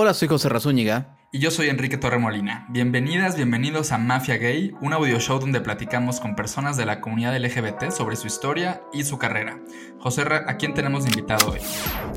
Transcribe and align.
Hola, 0.00 0.14
soy 0.14 0.28
José 0.28 0.48
Razúñiga. 0.48 1.16
Y 1.32 1.40
yo 1.40 1.50
soy 1.50 1.68
Enrique 1.70 1.96
Torremolina. 1.96 2.66
Bienvenidas, 2.68 3.34
bienvenidos 3.34 3.90
a 3.90 3.98
Mafia 3.98 4.36
Gay, 4.36 4.72
un 4.80 4.92
audio 4.92 5.18
show 5.18 5.40
donde 5.40 5.60
platicamos 5.60 6.20
con 6.20 6.36
personas 6.36 6.76
de 6.76 6.86
la 6.86 7.00
comunidad 7.00 7.36
LGBT 7.36 7.90
sobre 7.90 8.14
su 8.14 8.28
historia 8.28 8.80
y 8.92 9.02
su 9.02 9.18
carrera. 9.18 9.58
José, 9.98 10.22
¿a 10.22 10.56
quién 10.56 10.72
tenemos 10.72 11.04
invitado 11.04 11.50
hoy? 11.50 11.58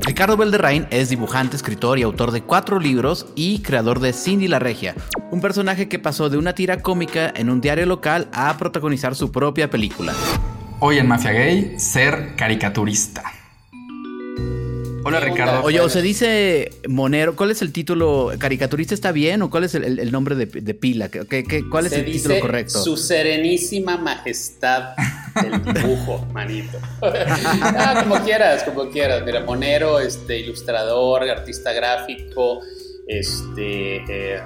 Ricardo 0.02 0.36
Belderrain 0.36 0.86
es 0.90 1.08
dibujante, 1.08 1.56
escritor 1.56 1.98
y 1.98 2.02
autor 2.02 2.30
de 2.30 2.42
cuatro 2.42 2.78
libros 2.78 3.26
y 3.34 3.62
creador 3.62 3.98
de 3.98 4.12
Cindy 4.12 4.46
la 4.46 4.60
Regia, 4.60 4.94
un 5.32 5.40
personaje 5.40 5.88
que 5.88 5.98
pasó 5.98 6.30
de 6.30 6.38
una 6.38 6.54
tira 6.54 6.82
cómica 6.82 7.32
en 7.34 7.50
un 7.50 7.60
diario 7.60 7.86
local 7.86 8.28
a 8.32 8.56
protagonizar 8.58 9.16
su 9.16 9.32
propia 9.32 9.70
película. 9.70 10.12
Hoy 10.78 10.98
en 10.98 11.08
Mafia 11.08 11.32
Gay, 11.32 11.80
ser 11.80 12.36
caricaturista. 12.36 13.41
Hola 15.04 15.20
Ricardo. 15.20 15.62
Oye, 15.64 15.80
o 15.80 15.88
se 15.88 16.02
dice 16.02 16.70
Monero, 16.88 17.34
¿cuál 17.34 17.50
es 17.50 17.62
el 17.62 17.72
título? 17.72 18.32
¿Caricaturista 18.38 18.94
está 18.94 19.12
bien 19.12 19.42
o 19.42 19.50
cuál 19.50 19.64
es 19.64 19.74
el, 19.74 20.12
nombre 20.12 20.34
de, 20.36 20.74
pila? 20.74 21.08
¿Qué, 21.08 21.64
cuál 21.70 21.86
es 21.86 21.92
el 21.92 22.04
título 22.04 22.40
correcto? 22.40 22.82
Su 22.82 22.96
serenísima 22.96 23.96
majestad 23.96 24.94
del 25.40 25.74
dibujo, 25.74 26.26
manito. 26.32 26.78
ah, 27.02 28.00
como 28.02 28.22
quieras, 28.24 28.62
como 28.64 28.90
quieras. 28.90 29.22
Mira, 29.24 29.40
Monero, 29.44 29.98
este, 29.98 30.38
ilustrador, 30.40 31.28
artista 31.28 31.72
gráfico, 31.72 32.60
este, 33.06 33.96
eh, 34.08 34.40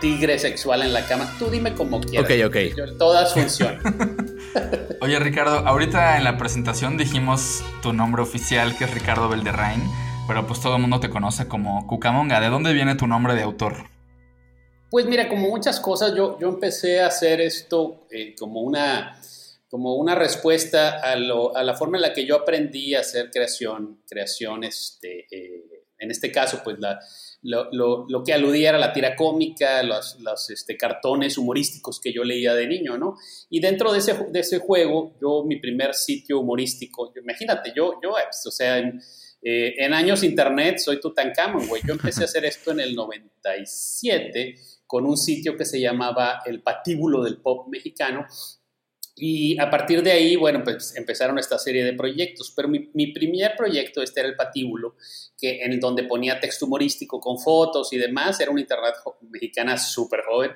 tigre 0.00 0.38
sexual 0.38 0.82
en 0.82 0.92
la 0.92 1.06
cama. 1.06 1.32
Tú 1.38 1.50
dime 1.50 1.74
como 1.74 2.00
quieras. 2.00 2.30
Ok, 2.30 2.46
ok. 2.46 2.96
todas 2.98 3.34
funcionan. 3.34 3.80
Oye, 5.00 5.18
Ricardo, 5.18 5.58
ahorita 5.66 6.16
en 6.16 6.24
la 6.24 6.36
presentación 6.36 6.96
dijimos 6.96 7.62
tu 7.82 7.92
nombre 7.92 8.22
oficial, 8.22 8.76
que 8.76 8.84
es 8.84 8.94
Ricardo 8.94 9.28
Belderrain, 9.28 9.82
pero 10.26 10.46
pues 10.46 10.60
todo 10.60 10.76
el 10.76 10.82
mundo 10.82 11.00
te 11.00 11.10
conoce 11.10 11.46
como 11.46 11.86
Cucamonga. 11.86 12.40
¿De 12.40 12.48
dónde 12.48 12.72
viene 12.72 12.96
tu 12.96 13.06
nombre 13.06 13.34
de 13.34 13.42
autor? 13.42 13.74
Pues 14.90 15.06
mira, 15.06 15.28
como 15.28 15.48
muchas 15.48 15.78
cosas, 15.78 16.14
yo, 16.16 16.38
yo 16.40 16.48
empecé 16.48 17.00
a 17.00 17.06
hacer 17.06 17.40
esto 17.40 18.06
eh, 18.10 18.34
como, 18.36 18.60
una, 18.60 19.20
como 19.68 19.94
una 19.94 20.16
respuesta 20.16 20.98
a, 21.00 21.14
la 21.14 21.74
forma 21.74 21.96
en 21.96 22.02
la 22.02 22.12
que 22.12 22.26
yo 22.26 22.34
aprendí 22.34 22.96
a 22.96 23.00
hacer 23.00 23.30
creación, 23.30 24.02
creación 24.08 24.64
este, 24.64 25.26
eh, 25.30 25.84
en 25.96 26.10
este 26.10 26.32
caso, 26.32 26.60
pues 26.64 26.80
la, 26.80 26.98
lo, 27.42 28.06
lo, 28.08 28.24
que 28.24 28.32
aludía 28.32 28.70
era 28.70 28.78
la 28.78 28.92
tira 28.92 29.16
cómica, 29.16 29.82
los, 29.82 30.18
los 30.20 30.50
este, 30.50 30.76
cartones 30.76 31.38
humorísticos 31.38 31.98
que 32.00 32.12
yo 32.12 32.22
leía 32.22 32.54
de 32.54 32.66
niño, 32.66 32.98
¿no? 32.98 33.16
Y 33.48 33.60
dentro 33.60 33.92
de 33.92 33.98
ese, 33.98 34.14
de 34.30 34.40
ese 34.40 34.58
juego, 34.58 35.14
yo, 35.20 35.44
mi 35.44 35.56
primer 35.56 35.94
sitio 35.94 36.40
humorístico, 36.40 37.12
imagínate, 37.16 37.72
yo, 37.74 37.94
yo 38.02 38.10
pues, 38.10 38.46
o 38.46 38.50
sea, 38.50 38.78
en, 38.78 39.00
eh, 39.42 39.74
en 39.78 39.94
años 39.94 40.22
internet 40.22 40.78
soy 40.78 41.00
Tutankamón, 41.00 41.66
güey. 41.66 41.82
Yo 41.86 41.94
empecé 41.94 42.22
a 42.22 42.24
hacer 42.26 42.44
esto 42.44 42.72
en 42.72 42.80
el 42.80 42.94
97 42.94 44.54
con 44.86 45.06
un 45.06 45.16
sitio 45.16 45.56
que 45.56 45.64
se 45.64 45.80
llamaba 45.80 46.40
El 46.44 46.62
Patíbulo 46.62 47.22
del 47.22 47.38
Pop 47.38 47.68
Mexicano, 47.68 48.26
y 49.20 49.58
a 49.60 49.68
partir 49.68 50.02
de 50.02 50.12
ahí, 50.12 50.34
bueno, 50.34 50.64
pues 50.64 50.96
empezaron 50.96 51.38
esta 51.38 51.58
serie 51.58 51.84
de 51.84 51.92
proyectos, 51.92 52.52
pero 52.56 52.68
mi, 52.68 52.90
mi, 52.94 53.08
primer 53.12 53.54
proyecto, 53.54 54.02
este 54.02 54.20
era 54.20 54.28
el 54.30 54.34
patíbulo, 54.34 54.96
que 55.36 55.62
en 55.62 55.78
donde 55.78 56.04
ponía 56.04 56.40
texto 56.40 56.64
humorístico 56.64 57.20
con 57.20 57.38
fotos 57.38 57.92
y 57.92 57.98
demás, 57.98 58.40
era 58.40 58.50
una 58.50 58.62
internet 58.62 58.94
mexicana 59.28 59.76
súper 59.76 60.22
joven, 60.26 60.52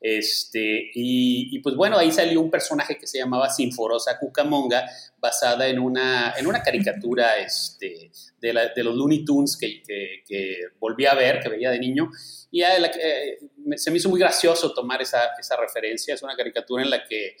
este, 0.00 0.90
y, 0.94 1.56
y, 1.56 1.58
pues 1.60 1.76
bueno, 1.76 1.96
ahí 1.96 2.10
salió 2.10 2.40
un 2.40 2.50
personaje 2.50 2.98
que 2.98 3.06
se 3.06 3.18
llamaba 3.18 3.50
Sinforosa 3.50 4.18
Cucamonga, 4.18 4.88
basada 5.18 5.68
en 5.68 5.78
una, 5.78 6.34
en 6.36 6.46
una 6.46 6.62
caricatura 6.62 7.38
este, 7.38 8.10
de, 8.40 8.52
la, 8.52 8.68
de 8.68 8.82
los 8.82 8.96
Looney 8.96 9.24
Tunes 9.24 9.56
que, 9.56 9.80
que, 9.82 10.22
que, 10.26 10.56
volví 10.80 11.06
a 11.06 11.14
ver, 11.14 11.40
que 11.40 11.48
veía 11.48 11.70
de 11.70 11.78
niño, 11.78 12.10
y 12.50 12.60
la, 12.60 12.86
eh, 12.86 13.38
se 13.76 13.90
me 13.90 13.98
hizo 13.98 14.08
muy 14.08 14.18
gracioso 14.18 14.72
tomar 14.72 15.02
esa, 15.02 15.20
esa 15.38 15.56
referencia, 15.56 16.14
es 16.14 16.22
una 16.22 16.34
caricatura 16.34 16.82
en 16.82 16.90
la 16.90 17.04
que 17.04 17.36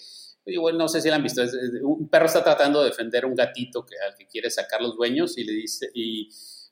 Igual 0.48 0.78
no 0.78 0.88
sé 0.88 1.00
si 1.00 1.08
la 1.08 1.16
han 1.16 1.22
visto. 1.22 1.42
un 1.82 2.08
perro 2.08 2.26
está 2.26 2.42
tratando 2.42 2.82
de 2.82 2.90
defender 2.90 3.26
un 3.26 3.34
gatito 3.34 3.84
que, 3.84 3.96
al 3.98 4.14
que 4.14 4.26
quiere 4.26 4.50
sacar 4.50 4.80
los 4.80 4.96
dueños 4.96 5.36
y 5.38 5.44
le 5.44 5.52
dice, 5.52 5.90
y 5.94 6.28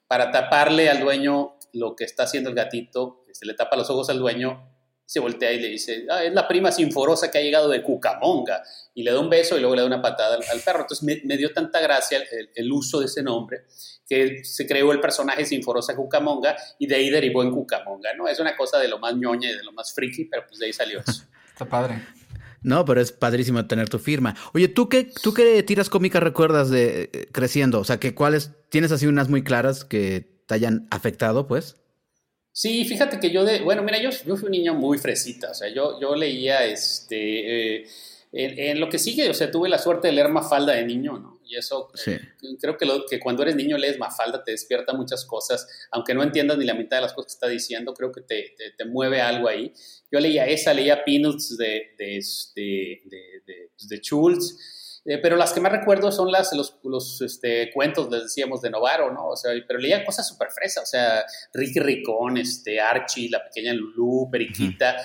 para 0.07 0.31
taparle 0.31 0.89
al 0.89 1.01
dueño 1.01 1.59
lo 1.73 1.95
que 1.95 2.05
está 2.05 2.25
haciendo 2.25 2.51
el 2.51 2.57
gatito, 2.57 3.25
se 3.33 3.45
le 3.45 3.55
tapa 3.55 3.77
los 3.77 3.91
ojos 3.91 4.09
al 4.09 4.19
dueño, 4.19 4.73
se 5.05 5.21
voltea 5.21 5.53
y 5.53 5.61
le 5.61 5.69
dice, 5.69 6.05
ah, 6.11 6.25
es 6.25 6.33
la 6.33 6.49
prima 6.49 6.73
sinforosa 6.73 7.31
que 7.31 7.39
ha 7.39 7.41
llegado 7.41 7.69
de 7.69 7.83
Cucamonga. 7.83 8.63
Y 8.93 9.05
le 9.05 9.13
da 9.13 9.21
un 9.21 9.31
beso 9.31 9.57
y 9.57 9.61
luego 9.61 9.77
le 9.77 9.83
da 9.83 9.87
una 9.87 10.03
patada 10.03 10.37
al, 10.37 10.61
perro. 10.61 10.81
Entonces 10.81 11.05
me, 11.25 11.37
dio 11.37 11.53
tanta 11.53 11.81
gracia 11.81 12.21
el, 12.55 12.73
uso 12.73 12.99
de 12.99 13.07
ese 13.07 13.23
nombre 13.23 13.67
que 14.09 14.45
se 14.45 14.67
creó 14.67 14.91
el 14.93 15.01
personaje 15.01 15.45
Sinforosa 15.45 15.95
Cucamonga 15.95 16.57
y 16.79 16.87
de 16.87 16.97
ahí 16.97 17.11
derivó 17.11 17.43
en 17.43 17.53
Cucamonga, 17.53 18.15
¿no? 18.15 18.27
Es 18.27 18.41
una 18.41 18.57
cosa 18.57 18.79
de 18.79 18.89
lo 18.89 18.99
más 18.99 19.15
ñoña 19.15 19.51
y 19.51 19.57
de 19.57 19.63
lo 19.63 19.73
más 19.73 19.93
friki, 19.95 20.25
pero 20.25 20.45
pues 20.47 20.59
de 20.59 20.67
ahí 20.67 20.73
salió 20.73 21.01
eso. 21.01 21.23
Está 21.53 21.65
padre. 21.65 22.03
No, 22.67 22.85
pero 22.85 23.01
es 23.01 23.13
padrísimo 23.13 23.65
tener 23.67 23.89
tu 23.89 24.01
firma. 24.01 24.35
Oye, 24.53 24.67
¿tú 24.67 24.89
qué, 24.89 25.09
tú 25.23 25.33
qué 25.33 25.63
tiras 25.63 25.89
cómicas 25.89 26.21
recuerdas 26.21 26.69
de 26.69 27.11
eh, 27.13 27.29
creciendo? 27.31 27.79
O 27.79 27.85
sea, 27.85 28.01
que 28.01 28.13
cuáles, 28.13 28.51
tienes 28.71 28.91
así 28.91 29.07
unas 29.07 29.29
muy 29.29 29.45
claras 29.45 29.85
que 29.85 30.27
te 30.47 30.55
hayan 30.55 30.89
afectado, 30.91 31.47
pues? 31.47 31.77
Sí, 32.51 32.85
fíjate 32.85 33.21
que 33.21 33.31
yo 33.31 33.45
de, 33.45 33.61
bueno, 33.61 33.85
mira, 33.85 34.03
yo, 34.03 34.11
yo 34.11 34.37
fui 34.37 34.47
un 34.47 34.51
niño 34.51 34.75
muy 34.75 34.99
fresita, 34.99 35.53
o 35.53 35.55
sea, 35.55 35.73
yo, 35.73 36.01
yo 36.01 36.17
leía, 36.17 36.65
este, 36.65 37.83
eh, 37.83 37.87
en, 38.33 38.81
lo 38.81 38.89
que 38.89 38.99
sigue, 38.99 39.31
o 39.31 39.35
sea, 39.35 39.49
tuve 39.49 39.69
la 39.69 39.79
suerte 39.79 40.09
de 40.09 40.15
leer 40.15 40.31
Mafalda 40.31 40.73
de 40.73 40.85
niño, 40.85 41.21
¿no? 41.21 41.36
Y 41.47 41.57
eso, 41.57 41.91
eh, 42.07 42.21
creo 42.61 42.77
que, 42.77 42.85
lo, 42.85 43.07
que 43.07 43.21
cuando 43.21 43.43
eres 43.43 43.55
niño 43.55 43.79
lees 43.79 43.99
Mafalda 43.99 44.43
te 44.43 44.51
despierta 44.51 44.93
muchas 44.93 45.25
cosas, 45.25 45.67
aunque 45.93 46.13
no 46.13 46.23
entiendas 46.23 46.59
ni 46.59 46.65
la 46.65 46.75
mitad 46.75 46.97
de 46.97 47.03
las 47.03 47.13
cosas 47.13 47.33
que 47.33 47.37
está 47.37 47.49
diciendo, 47.49 47.95
creo 47.95 48.11
que 48.11 48.23
te, 48.23 48.55
te, 48.77 48.85
mueve 48.85 49.21
algo 49.21 49.49
ahí. 49.49 49.73
Yo 50.11 50.19
leía 50.19 50.47
esa, 50.47 50.75
leía 50.75 51.05
Peanuts 51.05 51.57
de, 51.57 51.95
de, 51.97 52.21
de, 52.57 53.03
de, 53.47 53.71
de 53.89 53.97
Schultz, 53.99 55.03
eh, 55.05 55.19
pero 55.19 55.37
las 55.37 55.53
que 55.53 55.61
más 55.61 55.71
recuerdo 55.71 56.11
son 56.11 56.33
las, 56.33 56.53
los, 56.53 56.81
los 56.83 57.21
este, 57.21 57.71
cuentos, 57.73 58.11
les 58.11 58.25
decíamos, 58.25 58.61
de 58.61 58.71
Novaro, 58.71 59.13
¿no? 59.13 59.29
O 59.29 59.37
sea, 59.37 59.53
pero 59.69 59.79
leía 59.79 60.05
cosas 60.05 60.27
súper 60.27 60.51
fresas, 60.51 60.83
o 60.83 60.87
sea, 60.87 61.25
Ricky 61.55 61.79
Ricón, 61.79 62.39
este, 62.39 62.81
Archie, 62.81 63.31
la 63.31 63.45
pequeña 63.45 63.73
Lulú, 63.73 64.29
Periquita 64.31 64.97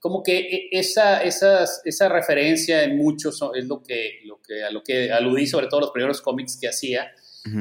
como 0.00 0.22
que 0.22 0.38
e, 0.38 0.68
esa, 0.72 1.22
esa 1.22 2.08
referencia 2.08 2.82
en 2.82 2.96
muchos 2.96 3.40
es 3.54 3.66
lo 3.66 3.82
que, 3.82 4.20
lo 4.24 4.40
que, 4.42 4.64
a 4.64 4.70
lo 4.70 4.82
que 4.82 5.12
aludí, 5.12 5.46
sobre 5.46 5.68
todo 5.68 5.80
los 5.80 5.90
primeros 5.90 6.20
cómics 6.20 6.58
que 6.60 6.68
hacía, 6.68 7.12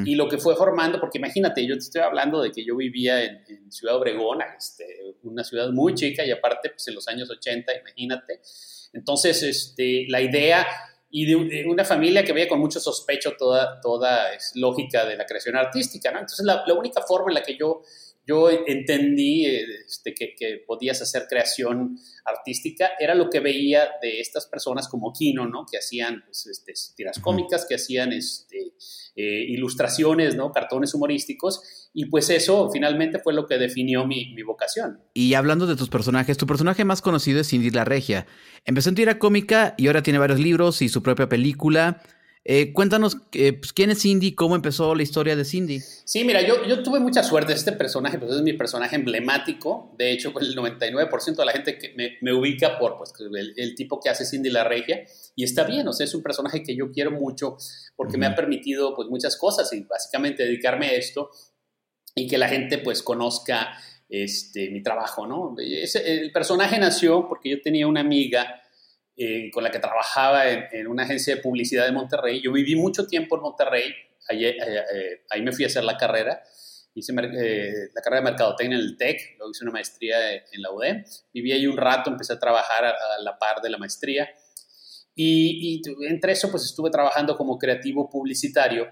y 0.04 0.16
lo 0.16 0.28
que 0.28 0.38
fue 0.38 0.58
formando, 0.58 1.00
porque 1.00 1.20
imagínate, 1.20 1.66
yo 1.66 1.76
te 1.76 1.80
estoy 1.80 2.02
hablando 2.02 2.42
de 2.42 2.52
que 2.52 2.66
yo 2.66 2.76
vivía 2.76 3.24
en, 3.24 3.72
Ciudad 3.72 3.96
Obregón, 3.96 4.40
este, 4.58 4.86
una 5.24 5.44
ciudad 5.44 5.70
muy 5.70 5.94
chica, 5.94 6.26
y 6.26 6.32
aparte, 6.32 6.70
pues 6.70 6.86
en 6.90 6.96
los 6.96 7.08
años 7.08 7.30
80, 7.30 7.72
imagínate. 7.80 8.42
Entonces, 8.92 9.42
este, 9.42 10.06
la 10.10 10.22
idea 10.22 10.68
y 11.10 11.26
de, 11.26 11.66
una 11.66 11.86
familia 11.86 12.26
que 12.26 12.34
veía 12.34 12.50
con 12.50 12.60
mucho 12.60 12.80
sospecho 12.80 13.36
toda, 13.38 13.80
toda 13.80 14.34
es 14.34 14.52
lógica 14.56 15.06
de 15.06 15.16
la 15.16 15.26
creación 15.26 15.56
artística, 15.56 16.12
¿no? 16.12 16.20
Entonces, 16.20 16.46
la, 16.46 16.64
la 16.68 16.74
única 16.74 17.02
forma 17.02 17.30
en 17.30 17.36
la 17.36 17.44
que 17.44 17.56
yo 17.56 17.82
yo 18.30 18.48
entendí 18.68 19.48
este, 19.48 20.14
que, 20.14 20.64
podías 20.68 21.02
hacer 21.02 21.26
creación 21.28 21.98
artística, 22.26 22.92
era 23.00 23.16
lo 23.16 23.30
que 23.30 23.40
veía 23.40 23.90
de 24.02 24.20
estas 24.20 24.46
personas 24.46 24.88
como 24.88 25.12
Kino, 25.12 25.48
¿no? 25.48 25.66
Que 25.70 25.80
hacían 25.80 26.24
pues, 26.26 26.46
este, 26.46 26.74
tiras 26.96 27.18
cómicas, 27.20 27.66
que 27.68 27.76
hacían 27.76 28.14
este, 28.14 28.74
eh, 29.16 29.46
ilustraciones, 29.50 30.36
¿no? 30.36 30.52
Cartones 30.52 30.94
humorísticos, 30.94 31.90
y 31.92 32.06
pues 32.06 32.30
eso 32.30 32.70
finalmente 32.72 33.18
fue 33.18 33.34
lo 33.34 33.48
que 33.48 33.58
definió 33.58 34.06
mi, 34.06 34.34
mi, 34.36 34.44
vocación. 34.44 35.00
Y 35.16 35.34
hablando 35.34 35.66
de 35.66 35.76
tus 35.76 35.90
personajes, 35.90 36.38
tu 36.38 36.46
personaje 36.46 36.86
más 36.86 37.02
conocido 37.02 37.42
es 37.42 37.50
Cindy 37.50 37.72
la 37.72 37.84
Regia. 37.84 38.28
Empezó 38.64 38.90
en 38.90 38.96
tira 38.96 39.18
cómica 39.18 39.74
y 39.78 39.88
ahora 39.88 40.04
tiene 40.04 40.20
varios 40.20 40.40
libros 40.40 40.84
y 40.84 40.90
su 40.90 41.02
propia 41.02 41.28
película. 41.28 42.04
Eh, 42.46 42.72
cuéntanos 42.74 43.18
eh, 43.34 43.54
pues, 43.54 43.74
quién 43.74 43.90
es 43.90 44.02
Cindy, 44.02 44.34
cómo 44.34 44.56
empezó 44.56 44.96
la 44.96 45.04
historia 45.04 45.36
de 45.36 45.46
Cindy. 45.46 45.82
Sí, 45.82 46.24
mira, 46.24 46.42
yo, 46.42 46.66
yo 46.66 46.82
tuve 46.82 47.00
mucha 47.00 47.22
suerte. 47.22 47.54
Este 47.54 47.74
personaje 47.74 48.18
pues, 48.18 48.32
es 48.32 48.42
mi 48.42 48.54
personaje 48.54 48.96
emblemático. 48.96 49.94
De 49.98 50.12
hecho, 50.12 50.32
pues, 50.32 50.48
el 50.48 50.56
99% 50.56 51.36
de 51.36 51.46
la 51.46 51.52
gente 51.52 51.78
que 51.78 51.94
me, 51.96 52.18
me 52.22 52.34
ubica 52.34 52.80
por 52.80 52.98
pues, 52.98 53.14
el, 53.56 53.76
tipo 53.76 54.00
que 54.00 54.10
hace 54.10 54.26
Cindy 54.26 54.50
la 54.50 54.64
Regia. 54.64 55.04
Y 55.36 55.44
está 55.44 55.64
bien, 55.66 55.88
o 55.88 55.94
sea, 55.94 56.06
es 56.06 56.16
un 56.16 56.24
personaje 56.24 56.64
que 56.64 56.76
yo 56.76 56.92
quiero 56.92 57.12
mucho 57.12 57.58
porque 57.96 58.18
me 58.18 58.26
ha 58.26 58.36
permitido 58.36 58.96
pues, 58.96 59.10
muchas 59.10 59.38
cosas 59.38 59.72
y 59.74 59.82
básicamente 59.82 60.44
dedicarme 60.44 60.88
a 60.88 60.94
esto 60.94 61.30
y 62.16 62.28
que 62.28 62.38
la 62.38 62.48
gente 62.48 62.80
pues 62.80 63.04
conozca 63.04 63.78
este, 64.10 64.72
mi 64.72 64.82
trabajo, 64.82 65.28
¿no? 65.28 65.56
el 65.58 66.32
personaje 66.32 66.80
nació 66.80 67.28
porque 67.28 67.50
yo 67.50 67.62
tenía 67.62 67.86
una 67.86 68.02
amiga 68.02 68.60
eh, 69.22 69.52
con 69.52 69.66
la 69.66 69.70
que 69.70 69.80
trabajaba 69.80 70.50
en, 70.50 70.88
una 70.88 71.04
agencia 71.04 71.36
de 71.36 71.42
publicidad 71.42 71.84
de 71.84 71.92
Monterrey. 71.92 72.40
Yo 72.42 72.54
viví 72.54 72.78
mucho 72.78 73.06
tiempo 73.06 73.36
en 73.36 73.42
Monterrey, 73.42 73.94
ahí, 74.30 74.46
eh, 74.46 74.56
eh, 74.58 75.26
ahí 75.30 75.42
me 75.42 75.52
fui 75.52 75.66
a 75.66 75.68
hacer 75.68 75.84
la 75.84 75.98
carrera, 75.98 76.42
hice 76.96 77.12
la 77.12 78.02
carrera 78.02 78.22
de 78.22 78.32
Mercadotecnia 78.32 78.78
en 78.78 78.82
el 78.82 78.96
TEC, 78.96 79.36
luego 79.38 79.52
hice 79.52 79.66
una 79.66 79.74
maestría 79.74 80.36
en 80.36 80.62
la 80.62 80.72
UDEM, 80.72 81.04
viví 81.34 81.52
ahí 81.52 81.68
un 81.68 81.76
rato, 81.76 82.10
empecé 82.10 82.32
a 82.32 82.40
trabajar 82.40 82.86
a, 82.86 82.96
la 83.22 83.38
par 83.38 83.60
de 83.62 83.70
la 83.70 83.78
maestría. 83.78 84.30
Y, 85.14 85.82
y, 85.84 86.06
entre 86.08 86.32
eso 86.32 86.50
pues 86.50 86.64
estuve 86.64 86.90
trabajando 86.90 87.36
como 87.36 87.58
creativo 87.58 88.10
publicitario 88.10 88.90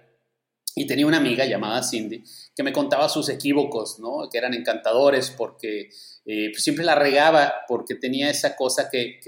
Y 0.77 0.85
tenía 0.85 1.07
una 1.07 1.17
amiga 1.17 1.43
llamada 1.45 1.81
Cindy 1.81 2.23
que 2.55 2.63
me 2.63 2.71
contaba 2.71 3.09
sus 3.09 3.29
equívocos, 3.29 3.99
¿no? 3.99 4.29
Que 4.31 4.37
eran 4.37 4.53
encantadores 4.53 5.31
porque 5.31 5.89
eh, 6.25 6.49
pues 6.51 6.63
siempre 6.63 6.85
la 6.85 6.93
regaba 6.93 7.53
porque 7.67 7.95
tenía 7.95 8.29
esa 8.29 8.55
cosa 8.55 8.89
que, 8.89 9.19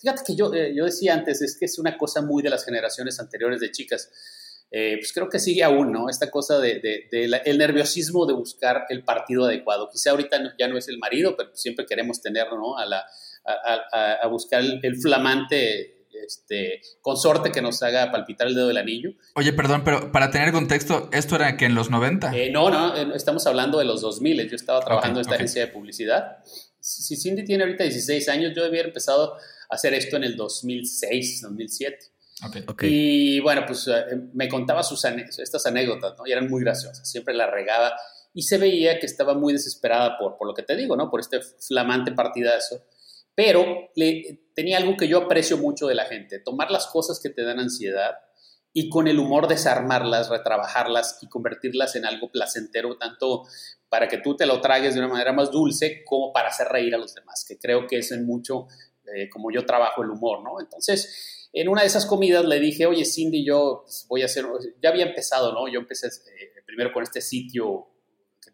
fíjate 0.00 0.22
que 0.24 0.36
yo, 0.36 0.54
eh, 0.54 0.72
yo 0.76 0.84
decía 0.84 1.14
antes, 1.14 1.42
es 1.42 1.56
que 1.58 1.64
es 1.64 1.78
una 1.78 1.98
cosa 1.98 2.22
muy 2.22 2.42
de 2.42 2.50
las 2.50 2.64
generaciones 2.64 3.18
anteriores 3.18 3.60
de 3.60 3.72
chicas. 3.72 4.10
Eh, 4.70 4.96
pues 4.98 5.12
creo 5.12 5.28
que 5.28 5.40
sigue 5.40 5.64
aún, 5.64 5.90
¿no? 5.90 6.08
Esta 6.08 6.30
cosa 6.30 6.58
de, 6.58 7.08
el 7.10 7.58
nerviosismo 7.58 8.26
de 8.26 8.34
buscar 8.34 8.84
el 8.88 9.02
partido 9.02 9.44
adecuado. 9.44 9.88
Quizá 9.90 10.12
ahorita 10.12 10.54
ya 10.58 10.68
no 10.68 10.78
es 10.78 10.88
el 10.88 10.98
marido, 10.98 11.36
pero 11.36 11.50
siempre 11.54 11.84
queremos 11.86 12.20
tener, 12.20 12.46
¿no? 12.52 12.78
A, 12.78 12.84
a, 14.22 14.26
buscar 14.28 14.62
el 14.62 14.96
flamante 15.00 15.95
este, 16.24 16.80
consorte 17.00 17.50
que 17.50 17.62
nos 17.62 17.82
haga 17.82 18.10
palpitar 18.10 18.46
el 18.46 18.54
dedo 18.54 18.68
del 18.68 18.76
anillo. 18.76 19.10
Oye, 19.34 19.52
perdón, 19.52 19.82
pero 19.84 20.12
para 20.12 20.30
tener 20.30 20.52
contexto, 20.52 21.08
¿esto 21.12 21.36
era 21.36 21.56
que 21.56 21.66
en 21.66 21.74
los 21.74 21.90
90? 21.90 22.36
Eh, 22.36 22.50
no, 22.50 22.70
no, 22.70 23.14
estamos 23.14 23.46
hablando 23.46 23.78
de 23.78 23.84
los 23.84 24.00
2000. 24.00 24.48
Yo 24.48 24.56
estaba 24.56 24.80
trabajando 24.80 25.20
en 25.20 25.22
esta 25.22 25.34
agencia 25.34 25.66
de 25.66 25.72
publicidad. 25.72 26.38
Si 26.80 27.16
Cindy 27.16 27.44
tiene 27.44 27.64
ahorita 27.64 27.84
16 27.84 28.28
años, 28.28 28.52
yo 28.54 28.64
había 28.64 28.82
empezado 28.82 29.34
a 29.34 29.38
hacer 29.74 29.94
esto 29.94 30.16
en 30.16 30.24
el 30.24 30.36
2006, 30.36 31.42
2007. 31.42 31.98
Okay. 32.68 32.90
Y 32.90 33.40
bueno, 33.40 33.64
pues 33.66 33.88
eh, 33.88 34.04
me 34.34 34.48
contaba 34.48 34.82
sus 34.82 35.02
estas 35.04 35.64
anécdotas, 35.66 36.14
¿no? 36.18 36.26
Y 36.26 36.32
eran 36.32 36.48
muy 36.48 36.62
graciosas. 36.62 37.08
Siempre 37.10 37.34
la 37.34 37.50
regaba 37.50 37.96
y 38.34 38.42
se 38.42 38.58
veía 38.58 38.98
que 38.98 39.06
estaba 39.06 39.32
muy 39.32 39.54
desesperada 39.54 40.18
por, 40.18 40.36
por 40.36 40.46
lo 40.46 40.52
que 40.52 40.62
te 40.62 40.76
digo, 40.76 40.96
¿no? 40.96 41.10
Por 41.10 41.20
este 41.20 41.40
flamante 41.40 42.12
partidazo 42.12 42.84
pero 43.36 43.90
tenía 44.54 44.78
algo 44.78 44.96
que 44.96 45.06
yo 45.06 45.18
aprecio 45.18 45.58
mucho 45.58 45.86
de 45.86 45.94
la 45.94 46.06
gente, 46.06 46.40
tomar 46.40 46.70
las 46.70 46.86
cosas 46.86 47.20
que 47.22 47.28
te 47.28 47.44
dan 47.44 47.60
ansiedad 47.60 48.16
y 48.72 48.88
con 48.88 49.08
el 49.08 49.18
humor 49.18 49.46
desarmarlas, 49.46 50.30
retrabajarlas 50.30 51.18
y 51.20 51.28
convertirlas 51.28 51.96
en 51.96 52.06
algo 52.06 52.30
placentero, 52.32 52.96
tanto 52.96 53.44
para 53.90 54.08
que 54.08 54.18
tú 54.18 54.36
te 54.36 54.46
lo 54.46 54.60
tragues 54.60 54.94
de 54.94 55.00
una 55.00 55.08
manera 55.08 55.32
más 55.32 55.50
dulce 55.50 56.02
como 56.04 56.32
para 56.32 56.48
hacer 56.48 56.68
reír 56.68 56.94
a 56.94 56.98
los 56.98 57.14
demás, 57.14 57.44
que 57.46 57.58
creo 57.58 57.86
que 57.86 57.98
es 57.98 58.10
en 58.10 58.26
mucho 58.26 58.66
eh, 59.14 59.28
como 59.28 59.50
yo 59.50 59.66
trabajo 59.66 60.02
el 60.02 60.10
humor, 60.10 60.42
¿no? 60.42 60.58
Entonces, 60.58 61.48
en 61.52 61.68
una 61.68 61.82
de 61.82 61.88
esas 61.88 62.06
comidas 62.06 62.44
le 62.44 62.58
dije, 62.58 62.86
oye, 62.86 63.04
Cindy, 63.04 63.44
yo 63.44 63.82
pues, 63.84 64.06
voy 64.08 64.22
a 64.22 64.26
hacer, 64.26 64.46
ya 64.82 64.90
había 64.90 65.06
empezado, 65.06 65.52
¿no? 65.52 65.68
Yo 65.68 65.80
empecé 65.80 66.08
eh, 66.08 66.62
primero 66.66 66.90
con 66.92 67.02
este 67.02 67.20
sitio 67.20 67.88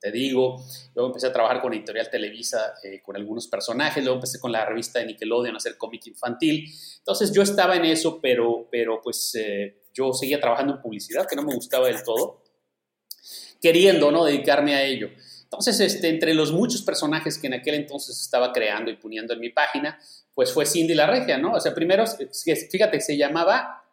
te 0.02 0.10
digo. 0.10 0.62
Luego 0.94 1.10
empecé 1.10 1.28
a 1.28 1.32
trabajar 1.32 1.62
con 1.62 1.72
Editorial 1.72 2.10
Televisa 2.10 2.74
eh, 2.82 3.00
con 3.00 3.14
algunos 3.16 3.46
personajes. 3.46 4.02
Luego 4.02 4.16
empecé 4.16 4.40
con 4.40 4.50
la 4.50 4.66
revista 4.66 4.98
de 4.98 5.06
Nickelodeon 5.06 5.54
a 5.54 5.58
hacer 5.58 5.78
cómic 5.78 6.08
infantil. 6.08 6.68
Entonces 6.98 7.32
yo 7.32 7.42
estaba 7.42 7.76
en 7.76 7.84
eso, 7.84 8.20
pero, 8.20 8.68
pero 8.70 9.00
pues 9.00 9.32
eh, 9.36 9.84
yo 9.94 10.12
seguía 10.12 10.40
trabajando 10.40 10.74
en 10.74 10.82
publicidad, 10.82 11.26
que 11.28 11.36
no 11.36 11.44
me 11.44 11.54
gustaba 11.54 11.86
del 11.86 12.02
todo, 12.02 12.42
queriendo 13.60 14.10
¿no? 14.10 14.24
dedicarme 14.24 14.74
a 14.74 14.82
ello. 14.82 15.08
Entonces, 15.44 15.78
este, 15.80 16.08
entre 16.08 16.34
los 16.34 16.50
muchos 16.50 16.82
personajes 16.82 17.38
que 17.38 17.46
en 17.46 17.54
aquel 17.54 17.74
entonces 17.74 18.20
estaba 18.20 18.52
creando 18.52 18.90
y 18.90 18.96
poniendo 18.96 19.34
en 19.34 19.40
mi 19.40 19.50
página, 19.50 20.00
pues 20.34 20.50
fue 20.50 20.66
Cindy 20.66 20.94
la 20.94 21.06
Regia, 21.06 21.38
¿no? 21.38 21.52
O 21.52 21.60
sea, 21.60 21.74
primero, 21.74 22.04
fíjate, 22.06 23.00
se 23.00 23.16
llamaba 23.16 23.84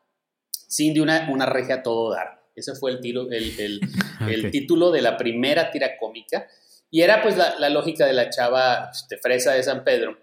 Cindy 0.72 1.02
una, 1.02 1.30
una 1.30 1.46
regia 1.46 1.84
todo 1.84 2.12
dar. 2.12 2.39
Ese 2.56 2.76
fue 2.76 2.92
el, 2.92 3.00
tiro, 3.00 3.30
el, 3.32 3.82
el, 4.28 4.52
título 4.52 4.92
de 4.92 5.02
la 5.02 5.18
primera 5.18 5.72
tira 5.72 5.98
cómica. 5.98 6.48
Y 6.92 7.02
era 7.02 7.22
pues 7.22 7.38
la, 7.38 7.70
lógica 7.70 8.06
de 8.06 8.14
la 8.14 8.30
chava 8.30 8.90
este, 8.92 9.18
fresa 9.18 9.54
de 9.54 9.64
San 9.64 9.84
Pedro, 9.84 10.18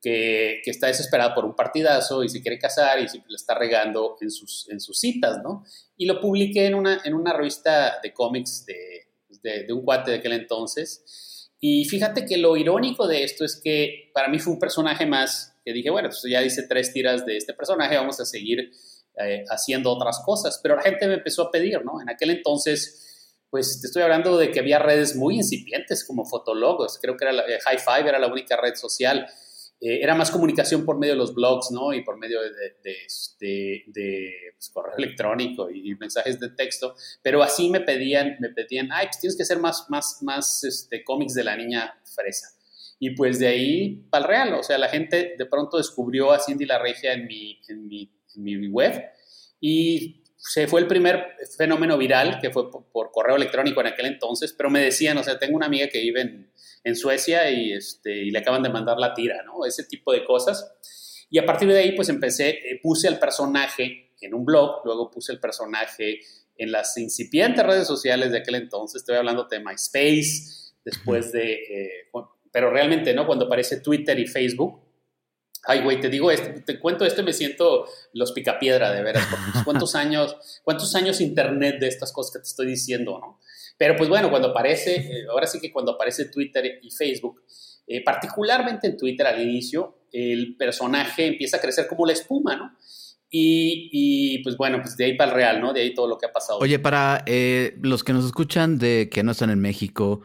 que, 0.00 0.60
que, 0.64 0.70
está 0.70 0.86
desesperada 0.86 1.34
por 1.34 1.44
un 1.44 1.56
partidazo 1.56 2.22
y 2.22 2.28
se 2.28 2.40
quiere 2.40 2.58
casar 2.58 3.00
y 3.00 3.08
siempre 3.08 3.32
la 3.32 3.36
está 3.36 3.54
regando 3.54 4.16
en 4.20 4.30
sus, 4.30 4.68
en 4.70 4.80
sus 4.80 4.98
citas, 4.98 5.40
¿no? 5.42 5.64
Y 5.96 6.06
lo 6.06 6.20
publiqué 6.20 6.66
en 6.66 6.74
una, 6.74 7.00
en 7.04 7.14
una 7.14 7.32
revista 7.32 7.98
de 8.02 8.12
cómics 8.12 8.64
de, 8.66 9.08
de, 9.42 9.64
de 9.64 9.72
un 9.72 9.84
cuate 9.84 10.12
de 10.12 10.16
aquel 10.18 10.32
entonces. 10.32 11.50
Y 11.60 11.84
fíjate 11.84 12.24
que 12.24 12.38
lo 12.38 12.56
irónico 12.56 13.06
de 13.06 13.24
esto 13.24 13.44
es 13.44 13.60
que 13.62 14.10
para 14.14 14.28
mí 14.28 14.38
fue 14.38 14.52
un 14.52 14.58
personaje 14.58 15.06
más 15.06 15.52
que 15.64 15.72
dije, 15.72 15.90
bueno, 15.90 16.08
pues 16.08 16.22
ya 16.28 16.42
hice 16.42 16.64
tres 16.68 16.92
tiras 16.92 17.24
de 17.24 17.36
este 17.36 17.54
personaje, 17.54 17.96
vamos 17.96 18.20
a 18.20 18.24
seguir 18.24 18.72
eh, 19.18 19.44
haciendo 19.50 19.90
otras 19.90 20.22
cosas, 20.24 20.58
pero 20.62 20.76
la 20.76 20.82
gente 20.82 21.06
me 21.06 21.14
empezó 21.14 21.42
a 21.42 21.50
pedir, 21.50 21.84
¿no? 21.84 22.00
En 22.00 22.08
aquel 22.08 22.30
entonces, 22.30 23.36
pues 23.50 23.80
te 23.80 23.86
estoy 23.86 24.02
hablando 24.02 24.38
de 24.38 24.50
que 24.50 24.60
había 24.60 24.78
redes 24.78 25.16
muy 25.16 25.36
incipientes 25.36 26.04
como 26.06 26.24
Fotologos, 26.24 26.98
creo 27.00 27.16
que 27.16 27.24
era 27.24 27.32
la, 27.32 27.42
eh, 27.42 27.58
High 27.62 27.78
Five 27.78 28.08
era 28.08 28.18
la 28.18 28.28
única 28.28 28.56
red 28.56 28.74
social, 28.74 29.26
eh, 29.82 29.98
era 30.00 30.14
más 30.14 30.30
comunicación 30.30 30.86
por 30.86 30.96
medio 30.96 31.14
de 31.14 31.18
los 31.18 31.34
blogs, 31.34 31.72
¿no? 31.72 31.92
Y 31.92 32.04
por 32.04 32.16
medio 32.16 32.40
de, 32.40 32.50
de, 32.82 32.92
este, 33.04 33.84
pues, 34.54 34.70
correo 34.70 34.96
electrónico 34.96 35.68
y, 35.70 35.94
mensajes 35.96 36.38
de 36.38 36.50
texto, 36.50 36.94
pero 37.20 37.42
así 37.42 37.68
me 37.68 37.80
pedían, 37.80 38.36
me 38.40 38.48
pedían, 38.48 38.90
ay, 38.92 39.08
pues 39.08 39.20
tienes 39.20 39.36
que 39.36 39.42
hacer 39.42 39.58
más, 39.58 39.86
más, 39.90 40.18
más 40.22 40.64
este, 40.64 41.04
cómics 41.04 41.34
de 41.34 41.44
la 41.44 41.56
niña 41.56 42.00
fresa. 42.14 42.46
Y 42.98 43.10
pues 43.10 43.40
de 43.40 43.48
ahí 43.48 44.06
para 44.08 44.24
el 44.24 44.28
real, 44.28 44.54
o 44.54 44.62
sea, 44.62 44.78
la 44.78 44.88
gente 44.88 45.34
de 45.36 45.46
pronto 45.46 45.76
descubrió 45.76 46.30
a 46.30 46.38
Cindy 46.38 46.64
La 46.64 46.78
Regia 46.78 47.12
en 47.12 47.26
mi, 47.26 47.60
en 47.68 47.88
mi 47.88 48.08
mi 48.36 48.68
web 48.68 49.02
y 49.60 50.22
se 50.44 50.66
fue 50.66 50.80
el 50.80 50.88
primer 50.88 51.36
fenómeno 51.56 51.96
viral 51.96 52.40
que 52.40 52.50
fue 52.50 52.68
por, 52.68 53.12
correo 53.12 53.36
electrónico 53.36 53.80
en 53.80 53.86
aquel 53.86 54.06
entonces, 54.06 54.52
pero 54.52 54.70
me 54.70 54.80
decían, 54.80 55.16
o 55.16 55.22
sea, 55.22 55.38
tengo 55.38 55.56
una 55.56 55.66
amiga 55.66 55.86
que 55.86 56.00
vive 56.00 56.20
en, 56.22 56.50
en 56.82 56.96
Suecia 56.96 57.48
y, 57.48 57.72
este, 57.72 58.24
y 58.24 58.30
le 58.32 58.40
acaban 58.40 58.62
de 58.62 58.68
mandar 58.68 58.98
la 58.98 59.14
tira, 59.14 59.42
¿no? 59.44 59.64
Ese 59.64 59.84
tipo 59.84 60.12
de 60.12 60.24
cosas. 60.24 60.74
Y 61.30 61.38
a 61.38 61.46
partir 61.46 61.68
de 61.68 61.78
ahí, 61.78 61.92
pues 61.92 62.08
empecé, 62.08 62.50
eh, 62.50 62.80
puse 62.82 63.06
al 63.06 63.20
personaje 63.20 64.14
en 64.20 64.34
un 64.34 64.44
blog, 64.44 64.84
luego 64.84 65.10
puse 65.12 65.32
el 65.32 65.38
personaje 65.38 66.20
en 66.56 66.72
las 66.72 66.96
incipientes 66.98 67.64
redes 67.64 67.86
sociales 67.86 68.32
de 68.32 68.38
aquel 68.38 68.56
entonces, 68.56 69.02
estoy 69.02 69.16
hablando 69.16 69.44
de 69.44 69.60
MySpace, 69.60 70.72
después 70.84 71.30
de, 71.30 71.52
eh, 71.54 72.10
pero 72.50 72.70
realmente, 72.70 73.14
¿no? 73.14 73.26
Cuando 73.26 73.46
aparece 73.46 73.80
Twitter 73.80 74.18
y 74.18 74.26
Facebook, 74.26 74.80
Ay, 75.64 75.82
güey, 75.82 76.00
te 76.00 76.08
digo 76.08 76.30
esto, 76.30 76.48
te 76.64 76.80
cuento 76.80 77.04
esto 77.04 77.20
y 77.20 77.24
me 77.24 77.32
siento 77.32 77.86
los 78.14 78.32
picapiedra 78.32 78.90
de 78.90 79.02
veras, 79.02 79.26
porque 79.30 79.64
cuántos 79.64 79.94
años, 79.94 80.36
cuántos 80.64 80.94
años 80.96 81.20
internet 81.20 81.78
de 81.78 81.86
estas 81.86 82.12
cosas 82.12 82.32
que 82.32 82.38
te 82.40 82.48
estoy 82.48 82.66
diciendo, 82.66 83.18
¿no? 83.20 83.38
Pero 83.78 83.96
pues 83.96 84.08
bueno, 84.08 84.28
cuando 84.30 84.48
aparece, 84.48 84.96
eh, 84.96 85.26
ahora 85.30 85.46
sí 85.46 85.60
que 85.60 85.72
cuando 85.72 85.92
aparece 85.92 86.26
Twitter 86.26 86.80
y 86.82 86.90
Facebook, 86.90 87.42
eh, 87.86 88.02
particularmente 88.02 88.88
en 88.88 88.96
Twitter 88.96 89.26
al 89.26 89.40
inicio, 89.40 90.06
el 90.12 90.56
personaje 90.56 91.26
empieza 91.26 91.56
a 91.56 91.60
crecer 91.60 91.86
como 91.86 92.06
la 92.06 92.12
espuma, 92.12 92.56
¿no? 92.56 92.76
Y, 93.30 93.88
y, 93.92 94.42
pues 94.42 94.58
bueno, 94.58 94.80
pues 94.82 94.96
de 94.96 95.06
ahí 95.06 95.16
para 95.16 95.30
el 95.30 95.36
real, 95.36 95.60
¿no? 95.60 95.72
De 95.72 95.80
ahí 95.80 95.94
todo 95.94 96.06
lo 96.06 96.18
que 96.18 96.26
ha 96.26 96.32
pasado. 96.32 96.58
Oye, 96.58 96.78
para 96.78 97.24
eh, 97.26 97.78
los 97.80 98.04
que 98.04 98.12
nos 98.12 98.26
escuchan 98.26 98.78
de 98.78 99.08
que 99.10 99.22
no 99.22 99.32
están 99.32 99.48
en 99.48 99.60
México, 99.60 100.20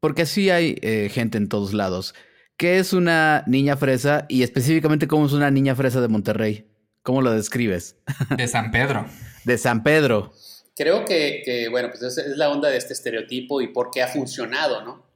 porque 0.00 0.24
sí 0.24 0.48
hay 0.50 0.76
gente 1.10 1.36
en 1.36 1.48
todos 1.48 1.74
lados. 1.74 2.14
¿Qué 2.56 2.78
es 2.78 2.94
una 2.94 3.44
niña 3.46 3.76
fresa 3.76 4.24
y 4.30 4.42
específicamente 4.42 5.06
cómo 5.06 5.26
es 5.26 5.32
una 5.32 5.50
niña 5.50 5.74
fresa 5.74 6.00
de 6.00 6.08
Monterrey? 6.08 6.66
¿Cómo 7.02 7.20
lo 7.20 7.30
describes? 7.30 7.96
De 8.36 8.48
San 8.48 8.70
Pedro. 8.70 9.06
de 9.44 9.58
San 9.58 9.82
Pedro. 9.82 10.32
Creo 10.74 11.04
que, 11.04 11.68
bueno, 11.70 11.90
pues 11.90 12.18
es, 12.18 12.36
la 12.36 12.50
onda 12.50 12.70
de 12.70 12.78
este 12.78 12.94
estereotipo 12.94 13.60
y 13.60 13.68
por 13.68 13.90
qué 13.90 14.02
ha 14.02 14.08
funcionado, 14.08 14.82
¿no? 14.82 15.06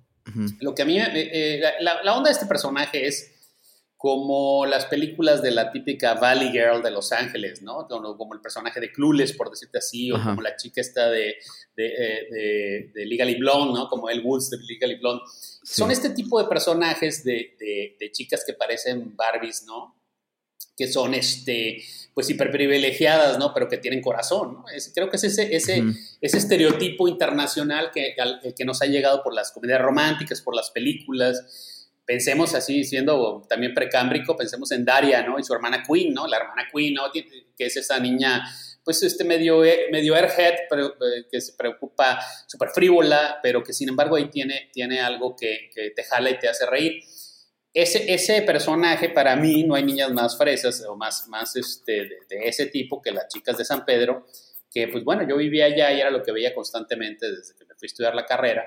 Lo 0.61 0.75
que 0.75 0.83
a 0.83 0.85
mí, 0.85 0.99
eh, 0.99 1.11
eh, 1.15 1.61
la, 1.81 2.15
onda 2.15 2.29
de 2.29 2.35
este 2.35 2.47
personaje 2.47 3.07
es 3.07 3.33
como 3.97 4.65
las 4.67 4.87
películas 4.87 5.43
de 5.43 5.51
la 5.51 5.73
típica 5.73 6.15
Valley 6.15 6.51
Girl 6.53 6.83
de 6.83 6.91
Los 6.91 7.11
Ángeles, 7.11 7.63
¿no? 7.63 7.89
Como, 7.89 8.35
el 8.35 8.41
personaje 8.41 8.81
de 8.81 8.93
Clueless, 8.93 9.33
por 9.33 9.51
decirte 9.51 9.79
así, 9.79 10.13
o 10.13 10.23
como 10.23 10.43
la 10.43 10.57
chica 10.57 10.81
esta 10.81 11.09
de, 11.09 11.37
de, 11.77 11.87
eh, 11.87 12.29
de, 12.31 12.91
de 12.95 13.07
Legally 13.07 13.37
Blonde, 13.37 13.79
¿no? 13.79 13.89
Como 13.89 14.11
El 14.11 14.21
Woods 14.25 14.51
de 14.51 14.59
Legally 14.59 14.97
Blonde 14.97 15.23
son 15.63 15.91
este 15.91 16.11
tipo 16.11 16.41
de 16.41 16.49
personajes 16.49 17.23
de, 17.25 18.11
chicas 18.13 18.45
que 18.47 18.55
parecen 18.55 19.15
Barbies, 19.17 19.65
¿no? 19.67 19.97
Que 20.77 20.89
son, 20.89 21.15
este, 21.15 21.83
pues, 22.15 22.31
hiperprivilegiadas, 22.31 23.39
¿no? 23.39 23.53
Pero 23.53 23.69
que 23.69 23.79
tienen 23.79 24.01
corazón, 24.01 24.55
¿no? 24.55 24.65
creo 24.95 25.11
que 25.11 25.17
es 25.17 25.25
ese, 25.25 25.55
ese, 25.55 25.85
ese 26.21 26.39
estereotipo 26.39 27.07
internacional 27.07 27.91
que, 27.93 28.15
que 28.57 28.65
nos 28.65 28.81
ha 28.83 28.87
llegado 28.87 29.23
por 29.23 29.35
las 29.35 29.53
comedias 29.53 29.81
románticas, 29.81 30.41
por 30.41 30.57
las 30.57 30.71
películas. 30.71 31.89
Pensemos 32.07 32.55
así, 32.55 32.83
siendo 32.85 33.47
también 33.49 33.75
precámbrico, 33.75 34.37
pensemos 34.37 34.73
en 34.73 34.85
Daria, 34.85 35.23
¿no? 35.23 35.39
Y 35.39 35.45
su 35.45 35.53
hermana 35.53 35.85
Queen, 35.87 36.15
¿no? 36.15 36.27
La 36.27 36.39
hermana 36.39 36.67
Queen, 36.73 36.95
¿no? 36.95 37.13
Que 37.13 37.67
es 37.67 37.77
esa 37.77 38.01
niña 38.01 38.43
pues 38.85 39.03
este 39.03 39.25
medio, 39.25 39.65
eh, 39.65 39.89
medio 39.91 40.15
airhead, 40.15 40.55
pero, 40.69 40.89
eh, 40.89 41.27
que 41.31 41.41
se 41.41 41.53
preocupa, 41.55 42.19
súper 42.47 42.71
frívola, 42.71 43.39
pero 43.43 43.63
que 43.63 43.73
sin 43.73 43.89
embargo 43.89 44.17
ahí 44.17 44.31
tiene, 44.31 44.71
tiene 44.73 45.01
algo 45.01 45.37
que, 45.37 45.71
que, 45.75 45.91
te 45.91 46.03
jala 46.05 46.31
y 46.31 46.39
te 46.39 46.49
hace 46.49 46.67
reír. 46.67 47.03
Ese, 47.73 48.13
ese 48.13 48.43
personaje, 48.43 49.11
para 49.11 49.37
mí, 49.37 49.63
no 49.65 49.75
hay 49.75 49.85
niñas 49.85 50.11
más 50.13 50.37
fresas 50.37 50.85
o 50.89 50.97
más, 50.97 51.29
más 51.29 51.55
este, 51.57 52.05
de, 52.05 52.19
ese 52.45 52.67
tipo 52.67 53.01
que 53.01 53.13
las 53.13 53.29
chicas 53.29 53.57
de 53.59 53.65
San 53.65 53.85
Pedro, 53.85 54.27
que 54.73 54.89
pues 54.89 55.05
bueno, 55.05 55.29
yo 55.29 55.37
vivía 55.37 55.67
allá 55.67 55.93
y 55.93 56.01
era 56.01 56.11
lo 56.11 56.23
que 56.23 56.33
veía 56.33 56.55
constantemente 56.55 57.31
desde 57.31 57.55
que 57.57 57.65
me 57.65 57.75
fui 57.75 57.87
a 57.87 57.91
estudiar 57.91 58.15
la 58.15 58.27
carrera. 58.27 58.65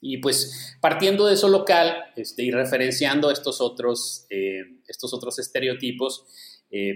Y 0.00 0.18
pues 0.18 0.76
partiendo 0.80 1.26
de 1.26 1.34
eso 1.34 1.48
local 1.48 2.12
este, 2.16 2.42
y 2.42 2.50
referenciando 2.50 3.30
estos 3.30 3.60
otros, 3.60 4.26
eh, 4.30 4.62
estos 4.88 5.14
otros 5.14 5.38
estereotipos, 5.38 6.24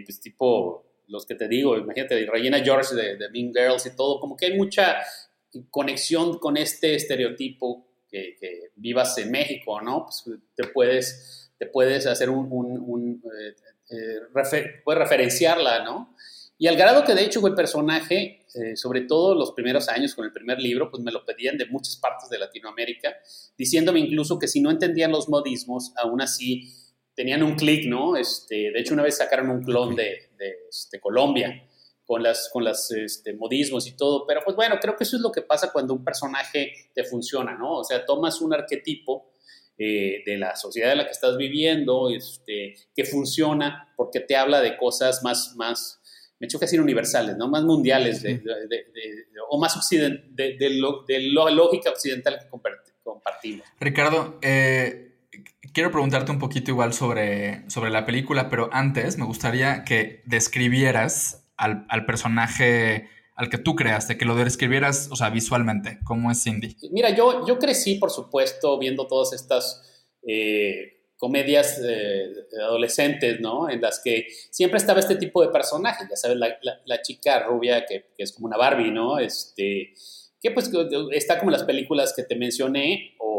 pues 0.06 0.20
tipo 0.20 0.85
los 1.08 1.26
que 1.26 1.34
te 1.34 1.48
digo, 1.48 1.76
imagínate, 1.76 2.26
Regina 2.26 2.58
George 2.62 2.94
de, 2.94 3.16
de 3.16 3.30
Mean 3.30 3.52
Girls 3.52 3.86
y 3.86 3.96
todo, 3.96 4.20
como 4.20 4.36
que 4.36 4.46
hay 4.46 4.56
mucha 4.56 4.96
conexión 5.70 6.38
con 6.38 6.56
este 6.56 6.94
estereotipo 6.94 7.86
que, 8.08 8.36
vivas 8.76 9.16
en 9.18 9.30
México, 9.30 9.80
¿no? 9.80 10.04
Pues 10.04 10.24
te 10.54 10.68
puedes, 10.68 11.50
te 11.58 11.66
puedes 11.66 12.06
hacer 12.06 12.30
un, 12.30 12.46
un, 12.50 13.22
eh, 13.24 13.54
eh, 13.90 14.20
puedes 14.84 14.98
referenciarla, 14.98 15.84
¿no? 15.84 16.14
Y 16.58 16.68
al 16.68 16.76
grado 16.76 17.04
que 17.04 17.14
de 17.14 17.24
hecho 17.24 17.46
el 17.46 17.54
personaje, 17.54 18.46
eh, 18.54 18.76
sobre 18.76 19.02
todo 19.02 19.34
los 19.34 19.52
primeros 19.52 19.88
años 19.88 20.14
con 20.14 20.24
el 20.24 20.32
primer 20.32 20.58
libro, 20.58 20.90
pues 20.90 21.02
me 21.02 21.12
lo 21.12 21.24
pedían 21.24 21.58
de 21.58 21.66
muchas 21.66 21.96
partes 21.96 22.30
de 22.30 22.38
Latinoamérica, 22.38 23.14
diciéndome 23.58 24.00
incluso 24.00 24.38
que 24.38 24.48
si 24.48 24.60
no 24.60 24.70
entendían 24.70 25.10
los 25.10 25.28
modismos, 25.28 25.92
aún 25.96 26.22
así 26.22 26.72
tenían 27.16 27.42
un 27.42 27.56
clic, 27.56 27.86
¿no? 27.86 28.16
Este, 28.16 28.70
de 28.70 28.78
hecho 28.78 28.94
una 28.94 29.02
vez 29.02 29.16
sacaron 29.16 29.50
un 29.50 29.64
clon 29.64 29.96
de, 29.96 30.28
de 30.38 30.56
este, 30.68 31.00
Colombia 31.00 31.66
con 32.04 32.22
las, 32.22 32.48
con 32.52 32.62
las 32.62 32.90
este, 32.92 33.32
modismos 33.32 33.88
y 33.88 33.96
todo, 33.96 34.26
pero 34.26 34.42
pues 34.44 34.54
bueno, 34.54 34.76
creo 34.80 34.96
que 34.96 35.02
eso 35.02 35.16
es 35.16 35.22
lo 35.22 35.32
que 35.32 35.42
pasa 35.42 35.72
cuando 35.72 35.94
un 35.94 36.04
personaje 36.04 36.90
te 36.94 37.02
funciona, 37.02 37.56
¿no? 37.56 37.78
O 37.78 37.84
sea, 37.84 38.04
tomas 38.04 38.40
un 38.40 38.54
arquetipo 38.54 39.32
eh, 39.78 40.22
de 40.24 40.36
la 40.36 40.54
sociedad 40.54 40.92
en 40.92 40.98
la 40.98 41.04
que 41.06 41.10
estás 41.10 41.36
viviendo, 41.36 42.10
este, 42.10 42.74
que 42.94 43.04
funciona 43.04 43.92
porque 43.96 44.20
te 44.20 44.36
habla 44.36 44.60
de 44.60 44.76
cosas 44.76 45.22
más, 45.24 45.54
más 45.56 46.00
me 46.38 46.46
choca 46.48 46.66
decir 46.66 46.80
universales, 46.80 47.36
¿no? 47.36 47.48
Más 47.48 47.62
mundiales 47.62 48.22
o 49.48 49.58
más 49.58 49.88
de, 49.90 50.56
de, 50.58 51.20
la 51.32 51.50
lógica 51.50 51.90
occidental 51.90 52.38
que 52.38 52.48
compartimos. 53.02 53.66
Ricardo, 53.80 54.38
eh, 54.42 55.15
quiero 55.76 55.90
preguntarte 55.90 56.32
un 56.32 56.38
poquito 56.38 56.70
igual 56.70 56.94
sobre, 56.94 57.68
sobre 57.68 57.90
la 57.90 58.06
película, 58.06 58.48
pero 58.48 58.70
antes 58.72 59.18
me 59.18 59.26
gustaría 59.26 59.84
que 59.84 60.22
describieras 60.24 61.46
al, 61.58 62.06
personaje 62.06 63.10
al 63.34 63.50
que 63.50 63.58
tú 63.58 63.76
creaste, 63.76 64.16
que 64.16 64.24
lo 64.24 64.34
describieras, 64.36 65.10
o 65.12 65.16
sea, 65.16 65.28
visualmente, 65.28 65.98
¿cómo 66.02 66.30
es 66.30 66.42
Cindy? 66.42 66.78
Mira, 66.92 67.10
yo, 67.10 67.46
yo 67.46 67.58
crecí, 67.58 67.96
por 67.96 68.10
supuesto, 68.10 68.78
viendo 68.78 69.06
todas 69.06 69.34
estas 69.34 69.82
eh, 70.26 71.10
comedias 71.18 71.78
eh, 71.84 72.24
adolescentes, 72.58 73.38
¿no? 73.40 73.68
En 73.68 73.82
las 73.82 74.00
que 74.02 74.28
siempre 74.50 74.78
estaba 74.78 75.00
este 75.00 75.16
tipo 75.16 75.42
de 75.42 75.48
personaje, 75.48 76.04
ya 76.08 76.16
sabes, 76.16 76.38
la, 76.38 77.02
chica 77.02 77.40
rubia 77.40 77.84
que, 77.84 78.06
es 78.16 78.32
como 78.32 78.46
una 78.46 78.56
Barbie, 78.56 78.92
¿no? 78.92 79.18
Este, 79.18 79.92
que 80.40 80.50
pues 80.52 80.70
está 81.12 81.38
como 81.38 81.50
las 81.50 81.64
películas 81.64 82.14
que 82.16 82.22
te 82.22 82.34
mencioné 82.34 83.14
o, 83.18 83.35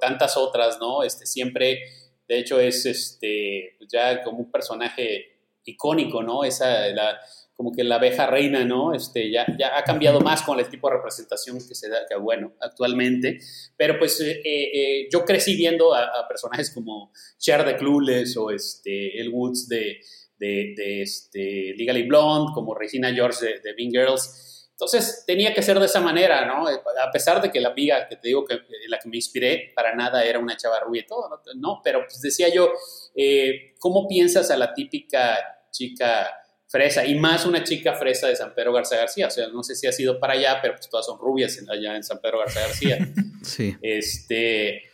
tantas 0.00 0.36
otras, 0.36 0.78
¿no? 0.80 1.02
Este, 1.02 1.26
siempre, 1.26 1.80
de 2.26 2.38
hecho, 2.38 2.58
es 2.58 2.86
este, 2.86 3.74
pues 3.78 3.90
ya 3.92 4.22
como 4.22 4.38
un 4.38 4.50
personaje 4.50 5.38
icónico, 5.64 6.22
¿no? 6.22 6.44
Esa, 6.44 6.88
la, 6.88 7.20
como 7.60 7.72
que 7.72 7.84
la 7.84 7.96
abeja 7.96 8.26
reina, 8.26 8.64
¿no? 8.64 8.94
Este, 8.94 9.30
ya, 9.30 9.44
ya 9.58 9.76
ha 9.76 9.84
cambiado 9.84 10.20
más 10.20 10.40
con 10.40 10.58
el 10.58 10.70
tipo 10.70 10.88
de 10.88 10.96
representación 10.96 11.58
que 11.58 11.74
se 11.74 11.90
da, 11.90 12.06
que 12.08 12.16
bueno, 12.16 12.54
actualmente, 12.58 13.38
pero 13.76 13.98
pues 13.98 14.18
eh, 14.22 14.40
eh, 14.42 15.08
yo 15.12 15.26
crecí 15.26 15.54
viendo 15.56 15.94
a, 15.94 16.26
personajes 16.26 16.70
como 16.70 17.12
Cher 17.38 17.66
de 17.66 17.76
Clueless 17.76 18.34
o 18.38 18.50
este, 18.50 19.20
El 19.20 19.28
Woods 19.28 19.68
de, 19.68 20.00
de, 20.38 20.72
de 20.74 21.02
este, 21.02 21.74
Legally 21.76 22.04
Blonde, 22.04 22.52
como 22.54 22.74
Regina 22.74 23.12
George 23.12 23.44
de, 23.44 23.60
de 23.60 23.74
Girls, 23.76 24.59
entonces 24.80 25.24
tenía 25.26 25.52
que 25.52 25.62
ser 25.62 25.78
de 25.78 25.84
esa 25.84 26.00
manera, 26.00 26.46
¿no? 26.46 26.66
A 26.66 27.10
pesar 27.12 27.42
de 27.42 27.50
que 27.50 27.60
la 27.60 27.68
amiga 27.68 28.08
que 28.08 28.16
te 28.16 28.28
digo 28.28 28.46
que 28.46 28.60
la 28.88 28.98
que 28.98 29.10
me 29.10 29.16
inspiré 29.16 29.72
para 29.74 29.94
nada 29.94 30.24
era 30.24 30.38
una 30.38 30.56
chava 30.56 30.80
rubia 30.80 31.02
y 31.02 31.06
todo, 31.06 31.28
¿no? 31.56 31.82
Pero 31.84 32.00
pues 32.06 32.20
decía 32.22 32.48
yo, 32.48 32.72
eh, 33.14 33.74
¿cómo 33.78 34.08
piensas 34.08 34.50
a 34.50 34.56
la 34.56 34.72
típica 34.72 35.38
chica 35.70 36.28
fresa, 36.66 37.04
y 37.04 37.16
más 37.16 37.44
una 37.46 37.64
chica 37.64 37.94
fresa 37.94 38.28
de 38.28 38.36
San 38.36 38.54
Pedro 38.54 38.72
Garza 38.72 38.96
García. 38.96 39.26
O 39.26 39.30
sea, 39.30 39.48
no 39.48 39.62
sé 39.64 39.74
si 39.74 39.88
ha 39.88 39.92
sido 39.92 40.20
para 40.20 40.34
allá, 40.34 40.60
pero 40.62 40.76
pues 40.76 40.88
todas 40.88 41.04
son 41.04 41.18
rubias 41.18 41.60
allá 41.68 41.96
en 41.96 42.04
San 42.04 42.20
Pedro 42.20 42.38
Garza 42.38 42.60
García. 42.60 42.98
sí. 43.42 43.76
Este, 43.82 44.84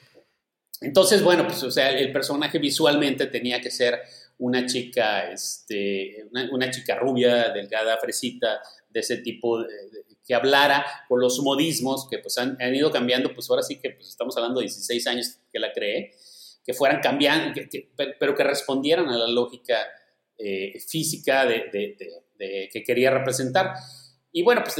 entonces, 0.81 1.23
bueno, 1.23 1.47
pues, 1.47 1.63
o 1.63 1.71
sea, 1.71 1.91
el 1.91 2.13
personaje 2.13 2.59
visualmente 2.59 3.27
tenía 3.27 3.61
que 3.61 3.71
ser 3.71 4.01
una 4.39 4.67
chica, 4.67 5.31
este, 5.31 6.27
una, 6.33 6.71
chica 6.71 6.97
rubia, 6.97 7.51
delgada, 7.51 7.97
fresita, 7.99 8.61
de 8.97 9.01
ese 9.01 9.19
tipo, 9.19 9.63
que 10.27 10.35
hablara 10.35 10.87
con 11.07 11.21
los 11.21 11.39
modismos 11.41 12.09
que 12.09 12.19
pues 12.19 12.39
han, 12.39 12.57
ido 12.75 12.91
cambiando, 12.91 13.35
pues 13.35 13.51
ahora 13.51 13.63
sí 13.63 13.79
que 13.79 13.91
pues, 13.91 14.09
estamos 14.09 14.35
hablando 14.39 14.61
de 14.61 14.65
16 14.65 15.07
años 15.07 15.37
que 15.53 15.59
la 15.59 15.71
creé, 15.71 16.15
que 16.65 16.73
fueran 16.73 17.01
cambiando, 17.03 17.61
pero 18.19 18.35
que 18.35 18.43
respondieran 18.43 19.07
a 19.09 19.19
la 19.19 19.29
lógica 19.29 19.77
eh, 20.39 20.81
física 20.89 21.45
de, 21.45 21.99
que 22.73 22.83
quería 22.83 23.11
representar. 23.11 23.75
Y 24.33 24.43
bueno, 24.43 24.63
pues 24.65 24.77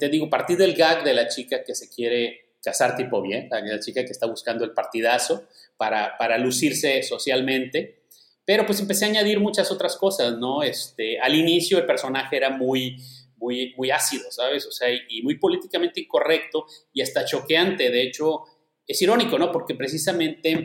te 0.00 0.08
digo, 0.08 0.30
partir 0.30 0.56
del 0.56 0.74
gag 0.74 1.04
de 1.04 1.12
la 1.12 1.28
chica 1.28 1.62
que 1.62 1.74
se 1.74 1.90
quiere 1.90 2.54
casar 2.62 2.96
tipo 2.96 3.20
bien, 3.20 3.50
la, 3.50 3.80
chica 3.80 4.02
que 4.02 4.12
está 4.12 4.26
buscando 4.26 4.64
el 4.64 4.72
partidazo 4.72 5.46
para, 5.76 6.16
para 6.16 6.38
lucirse 6.38 7.02
socialmente, 7.02 7.98
pero 8.46 8.64
pues 8.64 8.80
empecé 8.80 9.04
a 9.04 9.08
añadir 9.08 9.40
muchas 9.40 9.70
otras 9.70 9.94
cosas, 9.96 10.38
¿no? 10.38 10.62
Este, 10.62 11.20
al 11.20 11.34
inicio 11.34 11.76
el 11.76 11.84
personaje 11.84 12.34
era 12.34 12.48
muy, 12.48 12.96
muy, 13.38 13.74
muy 13.76 13.90
ácido, 13.90 14.30
¿sabes? 14.30 14.66
O 14.66 14.70
sea, 14.70 14.88
y 14.90 15.22
muy 15.22 15.38
políticamente 15.38 16.00
incorrecto 16.00 16.66
y 16.92 17.02
hasta 17.02 17.24
choqueante. 17.24 17.90
De 17.90 18.02
hecho, 18.02 18.42
es 18.86 19.00
irónico, 19.02 19.38
¿no? 19.38 19.50
Porque 19.50 19.74
precisamente 19.74 20.62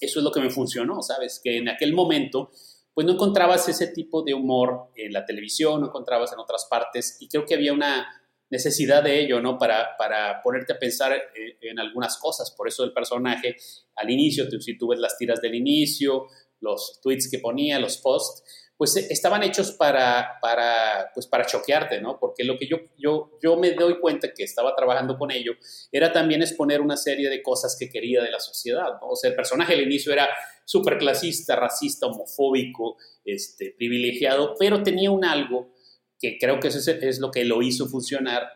eso 0.00 0.20
es 0.20 0.24
lo 0.24 0.32
que 0.32 0.40
me 0.40 0.50
funcionó, 0.50 1.02
¿sabes? 1.02 1.40
Que 1.42 1.58
en 1.58 1.68
aquel 1.68 1.92
momento 1.92 2.50
pues 2.96 3.06
no 3.06 3.12
encontrabas 3.12 3.68
ese 3.68 3.88
tipo 3.88 4.22
de 4.22 4.32
humor 4.32 4.90
en 4.96 5.12
la 5.12 5.26
televisión, 5.26 5.82
no 5.82 5.88
encontrabas 5.88 6.32
en 6.32 6.38
otras 6.38 6.66
partes 6.70 7.18
y 7.20 7.28
creo 7.28 7.44
que 7.44 7.54
había 7.54 7.74
una 7.74 8.08
necesidad 8.48 9.02
de 9.02 9.20
ello, 9.20 9.42
¿no? 9.42 9.58
Para, 9.58 9.98
para 9.98 10.40
ponerte 10.42 10.72
a 10.72 10.78
pensar 10.78 11.12
eh, 11.12 11.58
en, 11.60 11.78
algunas 11.78 12.16
cosas. 12.16 12.50
Por 12.52 12.68
eso 12.68 12.84
el 12.84 12.94
personaje 12.94 13.56
al 13.96 14.10
inicio, 14.10 14.50
si 14.62 14.78
tú 14.78 14.88
ves 14.88 14.98
las 14.98 15.18
tiras 15.18 15.42
del 15.42 15.54
inicio, 15.54 16.26
los 16.60 16.98
tweets 17.02 17.30
que 17.30 17.38
ponía, 17.38 17.78
los 17.78 17.98
posts, 17.98 18.42
pues 18.76 18.96
eh, 18.96 19.06
estaban 19.10 19.42
hechos 19.42 19.72
para, 19.72 20.38
para, 20.40 21.10
pues 21.14 21.26
para 21.26 21.46
choquearte, 21.46 22.00
¿no? 22.00 22.18
Porque 22.18 22.44
lo 22.44 22.58
que 22.58 22.66
yo, 22.66 22.78
yo, 22.98 23.38
yo 23.42 23.56
me 23.56 23.72
doy 23.72 23.98
cuenta 24.00 24.32
que 24.34 24.44
estaba 24.44 24.74
trabajando 24.74 25.16
con 25.16 25.30
ello 25.30 25.52
era 25.90 26.12
también 26.12 26.42
exponer 26.42 26.80
una 26.80 26.96
serie 26.96 27.30
de 27.30 27.42
cosas 27.42 27.76
que 27.78 27.88
quería 27.88 28.22
de 28.22 28.30
la 28.30 28.40
sociedad, 28.40 28.98
¿no? 29.00 29.08
O 29.08 29.16
sea, 29.16 29.30
el 29.30 29.36
personaje 29.36 29.74
al 29.74 29.80
inicio 29.80 30.12
era 30.12 30.28
súper 30.64 30.98
clasista, 30.98 31.56
racista, 31.56 32.06
homofóbico, 32.06 32.96
este, 33.24 33.74
privilegiado, 33.76 34.54
pero 34.58 34.82
tenía 34.82 35.10
un 35.10 35.24
algo 35.24 35.72
que 36.18 36.38
creo 36.38 36.60
que 36.60 36.68
eso 36.68 36.90
es, 36.90 37.18
lo 37.18 37.30
que 37.30 37.44
lo 37.44 37.62
hizo 37.62 37.86
funcionar, 37.86 38.48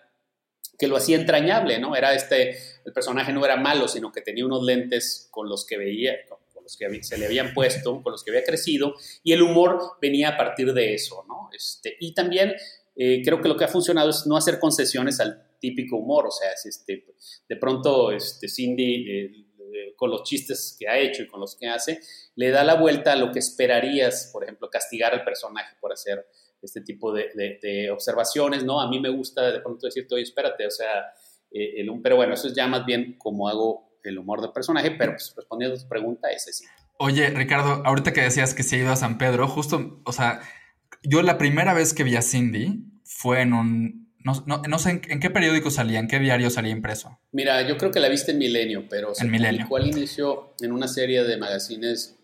que 0.78 0.88
lo 0.88 0.96
hacía 0.96 1.16
entrañable, 1.16 1.78
¿no? 1.78 1.94
Era 1.94 2.14
este, 2.14 2.56
el 2.84 2.92
personaje 2.92 3.32
no 3.32 3.44
era 3.44 3.56
malo, 3.56 3.86
sino 3.86 4.10
que 4.12 4.22
tenía 4.22 4.46
unos 4.46 4.62
lentes 4.62 5.28
con 5.30 5.48
los 5.48 5.66
que 5.66 5.76
veía, 5.76 6.14
con 6.28 6.39
los 6.70 6.76
que 6.76 7.02
se 7.02 7.18
le 7.18 7.26
habían 7.26 7.52
puesto, 7.52 8.02
con 8.02 8.12
los 8.12 8.22
que 8.22 8.30
había 8.30 8.44
crecido, 8.44 8.94
y 9.22 9.32
el 9.32 9.42
humor 9.42 9.78
venía 10.00 10.30
a 10.30 10.36
partir 10.36 10.72
de 10.72 10.94
eso, 10.94 11.24
¿no? 11.28 11.48
Este, 11.52 11.96
y 12.00 12.14
también 12.14 12.54
eh, 12.96 13.22
creo 13.24 13.40
que 13.40 13.48
lo 13.48 13.56
que 13.56 13.64
ha 13.64 13.68
funcionado 13.68 14.10
es 14.10 14.26
no 14.26 14.36
hacer 14.36 14.58
concesiones 14.58 15.20
al 15.20 15.56
típico 15.58 15.96
humor, 15.96 16.26
o 16.26 16.30
sea, 16.30 16.50
este, 16.64 17.04
de 17.48 17.56
pronto 17.56 18.12
este, 18.12 18.48
Cindy... 18.48 19.10
Eh, 19.10 19.46
con 19.96 20.10
los 20.10 20.22
chistes 20.24 20.76
que 20.78 20.88
ha 20.88 20.98
hecho 20.98 21.22
y 21.22 21.26
con 21.26 21.40
los 21.40 21.56
que 21.56 21.68
hace, 21.68 22.00
le 22.34 22.50
da 22.50 22.64
la 22.64 22.74
vuelta 22.74 23.12
a 23.12 23.16
lo 23.16 23.30
que 23.30 23.38
esperarías, 23.38 24.30
por 24.32 24.42
ejemplo, 24.42 24.70
castigar 24.70 25.12
al 25.12 25.24
personaje 25.24 25.76
por 25.80 25.92
hacer 25.92 26.26
este 26.62 26.80
tipo 26.80 27.12
de, 27.12 27.90
observaciones, 27.92 28.64
¿no? 28.64 28.80
A 28.80 28.88
mí 28.88 28.98
me 28.98 29.10
gusta 29.10 29.50
de 29.52 29.60
pronto 29.60 29.86
decirte, 29.86 30.14
oye, 30.14 30.24
espérate, 30.24 30.66
o 30.66 30.70
sea, 30.70 31.12
eh, 31.50 31.80
el, 31.80 31.90
pero 32.02 32.16
bueno, 32.16 32.34
eso 32.34 32.48
es 32.48 32.54
ya 32.54 32.66
más 32.66 32.84
bien 32.84 33.16
como 33.18 33.48
hago 33.48 33.89
el 34.04 34.18
humor 34.18 34.40
del 34.40 34.52
personaje, 34.52 34.90
pero 34.92 35.12
pues 35.12 35.32
respondiendo 35.36 35.76
a 35.76 35.80
tu 35.80 35.88
pregunta, 35.88 36.30
ese 36.30 36.52
sí. 36.52 36.64
Oye, 36.98 37.30
Ricardo, 37.30 37.82
ahorita 37.84 38.12
que 38.12 38.22
decías 38.22 38.54
que 38.54 38.62
se 38.62 38.76
ha 38.76 38.78
ido 38.80 38.92
a 38.92 38.96
San 38.96 39.18
Pedro, 39.18 39.48
justo, 39.48 40.00
o 40.04 40.12
sea, 40.12 40.40
yo 41.02 41.22
la 41.22 41.38
primera 41.38 41.72
vez 41.74 41.94
que 41.94 42.04
vi 42.04 42.16
a 42.16 42.22
Cindy 42.22 42.84
fue 43.04 43.40
en 43.40 43.52
un, 43.54 44.00
no, 44.22 44.78
sé 44.78 45.00
en, 45.08 45.20
qué 45.20 45.30
periódico 45.30 45.70
salía, 45.70 45.98
en 45.98 46.08
qué 46.08 46.18
diario 46.18 46.50
salía 46.50 46.72
impreso. 46.72 47.18
Mira, 47.32 47.66
yo 47.66 47.78
creo 47.78 47.90
que 47.90 48.00
la 48.00 48.08
viste 48.08 48.32
en 48.32 48.38
Milenio, 48.38 48.86
pero 48.88 49.14
se 49.14 49.24
publicó 49.24 49.76
al 49.76 49.86
inicio 49.86 50.54
en 50.60 50.72
una 50.72 50.88
serie 50.88 51.24
de 51.24 51.38
magazines 51.38 52.18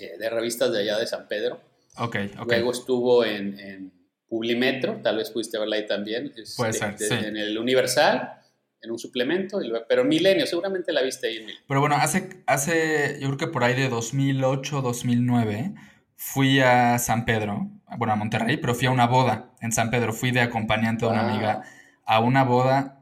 eh, 0.00 0.16
de 0.18 0.30
revistas 0.30 0.72
de 0.72 0.80
allá 0.80 0.98
de 0.98 1.06
San 1.06 1.28
Pedro. 1.28 1.60
Ok, 1.98 2.16
ok. 2.38 2.46
Luego 2.48 2.72
estuvo 2.72 3.24
en, 3.24 3.92
Publimetro, 4.26 5.00
tal 5.02 5.18
vez 5.18 5.30
pudiste 5.30 5.58
verla 5.58 5.76
ahí 5.76 5.86
también. 5.86 6.32
Puede 6.56 6.72
ser, 6.72 6.98
sí. 6.98 7.12
En 7.12 7.36
el 7.36 7.56
Universal, 7.56 8.40
en 8.84 8.90
un 8.90 8.98
suplemento, 8.98 9.58
pero 9.88 10.04
Milenio, 10.04 10.46
seguramente 10.46 10.92
la 10.92 11.02
viste 11.02 11.26
ahí 11.26 11.36
en 11.36 11.46
Milenio. 11.46 11.64
Pero 11.66 11.80
bueno, 11.80 11.96
hace, 11.96 12.28
hace, 12.46 13.18
yo 13.20 13.28
creo 13.28 13.38
que 13.38 13.46
por 13.48 13.64
ahí 13.64 13.74
de 13.74 13.88
2008, 13.88 14.82
2009, 14.82 15.74
fui 16.16 16.60
a 16.60 16.98
San 16.98 17.24
Pedro 17.24 17.70
bueno, 17.96 18.12
a 18.12 18.16
Monterrey, 18.16 18.56
pero 18.56 18.74
fui 18.74 18.86
a 18.86 18.90
una 18.90 19.06
boda 19.06 19.52
en 19.60 19.72
San 19.72 19.90
Pedro. 19.90 20.12
Fui 20.12 20.30
de 20.30 20.40
acompañante 20.40 21.04
de 21.04 21.12
una 21.12 21.28
amiga 21.28 21.62
a 22.04 22.20
una 22.20 22.44
boda 22.44 23.00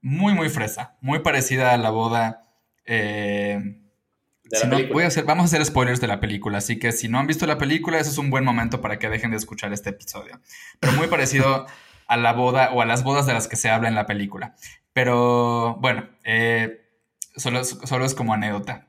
muy, 0.00 0.34
muy 0.34 0.48
fresa, 0.48 0.96
muy 1.00 1.20
parecida 1.20 1.72
a 1.72 1.76
la 1.76 1.90
boda 1.90 2.42
eh, 2.86 3.76
voy 4.92 5.04
a 5.04 5.06
hacer, 5.06 5.24
vamos 5.24 5.44
a 5.44 5.46
hacer 5.46 5.64
spoilers 5.64 6.00
de 6.00 6.08
la 6.08 6.18
película, 6.18 6.58
así 6.58 6.78
que 6.78 6.90
si 6.90 7.08
no 7.08 7.18
han 7.18 7.26
visto 7.26 7.46
la 7.46 7.58
película, 7.58 7.98
ese 7.98 8.10
es 8.10 8.18
un 8.18 8.30
buen 8.30 8.44
momento 8.44 8.80
para 8.80 8.98
que 8.98 9.08
dejen 9.08 9.30
de 9.30 9.36
escuchar 9.36 9.72
este 9.72 9.90
episodio. 9.90 10.40
Pero 10.80 10.94
muy 10.94 11.06
parecido 11.06 11.66
a 12.08 12.16
la 12.16 12.32
boda 12.32 12.70
o 12.72 12.82
a 12.82 12.86
las 12.86 13.04
bodas 13.04 13.26
de 13.26 13.34
las 13.34 13.46
que 13.46 13.56
se 13.56 13.70
habla 13.70 13.88
en 13.88 13.94
la 13.94 14.06
película. 14.06 14.56
Pero 15.02 15.76
bueno, 15.76 16.06
eh, 16.24 16.78
solo, 17.34 17.64
solo 17.64 18.04
es 18.04 18.14
como 18.14 18.34
anécdota. 18.34 18.86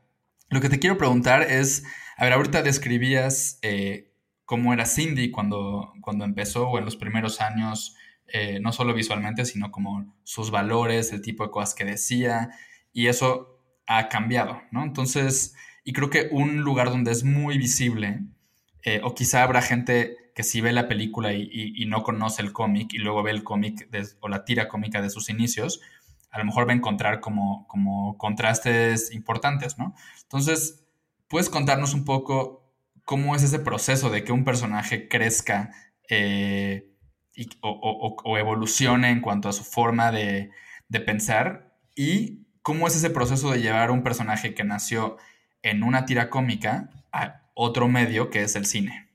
Lo 0.49 0.59
que 0.59 0.67
te 0.67 0.77
quiero 0.77 0.97
preguntar 0.97 1.43
es, 1.43 1.85
a 2.17 2.25
ver, 2.25 2.33
ahorita 2.33 2.63
describías 2.63 3.59
eh, 3.61 4.11
cómo 4.43 4.73
era 4.73 4.85
Cindy 4.85 5.31
cuando, 5.31 5.93
cuando 6.01 6.25
empezó 6.25 6.67
o 6.67 6.77
en 6.77 6.83
los 6.83 6.97
primeros 6.97 7.39
años, 7.39 7.95
eh, 8.27 8.59
no 8.59 8.73
solo 8.73 8.93
visualmente, 8.93 9.45
sino 9.45 9.71
como 9.71 10.13
sus 10.25 10.51
valores, 10.51 11.13
el 11.13 11.21
tipo 11.21 11.45
de 11.45 11.51
cosas 11.51 11.75
que 11.75 11.85
decía, 11.85 12.49
y 12.91 13.07
eso 13.07 13.63
ha 13.87 14.09
cambiado, 14.09 14.61
¿no? 14.71 14.83
Entonces, 14.83 15.55
y 15.85 15.93
creo 15.93 16.09
que 16.09 16.27
un 16.29 16.59
lugar 16.59 16.89
donde 16.89 17.11
es 17.11 17.23
muy 17.23 17.57
visible, 17.57 18.19
o 19.03 19.15
quizá 19.15 19.43
habrá 19.43 19.61
gente 19.61 20.17
que 20.35 20.43
si 20.43 20.61
ve 20.61 20.71
la 20.71 20.87
película 20.87 21.33
y, 21.33 21.85
no 21.85 22.03
conoce 22.03 22.41
el 22.41 22.53
cómic 22.53 22.93
y 22.93 22.97
luego 22.97 23.23
ve 23.23 23.31
el 23.31 23.43
cómic 23.43 23.87
o 24.19 24.29
la 24.29 24.45
tira 24.45 24.67
cómica 24.67 25.01
de 25.01 25.09
sus 25.09 25.29
inicios, 25.29 25.81
a 26.31 26.39
lo 26.39 26.45
mejor 26.45 26.67
va 26.67 26.71
a 26.71 26.75
encontrar 26.75 27.19
como, 27.19 27.67
como 27.67 28.17
contrastes 28.17 29.11
importantes, 29.11 29.77
¿no? 29.77 29.93
Entonces, 30.23 30.83
¿puedes 31.27 31.49
contarnos 31.49 31.93
un 31.93 32.05
poco 32.05 32.73
cómo 33.03 33.35
es 33.35 33.43
ese 33.43 33.59
proceso 33.59 34.09
de 34.09 34.23
que 34.23 34.31
un 34.31 34.45
personaje 34.45 35.09
crezca 35.09 35.71
eh, 36.09 36.87
o, 37.61 38.37
evolucione 38.37 39.09
en 39.09 39.21
cuanto 39.21 39.49
a 39.49 39.53
su 39.53 39.63
forma 39.63 40.11
de, 40.11 40.51
pensar? 41.05 41.75
¿Y 41.95 42.47
cómo 42.61 42.87
es 42.87 42.95
ese 42.95 43.09
proceso 43.09 43.51
de 43.51 43.61
llevar 43.61 43.91
un 43.91 44.03
personaje 44.03 44.53
que 44.53 44.63
nació 44.63 45.17
en 45.61 45.83
una 45.83 46.05
tira 46.05 46.29
cómica 46.29 46.89
a 47.11 47.41
otro 47.53 47.89
medio 47.89 48.29
que 48.29 48.43
es 48.43 48.55
el 48.55 48.65
cine? 48.65 49.09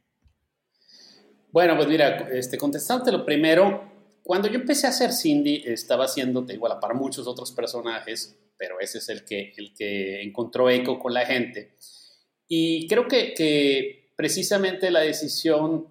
Bueno, 1.51 1.77
pues 1.77 1.89
mira, 1.89 2.29
este, 2.31 2.59
contestándote 2.59 3.13
lo 3.13 3.25
primero, 3.25 3.96
cuando 4.27 4.49
yo 4.49 4.57
empecé 4.57 4.89
a 4.89 4.91
hacer 4.91 5.13
Cindy, 5.13 5.63
estaba 5.65 6.07
haciendo, 6.07 6.45
igual 6.49 6.79
para 6.81 6.95
muchos 6.95 7.29
otros 7.29 7.53
personajes, 7.53 8.37
pero 8.59 8.81
ese 8.81 8.99
es 8.99 9.09
el 9.09 9.25
que, 9.25 9.53
el 9.57 9.73
que 9.73 10.21
encontró 10.21 10.69
eco 10.69 10.99
con 10.99 11.15
la 11.15 11.25
gente. 11.25 11.77
Y 12.49 12.89
creo 12.89 13.07
que, 13.07 13.35
que 13.35 14.11
precisamente 14.17 14.91
la 14.91 15.01
decisión 15.01 15.87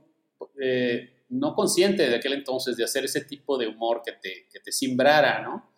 eh, 0.61 1.23
no 1.29 1.55
consciente 1.55 2.09
de 2.09 2.15
aquel 2.17 2.33
entonces 2.33 2.75
de 2.75 2.83
hacer 2.83 3.05
ese 3.05 3.21
tipo 3.21 3.57
de 3.57 3.67
humor 3.67 4.01
que 4.03 4.11
te, 4.11 4.47
que 4.51 4.59
te 4.59 4.71
simbrara, 4.73 5.41
¿no? 5.41 5.71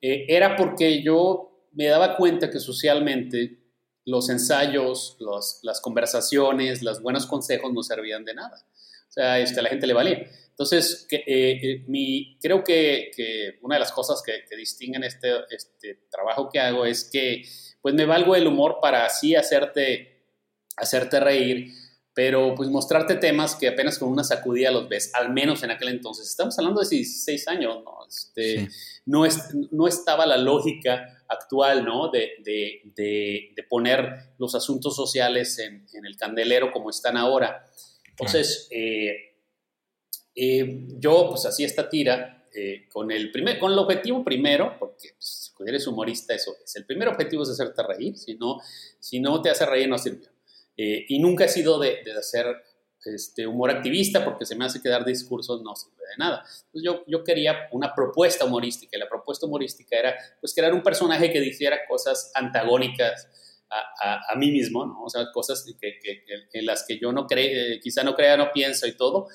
Eh, 0.00 0.26
era 0.28 0.56
porque 0.56 1.00
yo 1.00 1.68
me 1.72 1.86
daba 1.86 2.16
cuenta 2.16 2.50
que 2.50 2.58
socialmente 2.58 3.60
los 4.04 4.28
ensayos, 4.30 5.16
los, 5.20 5.60
las 5.62 5.80
conversaciones, 5.80 6.82
los 6.82 7.00
buenos 7.00 7.26
consejos 7.26 7.72
no 7.72 7.84
servían 7.84 8.24
de 8.24 8.34
nada. 8.34 8.66
O 9.08 9.12
sea, 9.14 9.38
este, 9.38 9.60
a 9.60 9.62
la 9.62 9.68
gente 9.68 9.86
le 9.86 9.94
valía. 9.94 10.28
Entonces, 10.54 11.04
que, 11.08 11.16
eh, 11.16 11.24
eh, 11.26 11.84
mi, 11.88 12.38
creo 12.40 12.62
que, 12.62 13.10
que, 13.16 13.58
una 13.62 13.74
de 13.74 13.80
las 13.80 13.90
cosas 13.90 14.22
que, 14.24 14.44
que, 14.48 14.56
distinguen 14.56 15.02
este, 15.02 15.32
este 15.50 16.06
trabajo 16.08 16.48
que 16.48 16.60
hago 16.60 16.86
es 16.86 17.10
que 17.10 17.42
pues 17.82 17.92
me 17.92 18.06
valgo 18.06 18.36
el 18.36 18.46
humor 18.46 18.78
para 18.80 19.04
así 19.04 19.34
hacerte, 19.34 20.22
hacerte 20.76 21.18
reír, 21.18 21.72
pero 22.14 22.54
pues 22.54 22.70
mostrarte 22.70 23.16
temas 23.16 23.56
que 23.56 23.66
apenas 23.66 23.98
con 23.98 24.08
una 24.08 24.22
sacudida 24.22 24.70
los 24.70 24.88
ves, 24.88 25.10
al 25.14 25.32
menos 25.32 25.64
en 25.64 25.72
aquel 25.72 25.88
entonces. 25.88 26.28
Estamos 26.28 26.56
hablando 26.56 26.80
de 26.80 26.88
16 26.88 27.48
años, 27.48 27.82
¿no? 27.84 28.06
Este, 28.08 28.68
no, 29.06 29.26
es, 29.26 29.52
no 29.72 29.88
estaba 29.88 30.24
la 30.24 30.36
lógica 30.36 31.24
actual, 31.26 31.84
¿no? 31.84 32.10
De, 32.12 32.30
de, 32.44 32.80
de, 32.94 33.62
poner 33.68 34.34
los 34.38 34.54
asuntos 34.54 34.94
sociales 34.94 35.58
en, 35.58 35.84
en, 35.94 36.06
el 36.06 36.16
candelero 36.16 36.70
como 36.70 36.90
están 36.90 37.16
ahora. 37.16 37.66
Entonces, 38.08 38.68
eh, 38.70 39.33
eh, 40.34 40.86
yo 40.98 41.28
pues 41.30 41.46
hacía 41.46 41.66
esta 41.66 41.88
tira 41.88 42.46
eh, 42.52 42.88
con, 42.92 43.10
el 43.10 43.32
primer, 43.32 43.58
con 43.58 43.72
el 43.72 43.78
objetivo 43.78 44.24
primero, 44.24 44.76
porque 44.78 45.10
pues, 45.16 45.52
eres 45.66 45.86
humorista 45.86 46.34
eso 46.34 46.54
es, 46.62 46.76
el 46.76 46.86
primer 46.86 47.08
objetivo 47.08 47.42
es 47.42 47.50
hacerte 47.50 47.82
reír, 47.82 48.16
si 48.16 48.34
no, 48.36 48.58
si 49.00 49.18
no 49.20 49.42
te 49.42 49.50
hace 49.50 49.66
reír 49.66 49.88
no 49.88 49.98
sirvió. 49.98 50.28
Eh, 50.76 51.04
y 51.08 51.18
nunca 51.18 51.44
he 51.44 51.48
sido 51.48 51.78
de, 51.78 52.02
de, 52.04 52.12
hacer 52.12 52.46
este, 53.04 53.46
humor 53.46 53.70
activista 53.70 54.24
porque 54.24 54.46
se 54.46 54.56
me 54.56 54.64
hace 54.64 54.80
quedar 54.80 55.04
discursos 55.04 55.62
no 55.62 55.74
sirve 55.74 56.04
de 56.10 56.16
nada. 56.16 56.44
Entonces 56.66 56.82
yo, 56.82 57.04
yo 57.06 57.24
quería 57.24 57.68
una 57.72 57.94
propuesta 57.94 58.44
humorística 58.44 58.96
y 58.96 59.00
la 59.00 59.08
propuesta 59.08 59.46
humorística 59.46 59.98
era 59.98 60.14
pues 60.40 60.54
crear 60.54 60.72
un 60.72 60.82
personaje 60.82 61.32
que 61.32 61.40
dijera 61.40 61.80
cosas 61.88 62.30
antagónicas 62.34 63.28
a, 64.00 64.32
a, 64.32 64.36
mí 64.36 64.52
mismo, 64.52 64.86
¿no? 64.86 65.02
O 65.02 65.10
sea, 65.10 65.32
cosas 65.32 65.64
que, 65.80 65.98
que, 65.98 66.22
en 66.52 66.66
las 66.66 66.84
que 66.86 66.98
yo 66.98 67.10
no 67.10 67.26
creo, 67.26 67.80
quizá 67.80 68.04
no 68.04 68.14
crea, 68.14 68.36
no 68.36 68.52
pienso 68.52 68.86
y 68.86 68.92
todo, 68.92 69.26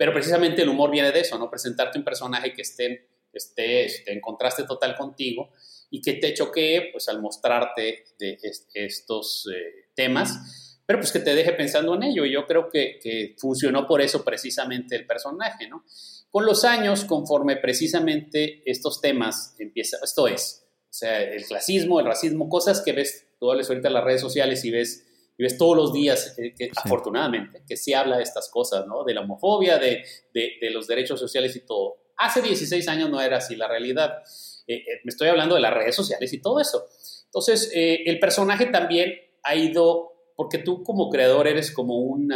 pero 0.00 0.14
precisamente 0.14 0.62
el 0.62 0.70
humor 0.70 0.90
viene 0.90 1.12
de 1.12 1.20
eso, 1.20 1.38
¿no? 1.38 1.50
Presentarte 1.50 1.98
un 1.98 2.04
personaje 2.06 2.54
que 2.54 2.62
esté, 2.62 3.06
esté, 3.34 3.84
esté 3.84 4.14
en 4.14 4.20
contraste 4.22 4.64
total 4.64 4.96
contigo 4.96 5.50
y 5.90 6.00
que 6.00 6.14
te 6.14 6.32
choquee, 6.32 6.88
pues 6.90 7.06
al 7.10 7.20
mostrarte 7.20 8.06
de 8.18 8.38
estos 8.72 9.46
eh, 9.54 9.90
temas, 9.94 10.78
pero 10.86 11.00
pues 11.00 11.12
que 11.12 11.18
te 11.18 11.34
deje 11.34 11.52
pensando 11.52 11.94
en 11.96 12.04
ello. 12.04 12.24
Y 12.24 12.32
yo 12.32 12.46
creo 12.46 12.70
que, 12.70 12.98
que, 12.98 13.36
funcionó 13.36 13.86
por 13.86 14.00
eso 14.00 14.24
precisamente 14.24 14.96
el 14.96 15.06
personaje, 15.06 15.68
¿no? 15.68 15.84
Con 16.30 16.46
los 16.46 16.64
años, 16.64 17.04
conforme 17.04 17.58
precisamente 17.58 18.62
estos 18.64 19.02
temas 19.02 19.54
empiezan, 19.58 20.00
esto 20.02 20.26
es, 20.28 20.64
o 20.88 20.94
sea, 20.94 21.20
el 21.20 21.44
clasismo, 21.44 22.00
el 22.00 22.06
racismo, 22.06 22.48
cosas 22.48 22.80
que 22.80 22.92
ves, 22.92 23.26
tú 23.38 23.50
hablas 23.50 23.68
ahorita 23.68 23.88
en 23.88 23.94
las 23.94 24.04
redes 24.04 24.22
sociales 24.22 24.64
y 24.64 24.70
ves 24.70 25.09
y 25.40 25.42
ves 25.42 25.56
todos 25.56 25.74
los 25.74 25.90
días, 25.94 26.34
eh, 26.36 26.52
que, 26.54 26.70
afortunadamente, 26.76 27.62
que 27.66 27.74
se 27.74 27.94
habla 27.94 28.18
de 28.18 28.22
estas 28.22 28.50
cosas, 28.50 28.86
¿no? 28.86 29.04
De 29.04 29.14
la 29.14 29.22
homofobia, 29.22 29.78
de, 29.78 30.04
de, 30.34 30.50
de, 30.60 30.70
los 30.70 30.86
derechos 30.86 31.18
sociales 31.18 31.56
y 31.56 31.64
todo. 31.64 31.96
Hace 32.18 32.42
16 32.42 32.86
años 32.88 33.08
no 33.08 33.18
era 33.22 33.38
así 33.38 33.56
la 33.56 33.66
realidad. 33.66 34.18
Eh, 34.66 34.74
eh, 34.74 34.82
me 35.02 35.08
estoy 35.08 35.28
hablando 35.28 35.54
de 35.54 35.62
las 35.62 35.72
redes 35.72 35.96
sociales 35.96 36.30
y 36.34 36.42
todo 36.42 36.60
eso. 36.60 36.84
Entonces, 37.24 37.70
el 37.72 38.18
personaje 38.18 38.66
también 38.66 39.14
ha 39.42 39.54
ido, 39.54 40.12
porque 40.36 40.58
tú 40.58 40.82
como 40.82 41.08
creador 41.08 41.48
eres 41.48 41.70
como 41.70 41.96
un, 42.00 42.34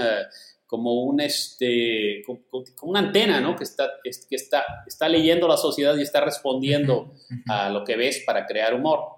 como 0.64 1.02
un, 1.02 1.20
este, 1.20 2.22
como, 2.24 2.40
una 2.84 3.00
antena, 3.00 3.38
¿no? 3.38 3.54
Que, 3.54 3.64
está, 3.64 3.90
que 4.02 4.36
está, 4.36 4.64
está 4.86 5.10
leyendo 5.10 5.46
la 5.46 5.58
sociedad 5.58 5.94
y 5.96 6.02
está 6.02 6.22
respondiendo 6.22 7.12
a 7.48 7.68
lo 7.68 7.84
que 7.84 7.96
ves 7.96 8.22
para 8.24 8.46
crear 8.46 8.72
humor. 8.72 9.13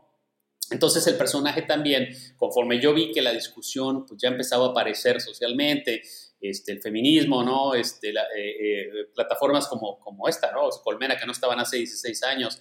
Entonces 0.71 1.07
el 1.07 1.17
personaje 1.17 1.63
también, 1.63 2.09
conforme 2.37 2.81
yo 2.81 2.93
vi 2.93 3.13
que 3.13 3.23
la 3.23 3.33
discusión 3.33 4.05
pues, 4.07 4.21
ya 4.21 4.29
empezaba 4.29 4.67
a 4.67 4.71
aparecer 4.71 5.21
socialmente, 5.21 6.03
este, 6.41 6.73
el 6.73 6.83
feminismo, 6.83 7.43
¿no? 7.43 7.75
Este, 7.75 8.11
eh, 8.11 8.15
eh, 8.37 8.87
plataformas 9.15 9.67
como, 9.69 9.99
como 9.99 10.29
esta, 10.29 10.53
¿no? 10.53 10.69
Colmena, 10.85 11.17
que 11.17 11.25
no 11.25 11.33
estaban 11.33 11.59
hace 11.59 11.79
16 11.79 12.23
años, 12.25 12.61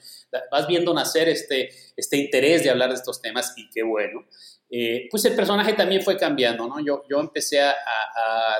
vas 0.49 0.67
viendo 0.67 0.93
nacer 0.93 1.27
este, 1.27 1.69
este 1.95 2.17
interés 2.17 2.63
de 2.63 2.69
hablar 2.69 2.89
de 2.89 2.95
estos 2.95 3.21
temas 3.21 3.53
y 3.57 3.69
qué 3.69 3.83
bueno. 3.83 4.25
Eh, 4.69 5.07
pues 5.11 5.25
el 5.25 5.35
personaje 5.35 5.73
también 5.73 6.01
fue 6.01 6.17
cambiando, 6.17 6.67
¿no? 6.67 6.79
Yo, 6.79 7.03
yo 7.09 7.19
empecé 7.19 7.61
a, 7.61 7.73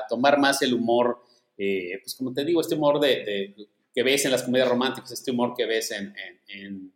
tomar 0.08 0.38
más 0.38 0.62
el 0.62 0.74
humor, 0.74 1.18
pues 1.56 2.14
como 2.16 2.32
te 2.32 2.44
digo, 2.44 2.60
este 2.60 2.76
humor 2.76 3.00
de, 3.00 3.54
que 3.92 4.02
ves 4.02 4.24
en 4.24 4.30
las 4.30 4.44
comedias 4.44 4.68
románticas, 4.68 5.10
este 5.10 5.32
humor 5.32 5.54
que 5.56 5.66
ves 5.66 5.90
en, 5.90 6.92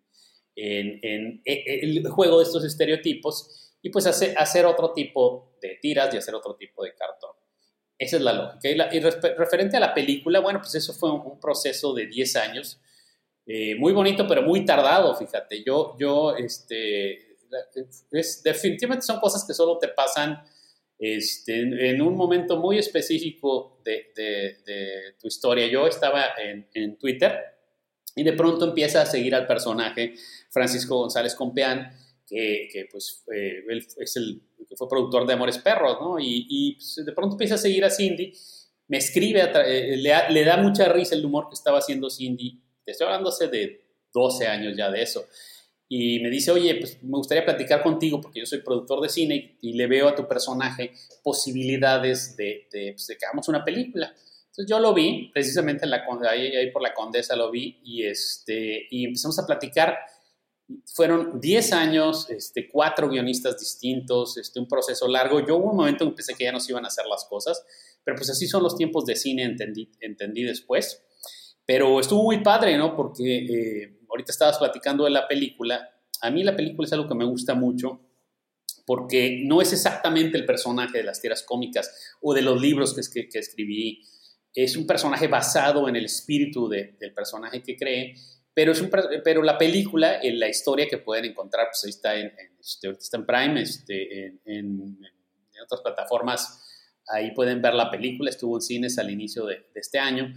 el 0.62 2.08
juego 2.08 2.38
de 2.38 2.44
estos 2.44 2.64
estereotipos 2.64 3.70
y 3.82 3.90
pues 3.90 4.06
hacer, 4.06 4.34
hacer 4.36 4.66
otro 4.66 4.92
tipo 4.92 5.56
de 5.60 5.78
tiras 5.80 6.12
y 6.14 6.18
hacer 6.18 6.34
otro 6.34 6.56
tipo 6.56 6.84
de 6.84 6.94
cartón. 6.94 7.30
Esa 7.98 8.16
es 8.16 8.22
la 8.22 8.32
lógica. 8.32 8.94
Y, 8.94 9.00
referente 9.00 9.76
a 9.76 9.80
la 9.80 9.94
película, 9.94 10.40
bueno, 10.40 10.60
pues 10.60 10.74
eso 10.74 10.92
fue 10.92 11.12
un, 11.12 11.38
proceso 11.40 11.92
de 11.94 12.06
10 12.06 12.36
años, 12.36 12.80
eh, 13.46 13.74
muy 13.76 13.92
bonito, 13.92 14.26
pero 14.26 14.42
muy 14.42 14.64
tardado, 14.64 15.14
fíjate. 15.14 15.62
Yo, 15.64 15.96
yo, 15.98 16.34
este, 16.36 17.36
es, 18.10 18.42
definitivamente 18.42 19.04
son 19.04 19.20
cosas 19.20 19.44
que 19.46 19.54
solo 19.54 19.78
te 19.78 19.88
pasan 19.88 20.42
este, 20.98 21.60
en 21.90 22.00
un 22.00 22.16
momento 22.16 22.56
muy 22.56 22.78
específico 22.78 23.80
de, 23.84 24.12
de, 24.14 25.14
tu 25.20 25.28
historia. 25.28 25.66
Yo 25.66 25.86
estaba 25.86 26.24
en, 26.38 26.68
en 26.74 26.96
Twitter 26.96 27.38
y 28.16 28.22
de 28.22 28.32
pronto 28.32 28.66
empieza 28.66 29.02
a 29.02 29.06
seguir 29.06 29.34
al 29.34 29.46
personaje 29.46 30.14
Francisco 30.50 30.98
González 30.98 31.34
Compeán, 31.34 31.90
que, 32.26 32.68
que 32.72 32.86
pues 32.90 33.24
él 33.28 33.86
es 33.98 34.16
el 34.16 34.42
que 34.68 34.76
fue 34.76 34.88
productor 34.88 35.26
de 35.26 35.32
Amores 35.32 35.58
Perros, 35.58 35.98
¿no? 36.00 36.18
Y, 36.20 36.46
y 36.48 36.74
pues, 36.74 37.02
de 37.04 37.12
pronto 37.12 37.34
empieza 37.34 37.56
a 37.56 37.58
seguir 37.58 37.84
a 37.84 37.90
Cindy, 37.90 38.32
me 38.88 38.98
escribe, 38.98 39.42
eh, 39.66 39.96
le, 39.96 40.12
le, 40.30 40.44
da 40.44 40.56
mucha 40.56 40.88
risa 40.88 41.14
el 41.14 41.24
humor 41.24 41.48
que 41.48 41.54
estaba 41.54 41.78
haciendo 41.78 42.08
Cindy, 42.08 42.60
te 42.84 42.92
estoy 42.92 43.06
hablando 43.06 43.30
hace 43.30 43.48
de 43.48 43.84
12 44.12 44.46
años 44.46 44.76
ya 44.76 44.90
de 44.90 45.02
eso, 45.02 45.26
y 45.92 46.20
me 46.20 46.30
dice, 46.30 46.52
oye, 46.52 46.76
pues 46.76 47.02
me 47.02 47.18
gustaría 47.18 47.44
platicar 47.44 47.82
contigo 47.82 48.20
porque 48.20 48.38
yo 48.38 48.46
soy 48.46 48.60
productor 48.60 49.00
de 49.00 49.08
cine 49.08 49.58
y, 49.60 49.72
le 49.72 49.88
veo 49.88 50.06
a 50.06 50.14
tu 50.14 50.28
personaje 50.28 50.92
posibilidades 51.24 52.36
de, 52.36 52.68
de, 52.70 52.92
pues, 52.92 53.08
de 53.08 53.18
que 53.18 53.26
hagamos 53.26 53.48
una 53.48 53.64
película. 53.64 54.14
Entonces 54.50 54.66
yo 54.68 54.78
lo 54.78 54.92
vi, 54.92 55.30
precisamente 55.32 55.84
en 55.84 55.90
la, 55.90 56.04
ahí, 56.28 56.54
ahí 56.56 56.70
por 56.70 56.82
la 56.82 56.92
Condesa 56.92 57.36
lo 57.36 57.50
vi 57.50 57.80
y, 57.84 58.04
este, 58.04 58.86
y 58.90 59.06
empezamos 59.06 59.38
a 59.38 59.46
platicar 59.46 59.96
fueron 60.94 61.40
10 61.40 61.72
años, 61.72 62.28
este, 62.30 62.68
cuatro 62.68 63.08
guionistas 63.08 63.58
distintos, 63.58 64.36
este, 64.36 64.60
un 64.60 64.68
proceso 64.68 65.08
largo. 65.08 65.44
Yo 65.44 65.56
hubo 65.56 65.70
un 65.70 65.76
momento 65.76 66.04
en 66.04 66.10
que 66.10 66.16
pensé 66.16 66.34
que 66.34 66.44
ya 66.44 66.52
no 66.52 66.60
se 66.60 66.72
iban 66.72 66.84
a 66.84 66.88
hacer 66.88 67.06
las 67.06 67.24
cosas, 67.24 67.64
pero 68.04 68.16
pues 68.16 68.30
así 68.30 68.46
son 68.46 68.62
los 68.62 68.76
tiempos 68.76 69.04
de 69.06 69.16
cine, 69.16 69.44
entendí, 69.44 69.90
entendí 70.00 70.42
después. 70.44 71.02
Pero 71.66 72.00
estuvo 72.00 72.22
muy 72.22 72.42
padre, 72.42 72.76
¿no? 72.76 72.96
Porque 72.96 73.38
eh, 73.38 73.98
ahorita 74.08 74.32
estabas 74.32 74.58
platicando 74.58 75.04
de 75.04 75.10
la 75.10 75.28
película. 75.28 75.90
A 76.20 76.30
mí 76.30 76.42
la 76.42 76.56
película 76.56 76.86
es 76.86 76.92
algo 76.92 77.08
que 77.08 77.14
me 77.14 77.24
gusta 77.24 77.54
mucho 77.54 78.00
porque 78.86 79.42
no 79.44 79.62
es 79.62 79.72
exactamente 79.72 80.36
el 80.36 80.44
personaje 80.44 80.98
de 80.98 81.04
las 81.04 81.20
tiras 81.20 81.44
cómicas 81.44 82.16
o 82.20 82.34
de 82.34 82.42
los 82.42 82.60
libros 82.60 82.94
que, 82.94 83.28
que, 83.28 83.38
escribí. 83.38 84.02
Es 84.54 84.76
un 84.76 84.86
personaje 84.86 85.28
basado 85.28 85.88
en 85.88 85.96
el 85.96 86.06
espíritu 86.06 86.68
del 86.68 87.14
personaje 87.14 87.62
que 87.62 87.76
cree 87.76 88.14
pero, 88.52 88.72
es 88.72 88.80
un, 88.80 88.90
pero 89.24 89.42
la 89.42 89.56
película, 89.56 90.20
en 90.20 90.38
la 90.38 90.48
historia 90.48 90.88
que 90.88 90.98
pueden 90.98 91.26
encontrar, 91.26 91.68
pues 91.68 91.84
ahí 91.84 91.90
está 91.90 92.16
en, 92.16 92.32
este, 92.60 92.88
en 92.88 93.26
Prime, 93.26 93.62
este, 93.62 94.38
en, 94.44 94.98
otras 95.62 95.82
plataformas, 95.82 96.62
ahí 97.08 97.32
pueden 97.32 97.60
ver 97.60 97.74
la 97.74 97.90
película, 97.90 98.30
estuvo 98.30 98.56
en 98.56 98.62
cines 98.62 98.98
al 98.98 99.10
inicio 99.10 99.46
de, 99.46 99.66
este 99.74 99.98
año. 99.98 100.34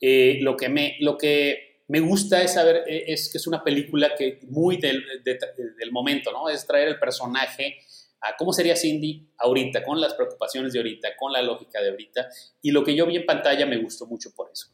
Eh, 0.00 0.38
lo, 0.42 0.56
que 0.56 0.68
me, 0.68 0.96
lo 1.00 1.16
que 1.16 1.82
me 1.88 2.00
gusta 2.00 2.42
es 2.42 2.54
saber, 2.54 2.84
eh, 2.86 3.04
es 3.08 3.30
que 3.30 3.38
es 3.38 3.46
una 3.46 3.64
película 3.64 4.14
que 4.16 4.40
muy 4.48 4.76
del, 4.76 5.02
del 5.24 5.92
momento, 5.92 6.30
¿no? 6.30 6.48
Es 6.48 6.66
traer 6.66 6.88
el 6.88 6.98
personaje 6.98 7.78
a 8.20 8.36
cómo 8.36 8.52
sería 8.52 8.76
Cindy 8.76 9.28
ahorita, 9.38 9.82
con 9.84 10.00
las 10.00 10.14
preocupaciones 10.14 10.72
de 10.72 10.78
ahorita, 10.80 11.10
con 11.18 11.32
la 11.32 11.42
lógica 11.42 11.80
de 11.80 11.90
ahorita. 11.90 12.28
Y 12.62 12.70
lo 12.70 12.84
que 12.84 12.96
yo 12.96 13.06
vi 13.06 13.16
en 13.16 13.26
pantalla 13.26 13.66
me 13.66 13.78
gustó 13.78 14.06
mucho 14.06 14.30
por 14.34 14.50
eso 14.52 14.68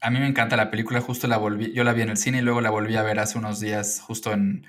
a 0.00 0.10
mí 0.10 0.20
me 0.20 0.26
encanta 0.26 0.56
la 0.56 0.70
película, 0.70 1.00
justo 1.00 1.26
la 1.26 1.38
volví, 1.38 1.72
yo 1.72 1.84
la 1.84 1.92
vi 1.92 2.02
en 2.02 2.10
el 2.10 2.16
cine 2.16 2.38
y 2.38 2.42
luego 2.42 2.60
la 2.60 2.70
volví 2.70 2.96
a 2.96 3.02
ver 3.02 3.18
hace 3.18 3.38
unos 3.38 3.60
días 3.60 4.00
justo 4.00 4.32
en, 4.32 4.64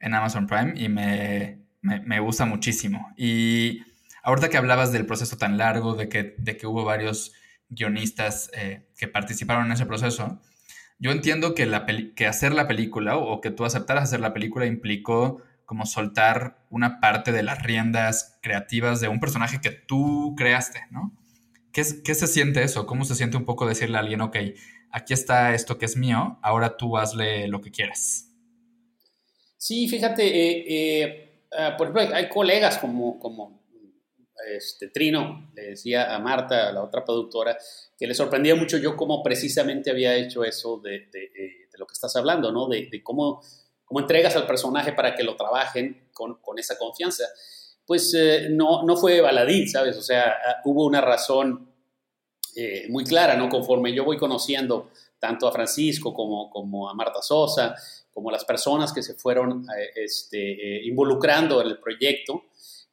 Amazon 0.00 0.46
Prime 0.46 0.72
y 0.76 0.88
me, 0.88 2.20
gusta 2.20 2.46
muchísimo. 2.46 3.12
Y 3.16 3.82
ahorita 4.22 4.48
que 4.48 4.56
hablabas 4.56 4.92
del 4.92 5.06
proceso 5.06 5.36
tan 5.36 5.58
largo, 5.58 5.94
de 5.94 6.08
que, 6.08 6.34
de 6.38 6.56
que 6.56 6.66
hubo 6.66 6.84
varios 6.84 7.32
guionistas 7.68 8.50
eh, 8.54 8.88
que 8.96 9.08
participaron 9.08 9.66
en 9.66 9.72
ese 9.72 9.86
proceso, 9.86 10.40
yo 10.98 11.10
entiendo 11.10 11.54
que, 11.54 11.66
la 11.66 11.86
que 12.14 12.26
hacer 12.26 12.52
la 12.52 12.66
película 12.66 13.16
o, 13.16 13.40
que 13.40 13.50
tú 13.50 13.64
aceptaras 13.64 14.04
hacer 14.04 14.20
la 14.20 14.32
película 14.32 14.66
implicó 14.66 15.42
como 15.70 15.86
soltar 15.86 16.66
una 16.68 16.98
parte 16.98 17.30
de 17.30 17.44
las 17.44 17.62
riendas 17.62 18.40
creativas 18.42 19.00
de 19.00 19.06
un 19.06 19.20
personaje 19.20 19.60
que 19.60 19.70
tú 19.70 20.34
creaste, 20.36 20.80
¿no? 20.90 21.16
¿Qué, 21.72 21.84
se 21.84 22.26
siente 22.26 22.64
eso? 22.64 22.88
¿Cómo 22.88 23.04
se 23.04 23.14
siente 23.14 23.36
un 23.36 23.44
poco 23.44 23.68
decirle 23.68 23.96
a 23.96 24.00
alguien, 24.00 24.20
ok, 24.20 24.36
aquí 24.90 25.12
está 25.12 25.54
esto 25.54 25.78
que 25.78 25.84
es 25.84 25.96
mío, 25.96 26.40
ahora 26.42 26.76
tú 26.76 26.98
hazle 26.98 27.46
lo 27.46 27.60
que 27.60 27.70
quieras? 27.70 28.32
Sí, 29.56 29.86
fíjate, 29.86 30.26
eh, 30.26 30.64
eh, 30.68 31.44
ah, 31.56 31.76
por 31.78 31.90
ejemplo, 31.90 32.16
hay 32.16 32.28
colegas 32.28 32.78
como, 32.78 33.20
como 33.20 33.62
este, 34.48 34.88
Trino, 34.88 35.52
le 35.54 35.62
decía 35.70 36.12
a 36.12 36.18
Marta, 36.18 36.72
la 36.72 36.82
otra 36.82 37.04
productora, 37.04 37.56
que 37.96 38.08
le 38.08 38.14
sorprendía 38.14 38.56
mucho 38.56 38.76
yo 38.76 38.96
cómo 38.96 39.22
precisamente 39.22 39.92
había 39.92 40.16
hecho 40.16 40.42
eso 40.42 40.80
de, 40.80 40.96
eh, 40.96 41.68
lo 41.78 41.86
que 41.86 41.92
estás 41.92 42.16
hablando, 42.16 42.50
¿no? 42.50 42.66
De, 42.66 42.90
cómo, 43.04 43.40
cómo, 43.90 44.00
entregas 44.00 44.36
al 44.36 44.46
personaje 44.46 44.92
para 44.92 45.14
que 45.14 45.24
lo 45.24 45.34
trabajen 45.36 46.08
con, 46.14 46.36
con 46.36 46.58
esa 46.58 46.78
confianza 46.78 47.24
pues 47.90 48.14
eh, 48.14 48.46
no, 48.48 48.84
no 48.84 48.96
fue 48.96 49.20
baladí, 49.20 49.66
¿sabes? 49.66 49.96
O 49.96 50.02
sea, 50.02 50.28
ah, 50.28 50.56
hubo 50.64 50.86
una 50.86 51.00
razón 51.00 51.72
eh, 52.54 52.86
muy 52.88 53.02
clara, 53.02 53.34
¿no? 53.34 53.48
Conforme 53.48 53.92
yo 53.92 54.04
voy 54.04 54.16
conociendo 54.16 54.92
tanto 55.18 55.48
a 55.48 55.50
Francisco 55.50 56.14
como, 56.14 56.48
como 56.50 56.88
a 56.88 56.94
Marta 56.94 57.20
Sosa, 57.20 57.74
como 58.12 58.30
las 58.30 58.44
personas 58.44 58.92
que 58.92 59.02
se 59.02 59.14
fueron 59.14 59.66
eh, 59.76 59.90
este, 59.96 60.84
involucrando 60.84 61.60
en 61.62 61.66
el 61.66 61.80
proyecto, 61.80 62.44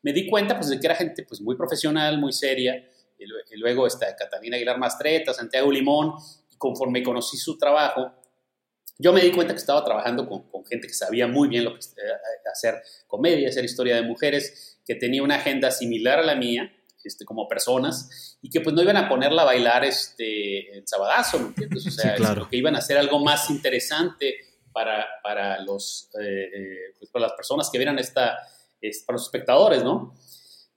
me 0.02 0.14
di 0.14 0.28
cuenta 0.28 0.56
pues, 0.56 0.70
de 0.70 0.80
que 0.80 0.88
era 0.88 0.96
gente 0.96 1.22
pues, 1.22 1.42
muy 1.42 1.56
profesional, 1.56 2.18
muy 2.18 2.34
seria. 2.34 2.84
Y 3.20 3.56
luego 3.58 3.86
está 3.86 4.16
Catalina 4.16 4.56
Aguilar 4.56 4.80
Mastreta, 4.80 5.32
Santiago 5.32 5.72
Limón, 5.72 6.14
y 6.52 6.58
conforme 6.58 7.04
conocí 7.04 7.38
su 7.38 7.56
trabajo, 7.56 8.14
yo 9.00 9.14
me 9.14 9.22
di 9.22 9.32
cuenta 9.32 9.54
que 9.54 9.60
estaba 9.60 9.84
trabajando 9.84 10.28
con, 10.28 10.50
con 10.50 10.66
gente 10.66 10.88
que 10.88 10.94
sabía 10.94 11.28
muy 11.28 11.48
bien 11.48 11.64
lo 11.64 11.74
que 11.74 11.80
hacer 12.52 12.82
comedia, 13.08 13.50
hacer 13.50 13.66
historia 13.66 13.96
de 13.96 14.02
mujeres, 14.02 14.80
que 14.86 14.96
tenía 14.96 15.24
una 15.24 15.36
agenda 15.36 15.72
similar 15.72 16.20
a 16.20 16.24
la 16.24 16.36
mía, 16.36 16.74
este, 17.04 17.26
como 17.26 17.48
personas, 17.48 18.38
y 18.42 18.50
que 18.50 18.62
pues 18.62 18.76
no 18.76 18.82
iban 18.82 18.98
a 18.98 19.08
ponerla 19.08 19.44
a 19.44 19.46
bailar 19.46 19.86
este, 19.86 20.78
el 20.78 20.88
sabadazo, 20.88 21.40
¿me 21.40 21.48
entiendes? 21.48 21.88
O 21.88 21.92
sea, 21.92 22.16
que 22.50 22.58
iban 22.58 22.76
a 22.76 22.80
hacer 22.80 22.98
algo 22.98 23.20
más 23.24 23.50
interesante 23.50 24.36
para, 24.72 25.06
para 25.24 25.62
los, 25.62 26.10
eh, 26.20 26.50
eh, 26.54 26.78
pues, 27.00 27.10
para 27.10 27.28
las 27.28 27.34
personas 27.34 27.70
que 27.72 27.78
vieran 27.78 27.98
esta, 28.00 28.38
para 29.06 29.16
los 29.16 29.24
espectadores, 29.24 29.84
¿no? 29.84 30.16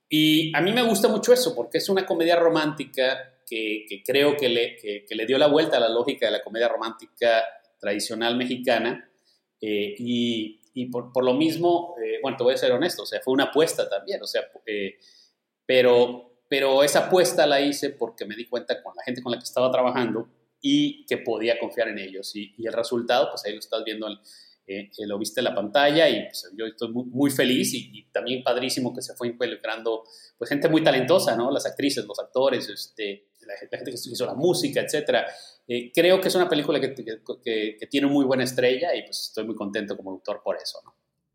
Y 0.09 0.56
a 0.56 0.61
mí 0.61 0.72
me 0.72 0.83
gusta 0.83 1.09
mucho 1.09 1.33
eso, 1.33 1.54
porque 1.54 1.78
es 1.78 1.88
una 1.88 2.06
comedia 2.06 2.37
romántica 2.37 3.40
que, 3.46 3.85
que 3.88 4.02
creo 4.02 4.37
que 4.37 4.48
le, 4.48 4.76
que, 4.76 5.14
le, 5.14 5.26
dio 5.26 5.38
la 5.38 5.46
vuelta 5.46 5.76
a 5.76 5.80
la 5.80 5.88
lógica 5.88 6.26
de 6.26 6.33
la 6.33 6.42
comedia 6.42 6.68
romántica 6.68 7.44
tradicional 7.80 8.36
mexicana, 8.36 9.10
eh, 9.60 9.94
y, 9.98 10.60
y 10.74 10.86
por, 10.86 11.12
por, 11.12 11.24
lo 11.24 11.34
mismo, 11.34 11.94
eh, 12.02 12.18
bueno, 12.22 12.36
te 12.36 12.44
voy 12.44 12.54
a 12.54 12.58
ser 12.58 12.72
honesto, 12.72 13.02
o 13.02 13.06
sea, 13.06 13.20
fue 13.20 13.34
una 13.34 13.44
apuesta 13.44 13.88
también, 13.88 14.22
o 14.22 14.26
sea, 14.26 14.42
eh, 14.66 14.98
pero, 15.66 16.40
pero 16.48 16.82
esa 16.82 17.06
apuesta 17.06 17.46
la 17.46 17.60
hice 17.60 17.90
porque 17.90 18.24
me 18.24 18.36
di 18.36 18.46
cuenta 18.46 18.82
con 18.82 18.94
la 18.96 19.02
gente 19.02 19.22
con 19.22 19.32
la 19.32 19.38
que 19.38 19.44
estaba 19.44 19.70
trabajando 19.70 20.28
y 20.60 21.04
que 21.06 21.18
podía 21.18 21.58
confiar 21.58 21.88
en 21.88 21.98
ellos. 21.98 22.34
Y, 22.36 22.54
y 22.58 22.66
el 22.66 22.72
resultado, 22.72 23.30
pues 23.30 23.44
ahí 23.44 23.52
lo 23.52 23.60
estás 23.60 23.82
viendo, 23.84 24.06
eh, 24.66 24.90
lo 25.06 25.18
viste 25.18 25.40
en 25.40 25.44
la 25.44 25.54
pantalla 25.54 26.08
y 26.08 26.26
pues, 26.26 26.48
yo 26.56 26.66
estoy 26.66 26.92
muy, 26.92 27.04
muy 27.06 27.30
feliz 27.30 27.74
y, 27.74 28.08
también 28.12 28.42
padrísimo 28.42 28.94
que 28.94 29.02
se 29.02 29.14
fue 29.14 29.28
involucrando 29.28 30.04
pues 30.36 30.48
gente 30.48 30.68
muy 30.68 30.82
talentosa, 30.82 31.36
¿no? 31.36 31.50
Las 31.50 31.66
actrices, 31.66 32.04
los 32.04 32.18
actores, 32.18 32.68
este, 32.68 33.29
la, 33.50 33.76
gente 33.78 33.90
que 33.90 33.96
hizo 33.96 34.26
la 34.26 34.34
música, 34.34 34.80
etcétera. 34.80 35.26
Eh, 35.66 35.90
creo 35.94 36.20
que 36.20 36.28
es 36.28 36.34
una 36.34 36.48
película 36.48 36.80
que, 36.80 36.94
que, 36.94 37.86
tiene 37.90 38.06
muy 38.06 38.24
buena 38.24 38.44
estrella 38.44 38.94
y 38.94 39.02
pues 39.02 39.20
estoy 39.28 39.44
muy 39.44 39.54
contento 39.54 39.96
como 39.96 40.10
autor 40.10 40.40
por 40.42 40.56
eso, 40.56 40.80
¿no? 40.84 40.94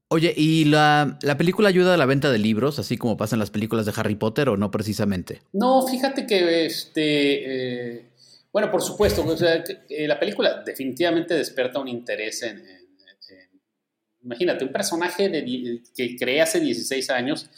Oye, 0.09 0.33
¿y 0.37 0.65
la, 0.65 1.17
la, 1.23 1.35
película 1.35 1.67
ayuda 1.67 1.95
a 1.95 1.97
la 1.97 2.05
venta 2.05 2.31
de 2.31 2.37
libros, 2.37 2.77
así 2.77 2.95
como 2.95 3.17
pasan 3.17 3.39
las 3.39 3.49
películas 3.49 3.87
de 3.87 3.93
Harry 3.95 4.15
Potter, 4.15 4.49
o 4.49 4.55
no 4.55 4.69
precisamente? 4.69 5.41
No, 5.51 5.85
fíjate 5.87 6.27
que, 6.27 6.65
este, 6.67 7.95
eh, 7.95 8.05
bueno, 8.53 8.69
por 8.69 8.83
supuesto, 8.83 9.25
o 9.25 9.35
sea, 9.35 9.63
eh, 9.89 10.07
la 10.07 10.19
película 10.19 10.61
definitivamente 10.63 11.33
despierta 11.33 11.79
un 11.79 11.87
interés 11.87 12.43
en, 12.43 12.63
imagínate, 14.25 14.65
un 14.65 14.71
personaje 14.71 15.29
de, 15.29 15.81
que 15.95 16.17
creé 16.17 16.41
hace 16.41 16.59
16 16.59 17.09
años, 17.11 17.49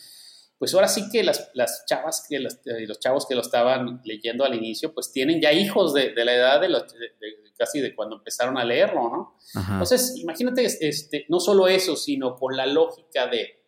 pues 0.57 0.73
ahora 0.73 0.87
sí 0.87 1.09
que 1.11 1.23
las, 1.23 1.51
las 1.53 1.85
chavas 1.85 2.25
que 2.27 2.39
los, 2.39 2.55
eh, 2.65 2.87
los, 2.87 2.99
chavos 2.99 3.27
que 3.27 3.35
lo 3.35 3.41
estaban 3.41 4.01
leyendo 4.03 4.43
al 4.43 4.55
inicio, 4.55 4.93
pues 4.93 5.11
tienen 5.11 5.39
ya 5.39 5.51
hijos 5.53 5.93
de, 5.93 6.13
de 6.13 6.25
la 6.25 6.33
edad 6.33 6.61
de, 6.61 6.69
los, 6.69 6.83
casi 7.55 7.79
de 7.79 7.93
cuando 7.93 8.17
empezaron 8.17 8.57
a 8.57 8.65
leerlo, 8.65 9.09
¿no? 9.09 9.37
Entonces, 9.71 10.15
imagínate, 10.17 10.65
este, 10.65 11.25
no 11.29 11.39
solo 11.39 11.67
eso, 11.67 11.95
sino 11.95 12.35
con 12.35 12.57
la 12.57 12.65
lógica 12.65 13.27
de, 13.27 13.61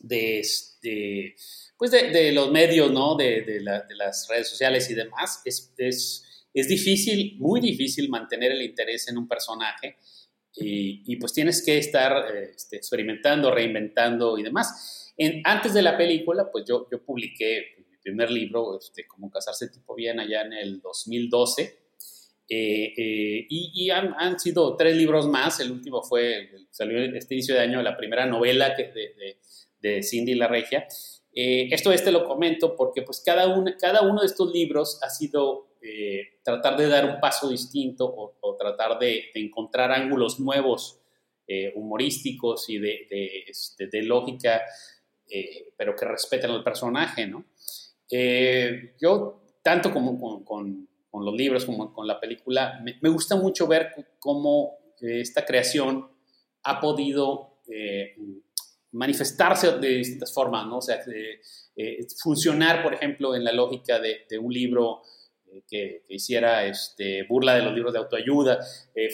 de, 0.00 0.40
este, 0.40 1.36
pues 1.78 1.90
de, 1.90 2.32
los 2.32 2.50
medios, 2.50 2.90
¿no? 2.90 3.16
De, 3.16 3.60
la, 3.62 3.86
las 3.96 4.28
redes 4.28 4.48
sociales 4.48 4.90
y 4.90 4.94
demás, 4.94 5.40
es, 5.46 5.72
es, 5.78 6.46
es, 6.52 6.68
difícil, 6.68 7.36
muy 7.38 7.60
difícil 7.60 8.10
mantener 8.10 8.52
el 8.52 8.60
interés 8.60 9.08
en 9.08 9.16
un 9.16 9.26
personaje 9.26 9.96
y, 10.54 11.02
y 11.10 11.16
pues 11.16 11.32
tienes 11.32 11.64
que 11.64 11.78
estar 11.78 12.26
este, 12.36 12.76
experimentando, 12.76 13.50
reinventando 13.50 14.36
y 14.36 14.42
demás 14.42 14.99
antes 15.44 15.74
de 15.74 15.82
la 15.82 15.96
película, 15.96 16.50
pues 16.50 16.64
yo, 16.66 16.88
publiqué 17.04 17.74
mi 17.78 17.96
primer 17.98 18.30
libro, 18.30 18.78
este, 18.78 19.06
Cómo 19.06 19.30
casarse 19.30 19.68
tipo 19.68 19.94
bien, 19.94 20.18
allá 20.20 20.42
en 20.42 20.52
el 20.54 20.80
2012. 20.80 21.80
Eh, 22.52 22.94
eh, 22.96 23.46
y, 23.48 23.90
han, 23.90 24.12
han, 24.18 24.40
sido 24.40 24.76
tres 24.76 24.96
libros 24.96 25.28
más. 25.28 25.60
El 25.60 25.70
último 25.70 26.02
fue, 26.02 26.50
salió 26.70 26.98
este 27.16 27.34
inicio 27.34 27.54
de 27.54 27.60
año, 27.60 27.80
la 27.80 27.96
primera 27.96 28.26
novela 28.26 28.74
que, 28.74 28.90
de, 28.90 29.38
de, 29.80 30.02
Cindy 30.02 30.34
La 30.34 30.48
Regia. 30.48 30.86
Eh, 31.32 31.68
esto 31.70 31.92
este 31.92 32.10
lo 32.10 32.24
comento 32.24 32.74
porque 32.74 33.02
pues 33.02 33.22
cada, 33.24 33.46
cada 33.78 34.02
uno 34.02 34.20
de 34.20 34.26
estos 34.26 34.52
libros 34.52 34.98
ha 35.02 35.10
sido 35.10 35.68
tratar 36.42 36.76
de 36.76 36.88
dar 36.88 37.06
un 37.06 37.20
paso 37.20 37.48
distinto 37.48 38.04
o, 38.04 38.56
tratar 38.58 38.98
de, 38.98 39.30
encontrar 39.34 39.92
ángulos 39.92 40.40
nuevos 40.40 41.00
humorísticos 41.74 42.68
y 42.68 42.78
de, 42.78 43.06
este, 43.48 43.86
de 43.86 44.02
lógica 44.02 44.62
eh, 45.30 45.72
pero 45.76 45.94
que 45.94 46.04
respeten 46.04 46.50
al 46.50 46.64
personaje, 46.64 47.26
¿no? 47.26 47.44
Eh, 48.10 48.94
yo, 49.00 49.42
tanto 49.62 49.92
como 49.92 50.44
con, 50.44 50.88
los 51.12 51.34
libros 51.34 51.64
como 51.64 51.92
con 51.92 52.06
la 52.06 52.18
película, 52.18 52.82
me, 52.82 53.08
gusta 53.08 53.36
mucho 53.36 53.68
ver 53.68 54.14
cómo 54.18 54.78
eh, 55.00 55.20
esta 55.20 55.44
creación 55.44 56.08
ha 56.64 56.80
podido 56.80 57.48
manifestarse 58.90 59.78
de 59.78 59.88
distintas 59.88 60.34
formas, 60.34 60.66
¿no? 60.66 60.78
O 60.78 60.82
sea, 60.82 61.00
funcionar, 62.20 62.82
por 62.82 62.92
ejemplo, 62.92 63.36
en 63.36 63.44
la 63.44 63.52
lógica 63.52 64.00
de, 64.00 64.38
un 64.38 64.52
libro 64.52 65.02
que, 65.68 66.02
hiciera 66.08 66.66
este, 66.66 67.22
burla 67.28 67.54
de 67.54 67.62
los 67.62 67.72
libros 67.72 67.92
de 67.92 68.00
autoayuda, 68.00 68.58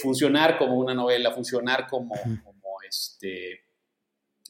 funcionar 0.00 0.56
como 0.56 0.78
una 0.78 0.94
novela, 0.94 1.32
funcionar 1.32 1.86
como, 1.86 2.14
como 2.42 2.76
este, 2.88 3.65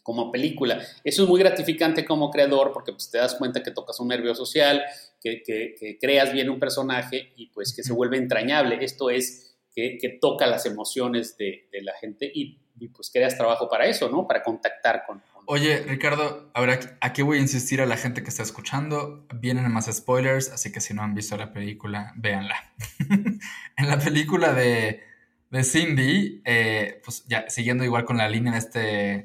como 0.07 0.31
película. 0.31 0.81
Eso 1.03 1.25
es 1.25 1.29
muy 1.29 1.41
gratificante 1.41 2.05
como 2.05 2.31
creador 2.31 2.71
porque 2.73 2.93
pues, 2.93 3.11
te 3.11 3.19
das 3.19 3.35
cuenta 3.35 3.61
que 3.61 3.73
tocas 3.73 3.99
un 3.99 4.07
nervio 4.07 4.37
social, 4.37 4.85
que, 5.21 5.43
que, 5.43 5.99
creas 6.01 6.33
bien 6.33 6.49
un 6.49 6.61
personaje 6.61 7.33
y 7.35 7.49
pues 7.49 7.75
que 7.75 7.83
se 7.83 7.93
vuelve 7.93 8.17
entrañable. 8.17 8.79
Esto 8.85 9.11
es 9.11 9.57
que, 9.75 10.19
toca 10.21 10.47
las 10.47 10.65
emociones 10.65 11.37
de, 11.37 11.69
de 11.73 11.83
la 11.83 11.93
gente 12.01 12.31
y, 12.33 12.57
y, 12.79 12.87
pues 12.89 13.11
creas 13.13 13.37
trabajo 13.37 13.69
para 13.69 13.87
eso, 13.87 14.09
¿no? 14.09 14.29
Para 14.29 14.45
contactar 14.45 15.03
con, 15.05 15.21
Oye, 15.49 15.79
Ricardo, 15.79 16.51
a 16.55 16.61
ver, 16.61 16.97
aquí 17.01 17.23
voy 17.23 17.39
a 17.39 17.41
insistir 17.41 17.81
a 17.81 17.87
la 17.87 17.97
gente 17.97 18.23
que 18.23 18.29
está 18.29 18.45
escuchando. 18.45 19.27
Vienen 19.35 19.71
más 19.73 19.87
spoilers, 19.93 20.51
así 20.51 20.71
que 20.71 20.81
si 20.81 20.95
no 20.95 21.03
han 21.03 21.15
visto 21.15 21.37
la 21.37 21.53
película, 21.53 22.13
véanla. 22.17 22.57
en 23.77 23.89
la 23.89 23.99
película 23.99 24.53
de, 24.53 25.03
de 25.51 25.65
Cindy, 25.65 26.43
eh, 26.45 27.01
pues 27.05 27.25
ya 27.27 27.49
siguiendo 27.49 27.85
igual 27.85 28.05
con 28.05 28.17
la 28.17 28.29
línea 28.29 28.53
de 28.53 28.59
este, 28.59 28.79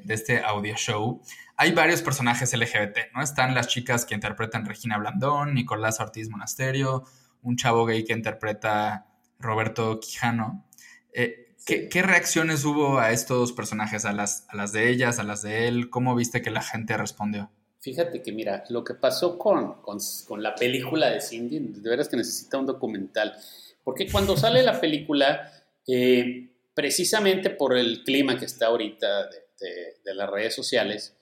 de 0.04 0.14
este 0.14 0.40
audio 0.40 0.74
show, 0.76 1.20
hay 1.56 1.72
varios 1.72 2.02
personajes 2.02 2.56
LGBT, 2.56 3.12
¿no? 3.14 3.22
Están 3.22 3.54
las 3.54 3.68
chicas 3.68 4.04
que 4.04 4.14
interpretan 4.14 4.64
Regina 4.64 4.98
Blandón, 4.98 5.54
Nicolás 5.54 6.00
Ortiz 6.00 6.28
Monasterio, 6.28 7.04
un 7.42 7.56
chavo 7.56 7.84
gay 7.86 8.04
que 8.04 8.12
interpreta 8.12 9.06
Roberto 9.38 10.00
Quijano. 10.00 10.64
Eh, 11.12 11.54
¿Qué, 11.64 12.02
reacciones 12.02 12.64
hubo 12.64 12.98
a 12.98 13.12
estos 13.12 13.52
personajes, 13.52 14.04
a 14.04 14.12
las, 14.12 14.46
a 14.48 14.56
las 14.56 14.72
de 14.72 14.88
ellas, 14.88 15.20
a 15.20 15.22
las 15.22 15.42
de 15.42 15.68
él? 15.68 15.90
¿Cómo 15.90 16.16
viste 16.16 16.42
que 16.42 16.50
la 16.50 16.62
gente 16.62 16.96
respondió? 16.96 17.50
Fíjate 17.78 18.22
que, 18.22 18.32
mira, 18.32 18.64
lo 18.68 18.82
que 18.82 18.94
pasó 18.94 19.38
con, 19.38 19.80
con, 19.82 20.42
la 20.42 20.54
película 20.54 21.10
de 21.10 21.20
Cindy, 21.20 21.58
de 21.58 21.88
veras 21.88 22.08
que 22.08 22.16
necesita 22.16 22.58
un 22.58 22.66
documental. 22.66 23.34
Porque 23.84 24.10
cuando 24.10 24.36
sale 24.36 24.62
la 24.62 24.80
película, 24.80 25.52
eh, 25.86 26.50
precisamente 26.74 27.50
por 27.50 27.76
el 27.76 28.02
clima 28.04 28.38
que 28.38 28.46
está 28.46 28.66
ahorita 28.66 29.28
de, 29.28 29.96
de, 30.04 30.14
las 30.14 30.28
redes 30.28 30.54
sociales 30.54 31.16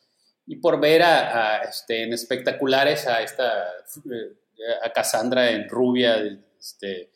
y 0.46 0.56
por 0.56 0.80
ver 0.80 1.02
a, 1.02 1.62
este, 1.62 2.04
en 2.04 2.12
espectaculares 2.12 3.06
a 3.06 3.22
esta, 3.22 3.68
eh, 3.68 4.36
a 4.82 4.92
Cassandra 4.92 5.50
en 5.50 5.68
rubia, 5.68 6.16
este, 6.58 7.10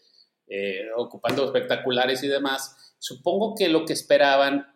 eh, 0.46 0.86
ocupando 0.96 1.44
espectaculares 1.44 2.22
y 2.22 2.28
demás, 2.28 2.76
Supongo 3.04 3.54
que 3.54 3.68
lo 3.68 3.84
que 3.84 3.92
esperaban 3.92 4.66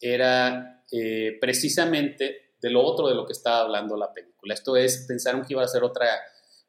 era 0.00 0.82
eh, 0.90 1.38
precisamente 1.40 2.54
de 2.60 2.68
lo 2.68 2.82
otro 2.82 3.06
de 3.08 3.14
lo 3.14 3.24
que 3.24 3.32
estaba 3.32 3.60
hablando 3.60 3.96
la 3.96 4.12
película. 4.12 4.54
Esto 4.54 4.76
es, 4.76 5.04
pensaron 5.06 5.42
que 5.42 5.52
iba 5.54 5.62
a 5.62 5.68
ser 5.68 5.84
otra... 5.84 6.08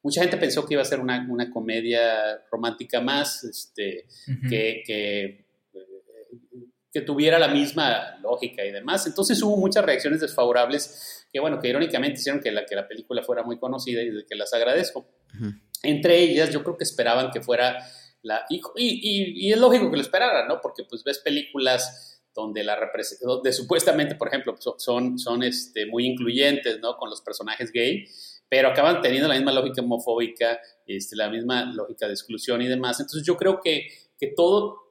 Mucha 0.03 0.21
gente 0.21 0.37
pensó 0.37 0.63
que 0.63 0.75
iba 0.75 0.83
a 0.83 0.85
ser 0.85 0.99
una, 0.99 1.25
una 1.27 1.49
comedia 1.49 2.45
romántica 2.51 3.01
más, 3.01 3.43
este, 3.45 4.05
que, 4.47 4.83
que, 4.85 5.46
que, 6.97 7.01
tuviera 7.05 7.39
la 7.39 7.47
misma 7.47 8.17
lógica 8.21 8.65
y 8.65 8.71
demás. 8.71 9.05
Entonces 9.07 9.41
hubo 9.41 9.57
muchas 9.57 9.85
reacciones 9.85 10.21
desfavorables 10.21 11.27
que, 11.31 11.39
bueno, 11.39 11.59
que 11.59 11.67
irónicamente 11.67 12.19
hicieron 12.19 12.41
que 12.41 12.51
la, 12.51 12.65
que 12.65 12.75
la 12.75 12.87
película 12.87 13.23
fuera 13.23 13.43
muy 13.43 13.59
conocida 13.59 14.01
y 14.01 14.09
de 14.09 14.25
que 14.25 14.35
las 14.35 14.53
agradezco. 14.53 15.07
Entre 15.83 16.17
ellas, 16.19 16.51
yo 16.51 16.63
creo 16.63 16.77
que 16.77 16.83
esperaban 16.83 17.31
que 17.31 17.41
fuera 17.41 17.85
y, 18.49 19.51
es 19.51 19.59
lógico 19.59 19.89
que 19.89 19.97
lo 19.97 20.01
esperaran, 20.01 20.47
¿no? 20.47 20.59
Porque 20.61 20.83
pues 20.83 21.03
ves 21.03 21.19
películas 21.19 22.21
donde 22.33 22.63
la 22.63 22.77
de 23.43 23.53
supuestamente, 23.53 24.15
por 24.15 24.27
ejemplo, 24.27 24.55
son, 24.77 25.17
son 25.17 25.43
este, 25.43 25.87
muy 25.87 26.05
incluyentes, 26.05 26.79
¿no? 26.79 26.97
Con 26.97 27.09
los 27.09 27.21
personajes 27.21 27.71
gay, 27.71 28.05
pero 28.47 28.69
acaban 28.69 29.01
teniendo 29.01 29.27
la 29.27 29.35
misma 29.35 29.51
lógica 29.51 29.81
homofóbica, 29.81 30.59
este, 30.85 31.15
la 31.15 31.29
misma 31.29 31.65
lógica 31.73 32.05
de 32.05 32.13
exclusión 32.13 32.61
y 32.61 32.67
demás. 32.67 32.99
Entonces 32.99 33.25
yo 33.25 33.37
creo 33.37 33.59
que, 33.59 33.87
que 34.19 34.33
todo, 34.35 34.86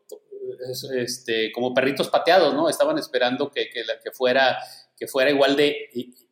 este, 0.94 1.52
como 1.52 1.74
perritos 1.74 2.08
pateados, 2.08 2.54
¿no? 2.54 2.68
Estaban 2.68 2.98
esperando 2.98 3.50
que, 3.50 3.68
que, 3.70 3.82
que, 4.02 4.10
fuera, 4.10 4.58
que 4.96 5.06
fuera 5.06 5.30
igual 5.30 5.56
de 5.56 5.88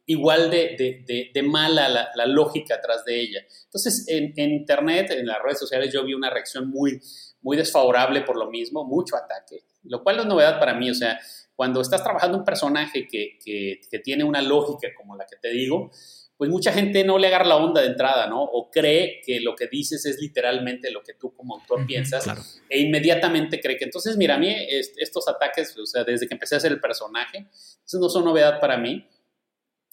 igual 0.07 0.51
de, 0.51 1.31
de, 1.33 1.43
mala 1.43 1.89
la, 2.15 2.27
lógica 2.27 2.77
atrás 2.77 3.05
de 3.05 3.21
ella. 3.21 3.41
Entonces, 3.65 4.07
en, 4.09 4.35
Internet, 4.37 5.11
en 5.11 5.27
las 5.27 5.43
redes 5.43 5.59
sociales, 5.59 5.93
yo 5.93 6.05
vi 6.05 6.15
una 6.15 6.31
reacción 6.31 6.69
muy, 6.69 7.01
muy 7.41 7.57
desfavorable 7.57 8.23
por 8.23 8.37
lo 8.37 8.51
mismo, 8.51 8.85
mucho 8.85 9.17
ataque, 9.17 9.65
lo 9.85 10.03
cual 10.03 10.21
es 10.21 10.27
novedad 10.27 10.59
para 10.59 10.75
mí. 10.75 10.91
O 10.91 10.95
sea, 10.95 11.19
cuando 11.55 11.81
estás 11.81 12.03
trabajando 12.03 12.39
un 12.39 12.45
personaje 12.45 13.07
que, 13.07 13.39
que, 13.43 13.99
tiene 14.01 14.25
una 14.25 14.43
lógica 14.43 14.89
como 14.97 15.17
la 15.17 15.25
que 15.25 15.37
te 15.37 15.49
digo, 15.49 15.91
pues 16.37 16.51
mucha 16.51 16.73
gente 16.73 17.05
no 17.05 17.17
le 17.19 17.29
agarra 17.29 17.47
la 17.47 17.57
onda 17.57 17.81
de 17.81 17.89
entrada, 17.89 18.27
¿no? 18.27 18.43
O 18.43 18.71
cree 18.71 19.21
que 19.25 19.41
lo 19.41 19.55
que 19.55 19.69
dices 19.69 20.05
es 20.05 20.19
literalmente 20.21 20.91
lo 20.91 21.03
que 21.03 21.15
tú 21.15 21.33
como 21.33 21.55
autor 21.55 21.87
piensas 21.87 22.61
e 22.69 22.81
inmediatamente 22.81 23.61
cree 23.61 23.77
que 23.77 23.85
entonces, 23.85 24.17
mira, 24.17 24.35
a 24.35 24.39
mí 24.39 24.53
estos 24.97 25.29
ataques, 25.29 25.77
o 25.79 25.87
sea, 25.87 26.03
desde 26.03 26.27
que 26.27 26.35
empecé 26.35 26.57
a 26.57 26.59
hacer 26.59 26.73
el 26.73 26.81
personaje, 26.81 27.47
eso 27.85 27.99
no 27.99 28.09
son 28.09 28.25
novedad 28.25 28.61
para 28.61 28.77
mí. 28.77 29.07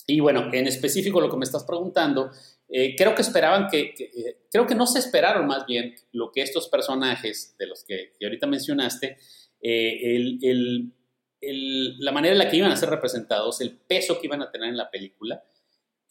Y 0.08 0.20
bueno, 0.20 0.50
en 0.52 0.68
específico 0.68 1.22
lo 1.22 1.30
que 1.30 1.38
me 1.38 1.46
estás 1.46 1.64
preguntando, 1.64 2.32
eh, 2.68 2.96
creo 2.96 3.14
que 3.14 3.22
esperaban 3.22 3.68
que, 3.68 3.94
eh, 4.00 4.38
creo 4.50 4.66
que 4.66 4.76
no 4.76 4.88
se 4.88 5.00
esperaron 5.00 5.46
más 5.46 5.66
bien 5.66 5.94
lo 6.12 6.32
que 6.32 6.42
estos 6.42 6.70
personajes 6.70 7.56
de 7.60 7.68
los 7.68 7.84
que, 7.84 8.14
ahorita 8.24 8.48
mencionaste, 8.48 9.18
eh, 9.62 10.16
el, 10.16 10.40
el, 10.42 12.00
la 12.00 12.12
manera 12.12 12.34
en 12.34 12.40
la 12.40 12.50
que 12.50 12.58
iban 12.58 12.72
a 12.72 12.78
ser 12.78 12.90
representados, 12.90 13.62
el 13.62 13.78
peso 13.78 14.20
que 14.20 14.28
iban 14.28 14.42
a 14.42 14.50
tener 14.50 14.70
en 14.70 14.78
la 14.78 14.90
película. 14.90 15.44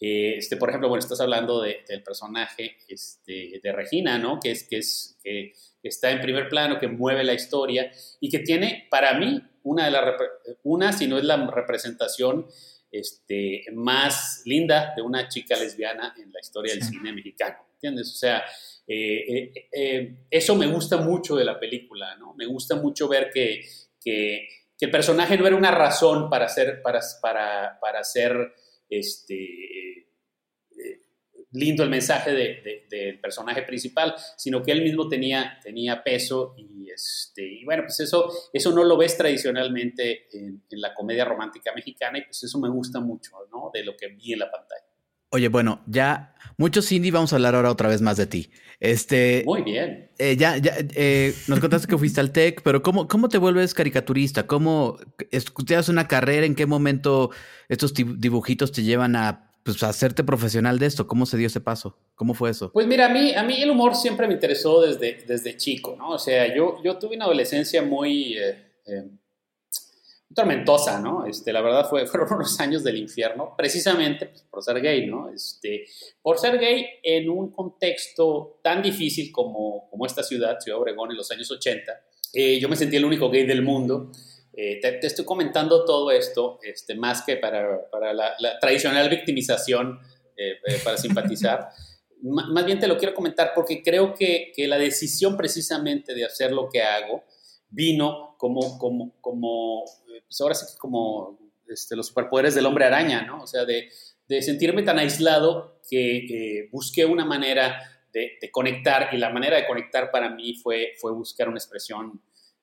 Este, 0.00 0.56
por 0.56 0.70
ejemplo, 0.70 0.88
bueno, 0.88 1.00
estás 1.00 1.20
hablando 1.20 1.60
de, 1.60 1.84
del 1.86 2.02
personaje 2.02 2.78
este, 2.88 3.60
de 3.62 3.72
Regina, 3.72 4.18
¿no? 4.18 4.40
Que, 4.40 4.52
es, 4.52 4.64
que, 4.64 4.78
es, 4.78 5.18
que 5.22 5.52
está 5.82 6.10
en 6.10 6.20
primer 6.20 6.48
plano, 6.48 6.78
que 6.78 6.88
mueve 6.88 7.22
la 7.22 7.34
historia 7.34 7.92
y 8.18 8.30
que 8.30 8.38
tiene, 8.38 8.86
para 8.90 9.18
mí, 9.18 9.42
una, 9.62 9.84
de 9.84 9.90
las, 9.90 10.14
una 10.62 10.92
si 10.92 11.06
no 11.06 11.18
es 11.18 11.24
la 11.24 11.36
representación 11.50 12.46
este, 12.90 13.64
más 13.72 14.42
linda 14.46 14.94
de 14.96 15.02
una 15.02 15.28
chica 15.28 15.56
lesbiana 15.56 16.14
en 16.18 16.32
la 16.32 16.40
historia 16.40 16.74
del 16.74 16.82
cine 16.82 17.12
mexicano, 17.12 17.58
¿entiendes? 17.74 18.10
O 18.10 18.16
sea, 18.16 18.44
eh, 18.86 19.24
eh, 19.28 19.68
eh, 19.72 20.14
eso 20.30 20.56
me 20.56 20.66
gusta 20.66 20.96
mucho 20.96 21.36
de 21.36 21.44
la 21.44 21.58
película, 21.58 22.16
¿no? 22.16 22.34
Me 22.34 22.46
gusta 22.46 22.74
mucho 22.76 23.08
ver 23.08 23.30
que, 23.32 23.62
que, 24.02 24.48
el 24.80 24.90
personaje 24.90 25.36
no 25.36 25.46
era 25.46 25.56
una 25.56 25.70
razón 25.70 26.30
para 26.30 26.48
ser, 26.48 26.80
para, 26.80 27.00
para, 27.20 27.78
para 27.82 28.02
ser 28.02 28.54
este, 28.90 30.10
lindo 31.52 31.82
el 31.82 31.90
mensaje 31.90 32.32
del 32.32 33.20
personaje 33.20 33.62
principal, 33.62 34.14
sino 34.36 34.62
que 34.62 34.72
él 34.72 34.82
mismo 34.82 35.08
tenía, 35.08 35.58
tenía 35.62 36.02
peso 36.02 36.54
y, 36.56 36.90
este, 36.90 37.42
y 37.42 37.64
bueno, 37.64 37.84
pues 37.84 38.00
eso, 38.00 38.30
eso 38.52 38.72
no 38.72 38.84
lo 38.84 38.96
ves 38.96 39.16
tradicionalmente 39.16 40.28
en, 40.32 40.62
la 40.70 40.94
comedia 40.94 41.24
romántica 41.24 41.72
mexicana 41.74 42.18
y 42.18 42.22
pues 42.22 42.42
eso 42.44 42.58
me 42.58 42.68
gusta 42.68 43.00
mucho, 43.00 43.32
¿no? 43.50 43.70
De 43.72 43.84
lo 43.84 43.96
que 43.96 44.08
vi 44.08 44.32
en 44.32 44.38
la 44.40 44.50
pantalla. 44.50 44.89
Oye, 45.30 45.48
bueno, 45.48 45.80
ya 45.86 46.34
mucho 46.56 46.82
Cindy, 46.82 47.10
vamos 47.10 47.32
a 47.32 47.36
hablar 47.36 47.54
ahora 47.54 47.70
otra 47.70 47.88
vez 47.88 48.02
más 48.02 48.16
de 48.16 48.26
ti. 48.26 48.50
Este, 48.80 49.44
Muy 49.46 49.62
bien. 49.62 50.10
Eh, 50.18 50.36
ya, 50.36 50.56
ya, 50.56 50.74
eh, 50.94 51.34
nos 51.48 51.60
contaste 51.60 51.86
que 51.86 51.96
fuiste 51.96 52.20
al 52.20 52.32
TEC, 52.32 52.62
pero 52.62 52.82
¿cómo, 52.82 53.06
¿cómo 53.06 53.28
te 53.28 53.38
vuelves 53.38 53.72
caricaturista? 53.72 54.46
¿Cómo 54.46 54.98
estudias 55.30 55.88
una 55.88 56.08
carrera? 56.08 56.46
¿En 56.46 56.54
qué 56.54 56.66
momento 56.66 57.30
estos 57.68 57.94
dibujitos 57.94 58.72
te 58.72 58.82
llevan 58.82 59.16
a 59.16 59.52
pues, 59.62 59.82
hacerte 59.82 60.24
profesional 60.24 60.78
de 60.78 60.86
esto? 60.86 61.06
¿Cómo 61.06 61.26
se 61.26 61.36
dio 61.36 61.46
ese 61.46 61.60
paso? 61.60 61.96
¿Cómo 62.14 62.34
fue 62.34 62.50
eso? 62.50 62.72
Pues 62.72 62.86
mira, 62.86 63.06
a 63.06 63.08
mí, 63.08 63.32
a 63.34 63.42
mí 63.42 63.62
el 63.62 63.70
humor 63.70 63.94
siempre 63.94 64.26
me 64.26 64.34
interesó 64.34 64.82
desde, 64.82 65.24
desde 65.26 65.56
chico, 65.56 65.94
¿no? 65.96 66.10
O 66.10 66.18
sea, 66.18 66.54
yo, 66.54 66.82
yo 66.82 66.98
tuve 66.98 67.16
una 67.16 67.26
adolescencia 67.26 67.82
muy 67.82 68.36
eh, 68.36 68.58
eh, 68.86 69.04
tormentosa, 70.34 71.00
¿no? 71.00 71.26
Este, 71.26 71.52
la 71.52 71.60
verdad 71.60 71.88
fue, 71.88 72.06
fueron 72.08 72.32
unos 72.34 72.58
años 72.60 72.84
del 72.84 72.96
infierno, 72.96 73.54
precisamente 73.56 74.26
pues, 74.26 74.42
por 74.42 74.62
ser 74.62 74.80
gay, 74.80 75.06
¿no? 75.06 75.30
Este, 75.30 75.84
por 76.22 76.38
ser 76.38 76.58
gay 76.58 76.86
en 77.02 77.28
un 77.28 77.50
contexto 77.50 78.60
tan 78.62 78.82
difícil 78.82 79.32
como, 79.32 79.88
como 79.90 80.06
esta 80.06 80.22
ciudad, 80.22 80.58
Ciudad 80.60 80.80
Obregón, 80.80 81.10
en 81.10 81.16
los 81.16 81.30
años 81.30 81.50
80. 81.50 81.92
Eh, 82.32 82.60
yo 82.60 82.68
me 82.68 82.76
sentí 82.76 82.96
el 82.96 83.04
único 83.04 83.28
gay 83.30 83.44
del 83.44 83.62
mundo. 83.62 84.10
Eh, 84.52 84.80
te, 84.80 85.06
estoy 85.06 85.24
comentando 85.24 85.84
todo 85.84 86.10
esto 86.10 86.58
este, 86.62 86.94
más 86.94 87.22
que 87.22 87.36
para, 87.36 87.88
para 87.90 88.12
la, 88.12 88.34
tradicional 88.60 89.08
victimización 89.08 89.98
eh, 90.36 90.54
eh, 90.66 90.80
para 90.84 90.96
simpatizar. 90.96 91.68
más 92.22 92.66
bien 92.66 92.78
te 92.78 92.86
lo 92.86 92.98
quiero 92.98 93.14
comentar 93.14 93.52
porque 93.54 93.82
creo 93.82 94.14
que, 94.14 94.52
que, 94.54 94.68
la 94.68 94.76
decisión 94.76 95.36
precisamente 95.36 96.14
de 96.14 96.24
hacer 96.24 96.52
lo 96.52 96.68
que 96.68 96.82
hago 96.82 97.24
vino 97.70 98.34
como, 98.36 98.78
como, 98.78 99.12
como 99.20 99.84
pues 100.26 100.40
ahora 100.40 100.54
sí 100.54 100.76
como 100.78 101.38
este, 101.68 101.96
los 101.96 102.08
superpoderes 102.08 102.54
del 102.54 102.66
hombre 102.66 102.84
araña, 102.84 103.22
¿no? 103.22 103.42
O 103.42 103.46
sea, 103.46 103.64
de, 103.64 103.88
de 104.28 104.42
sentirme 104.42 104.82
tan 104.82 104.98
aislado 104.98 105.80
que 105.88 106.68
busqué 106.70 107.04
una 107.04 107.24
manera 107.24 107.80
de, 108.12 108.32
de, 108.40 108.50
conectar 108.50 109.08
y 109.12 109.16
la 109.16 109.30
manera 109.30 109.56
de 109.56 109.66
conectar 109.66 110.10
para 110.10 110.30
mí 110.30 110.54
fue, 110.54 110.92
fue 111.00 111.12
buscar 111.12 111.48
una 111.48 111.58
expresión 111.58 112.20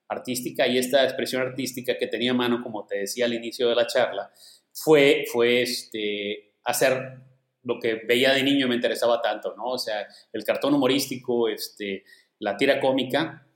artística 0.10 0.68
y 0.68 0.78
esta 0.78 1.04
expresión 1.04 1.42
artística 1.42 1.98
que 1.98 2.08
tenía 2.08 2.32
a 2.32 2.36
mano, 2.36 2.62
como 2.64 2.86
te 2.86 3.00
decía 3.00 3.26
al 3.26 3.34
inicio 3.34 3.70
de 3.70 3.76
la 3.76 3.88
charla, 3.88 4.32
fue, 4.74 5.26
fue 5.32 5.62
este, 5.62 6.54
hacer 6.64 7.20
lo 7.64 7.80
que 7.80 7.96
veía 7.96 8.34
de 8.34 8.44
niño 8.44 8.68
me 8.68 8.76
interesaba 8.76 9.22
tanto, 9.22 9.54
¿no? 9.56 9.66
O 9.66 9.78
sea, 9.78 10.08
el 10.32 10.44
cartón 10.44 10.74
humorístico, 10.74 11.50
este, 11.50 12.06
la 12.40 12.56
tira 12.56 12.80
cómica, 12.80 13.47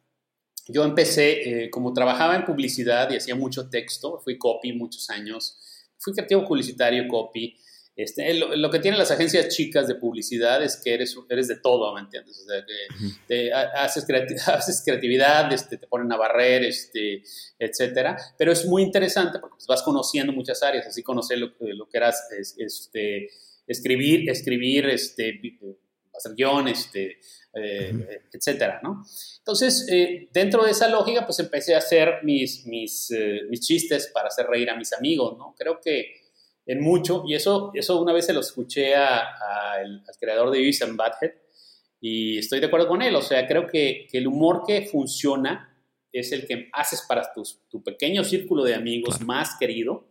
yo 0.71 0.83
empecé, 0.83 1.69
como 1.71 1.93
trabajaba 1.93 2.35
en 2.35 2.45
publicidad 2.45 3.09
y 3.11 3.17
hacía 3.17 3.35
mucho 3.35 3.69
texto, 3.69 4.19
fui 4.23 4.37
copy 4.37 4.73
muchos 4.73 5.09
años, 5.09 5.57
fui 5.97 6.13
creativo 6.13 6.45
publicitario, 6.47 7.07
copy, 7.07 7.55
este, 7.93 8.33
lo, 8.33 8.71
que 8.71 8.79
tienen 8.79 8.97
las 8.97 9.11
agencias 9.11 9.49
chicas 9.49 9.87
de 9.87 9.95
publicidad 9.95 10.63
es 10.63 10.77
que 10.81 10.93
eres, 10.93 11.15
eres 11.29 11.49
de 11.49 11.57
todo, 11.57 11.93
¿me 11.93 12.01
entiendes? 12.01 12.39
O 12.39 12.49
sea, 12.49 12.65
que 13.27 13.51
haces, 13.53 14.05
haces, 14.47 14.81
creatividad, 14.83 15.51
este, 15.51 15.77
te 15.77 15.87
ponen 15.87 16.11
a 16.11 16.17
barrer, 16.17 16.63
este, 16.63 17.21
etcétera. 17.59 18.15
Pero 18.37 18.53
es 18.53 18.65
muy 18.65 18.81
interesante 18.83 19.39
porque 19.39 19.55
pues, 19.55 19.67
vas 19.67 19.83
conociendo 19.83 20.31
muchas 20.31 20.63
áreas, 20.63 20.87
así 20.87 21.03
conocer 21.03 21.37
lo, 21.37 21.51
lo 21.59 21.89
que 21.89 21.97
eras 21.97 22.27
este, 22.57 23.29
escribir, 23.67 24.29
escribir, 24.29 24.87
este, 24.87 25.39
hacer 26.21 26.35
guion, 26.35 26.67
este, 26.67 27.19
eh, 27.53 28.21
etcétera, 28.31 28.79
¿no? 28.83 29.03
Entonces, 29.39 29.85
eh, 29.89 30.29
dentro 30.31 30.63
de 30.63 30.71
esa 30.71 30.87
lógica, 30.87 31.25
pues 31.25 31.39
empecé 31.39 31.75
a 31.75 31.79
hacer 31.79 32.19
mis, 32.23 32.65
mis, 32.65 33.11
eh, 33.11 33.41
mis 33.49 33.59
chistes 33.59 34.11
para 34.13 34.27
hacer 34.27 34.45
reír 34.45 34.69
a 34.69 34.75
mis 34.75 34.93
amigos, 34.93 35.37
¿no? 35.37 35.53
Creo 35.57 35.79
que 35.81 36.21
en 36.65 36.79
mucho, 36.79 37.23
y 37.27 37.35
eso, 37.35 37.71
eso 37.73 38.01
una 38.01 38.13
vez 38.13 38.25
se 38.25 38.33
lo 38.33 38.39
escuché 38.39 38.95
a, 38.95 39.19
al 39.75 40.03
creador 40.19 40.51
de 40.51 40.59
Beavis 40.59 40.81
and 40.83 40.95
Badhead, 40.95 41.31
y 41.99 42.37
estoy 42.37 42.59
de 42.59 42.67
acuerdo 42.67 42.87
con 42.87 43.01
él, 43.01 43.15
o 43.15 43.21
sea, 43.21 43.45
creo 43.47 43.67
que, 43.67 44.07
que 44.09 44.19
el 44.19 44.27
humor 44.27 44.63
que 44.65 44.83
funciona 44.83 45.67
es 46.11 46.31
el 46.31 46.45
que 46.45 46.69
haces 46.73 47.03
para 47.07 47.31
tu 47.69 47.83
pequeño 47.83 48.23
círculo 48.23 48.63
de 48.63 48.75
amigos 48.75 49.21
más 49.21 49.55
querido, 49.59 50.07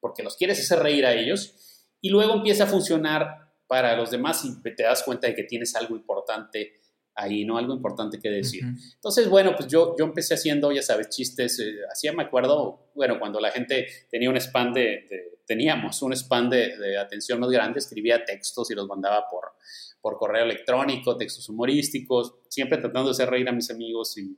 porque 0.00 0.22
los 0.22 0.36
quieres 0.36 0.60
hacer 0.60 0.78
reír 0.78 1.04
a 1.06 1.14
ellos, 1.14 1.54
y 2.00 2.10
luego 2.10 2.34
empieza 2.34 2.64
a 2.64 2.68
funcionar 2.68 3.45
para 3.66 3.96
los 3.96 4.10
demás 4.10 4.44
y 4.44 4.62
te 4.74 4.82
das 4.82 5.02
cuenta 5.02 5.26
de 5.26 5.34
que 5.34 5.44
tienes 5.44 5.74
algo 5.74 5.96
importante 5.96 6.74
ahí, 7.14 7.44
¿no? 7.44 7.56
Algo 7.56 7.74
importante 7.74 8.18
que 8.18 8.28
decir. 8.28 8.62
Entonces, 8.94 9.28
bueno, 9.28 9.54
pues 9.56 9.68
yo, 9.68 9.94
yo 9.98 10.04
empecé 10.04 10.34
haciendo, 10.34 10.70
ya 10.70 10.82
sabes, 10.82 11.08
chistes, 11.08 11.58
eh, 11.60 11.78
hacía, 11.90 12.12
me 12.12 12.24
acuerdo, 12.24 12.90
bueno, 12.94 13.18
cuando 13.18 13.40
la 13.40 13.50
gente 13.50 13.86
tenía 14.10 14.28
un 14.28 14.36
spam 14.36 14.74
de 14.74 15.36
teníamos 15.46 16.02
un 16.02 16.12
spam 16.12 16.50
de, 16.50 16.98
atención 16.98 17.40
más 17.40 17.50
grande, 17.50 17.78
escribía 17.78 18.24
textos 18.24 18.70
y 18.70 18.74
los 18.74 18.86
mandaba 18.86 19.26
por, 19.30 19.52
por 20.00 20.18
correo 20.18 20.44
electrónico, 20.44 21.16
textos 21.16 21.48
humorísticos, 21.48 22.34
siempre 22.48 22.78
tratando 22.78 23.08
de 23.08 23.12
hacer 23.12 23.30
reír 23.30 23.48
a 23.48 23.52
mis 23.52 23.70
amigos 23.70 24.18
y 24.18 24.36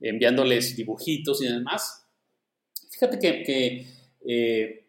enviándoles 0.00 0.76
dibujitos 0.76 1.42
y 1.42 1.46
demás. 1.46 2.06
Fíjate 2.90 3.18
que, 3.18 3.86
eh, 4.26 4.84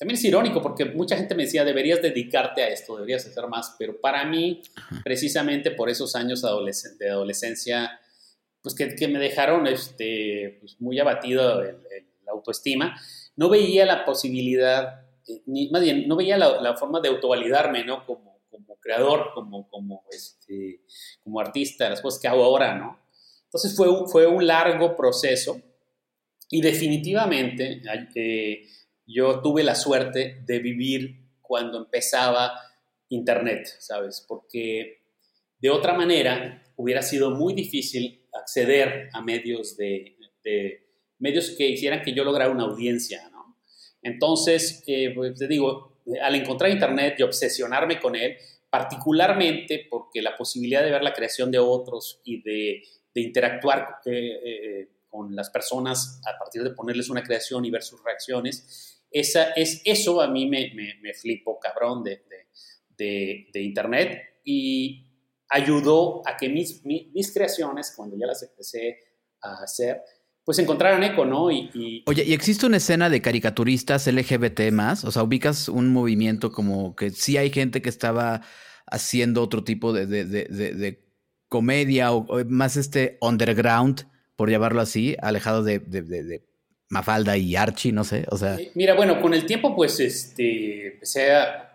también 0.00 0.16
es 0.16 0.24
irónico 0.24 0.62
porque 0.62 0.86
mucha 0.86 1.14
gente 1.14 1.34
me 1.34 1.42
decía, 1.44 1.62
deberías 1.62 2.00
dedicarte 2.00 2.62
a 2.62 2.68
esto, 2.68 2.94
deberías 2.94 3.26
hacer 3.26 3.46
más, 3.48 3.76
pero 3.78 4.00
para 4.00 4.24
mí, 4.24 4.62
precisamente 5.04 5.72
por 5.72 5.90
esos 5.90 6.16
años 6.16 6.40
de 6.40 7.10
adolescencia, 7.10 8.00
pues 8.62 8.74
que, 8.74 9.08
me 9.08 9.18
dejaron 9.18 9.66
este, 9.66 10.56
pues 10.58 10.80
muy 10.80 10.98
abatido 10.98 11.62
la 11.62 12.32
autoestima, 12.32 12.98
no 13.36 13.50
veía 13.50 13.84
la 13.84 14.06
posibilidad, 14.06 15.02
eh, 15.28 15.42
ni, 15.44 15.68
más 15.68 15.82
bien, 15.82 16.08
no 16.08 16.16
veía 16.16 16.38
la, 16.38 16.74
forma 16.78 17.02
de 17.02 17.08
autovalidarme, 17.10 17.84
¿no? 17.84 18.06
Como, 18.06 18.40
como 18.48 18.76
creador, 18.76 19.32
como, 19.34 19.68
como, 19.68 20.04
este, 20.10 20.80
como 21.22 21.40
artista, 21.40 21.90
las 21.90 22.00
cosas 22.00 22.22
que 22.22 22.28
hago 22.28 22.42
ahora, 22.42 22.74
¿no? 22.74 22.98
Entonces 23.44 23.76
fue 23.76 23.90
un, 23.90 24.08
fue 24.08 24.26
un 24.26 24.46
largo 24.46 24.96
proceso 24.96 25.60
y 26.48 26.62
definitivamente 26.62 27.82
eh, 28.14 28.66
yo 29.12 29.40
tuve 29.40 29.62
la 29.62 29.74
suerte 29.74 30.42
de 30.44 30.58
vivir 30.58 31.16
cuando 31.40 31.78
empezaba 31.78 32.52
Internet, 33.08 33.66
¿sabes? 33.78 34.24
Porque 34.26 35.02
de 35.58 35.70
otra 35.70 35.94
manera 35.94 36.62
hubiera 36.76 37.02
sido 37.02 37.30
muy 37.30 37.54
difícil 37.54 38.26
acceder 38.32 39.10
a 39.12 39.20
medios 39.20 39.76
de, 39.76 40.16
de 40.44 40.86
medios 41.18 41.50
que 41.50 41.68
hicieran 41.68 42.02
que 42.02 42.14
yo 42.14 42.24
lograra 42.24 42.50
una 42.50 42.64
audiencia, 42.64 43.30
entonces, 44.02 44.82
eh, 44.86 45.12
pues 45.14 45.38
te 45.38 45.46
digo, 45.46 46.02
al 46.22 46.34
encontrar 46.34 46.70
Internet 46.70 47.16
y 47.18 47.22
obsesionarme 47.22 48.00
con 48.00 48.16
él, 48.16 48.36
particularmente 48.68 49.86
porque 49.90 50.22
la 50.22 50.36
posibilidad 50.36 50.82
de 50.82 50.90
ver 50.90 51.02
la 51.02 51.12
creación 51.12 51.50
de 51.50 51.58
otros 51.58 52.20
y 52.24 52.42
de, 52.42 52.82
interactuar 53.12 53.98
eh, 54.06 54.40
eh, 54.44 54.88
con 55.08 55.34
las 55.34 55.50
personas 55.50 56.22
a 56.24 56.38
partir 56.38 56.62
de 56.62 56.70
ponerles 56.70 57.10
una 57.10 57.22
creación 57.22 57.64
y 57.64 57.70
ver 57.70 57.82
sus 57.82 58.02
reacciones, 58.02 58.99
esa, 59.10 59.50
es, 59.52 59.82
eso 59.84 60.20
a 60.20 60.28
mí 60.28 60.46
me, 60.46 60.72
me, 61.02 61.14
flipó 61.14 61.58
cabrón 61.58 62.04
de, 62.04 62.20
Internet 63.54 64.20
y 64.44 65.06
ayudó 65.48 66.22
a 66.26 66.36
que 66.36 66.48
mis, 66.48 66.84
mis 66.84 67.32
creaciones, 67.32 67.92
cuando 67.96 68.16
ya 68.16 68.26
las 68.26 68.42
empecé 68.42 68.98
a 69.42 69.62
hacer, 69.62 70.02
pues 70.44 70.58
encontraran 70.58 71.02
eco, 71.04 71.24
¿no? 71.24 71.50
Y, 71.50 72.02
Oye, 72.06 72.24
¿y 72.24 72.32
existe 72.32 72.66
una 72.66 72.78
escena 72.78 73.08
de 73.08 73.22
caricaturistas 73.22 74.06
LGBT 74.06 74.72
más? 74.72 75.04
O 75.04 75.10
sea, 75.10 75.22
ubicas 75.22 75.68
un 75.68 75.92
movimiento 75.92 76.50
como 76.50 76.96
que 76.96 77.10
sí 77.10 77.36
hay 77.36 77.50
gente 77.50 77.82
que 77.82 77.88
estaba 77.88 78.42
haciendo 78.86 79.42
otro 79.42 79.62
tipo 79.64 79.92
de, 79.92 81.04
comedia 81.48 82.12
o, 82.12 82.26
más 82.46 82.76
este 82.76 83.18
underground, 83.20 84.08
por 84.36 84.50
llamarlo 84.50 84.80
así, 84.80 85.16
alejado 85.20 85.62
de, 85.62 85.78
Mafalda 86.90 87.36
y 87.36 87.56
Archie, 87.56 87.92
no 87.92 88.04
sé, 88.04 88.26
o 88.30 88.36
sea... 88.36 88.58
Mira, 88.74 88.94
bueno, 88.94 89.20
con 89.20 89.32
el 89.32 89.46
tiempo 89.46 89.74
pues 89.74 89.98
este, 90.00 90.88
empecé 90.88 91.32
a, 91.32 91.66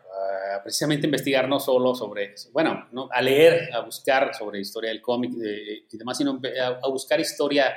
precisamente 0.64 1.08
investigar 1.08 1.48
no 1.48 1.60
solo 1.60 1.96
sobre, 1.96 2.36
bueno, 2.52 2.88
a 3.12 3.22
leer, 3.22 3.70
a 3.74 3.82
buscar 3.82 4.34
sobre 4.34 4.60
historia 4.60 4.90
del 4.90 5.02
cómic 5.02 5.32
y 5.92 5.98
demás, 5.98 6.18
sino 6.18 6.40
a 6.82 6.88
buscar 6.90 7.20
historia 7.20 7.74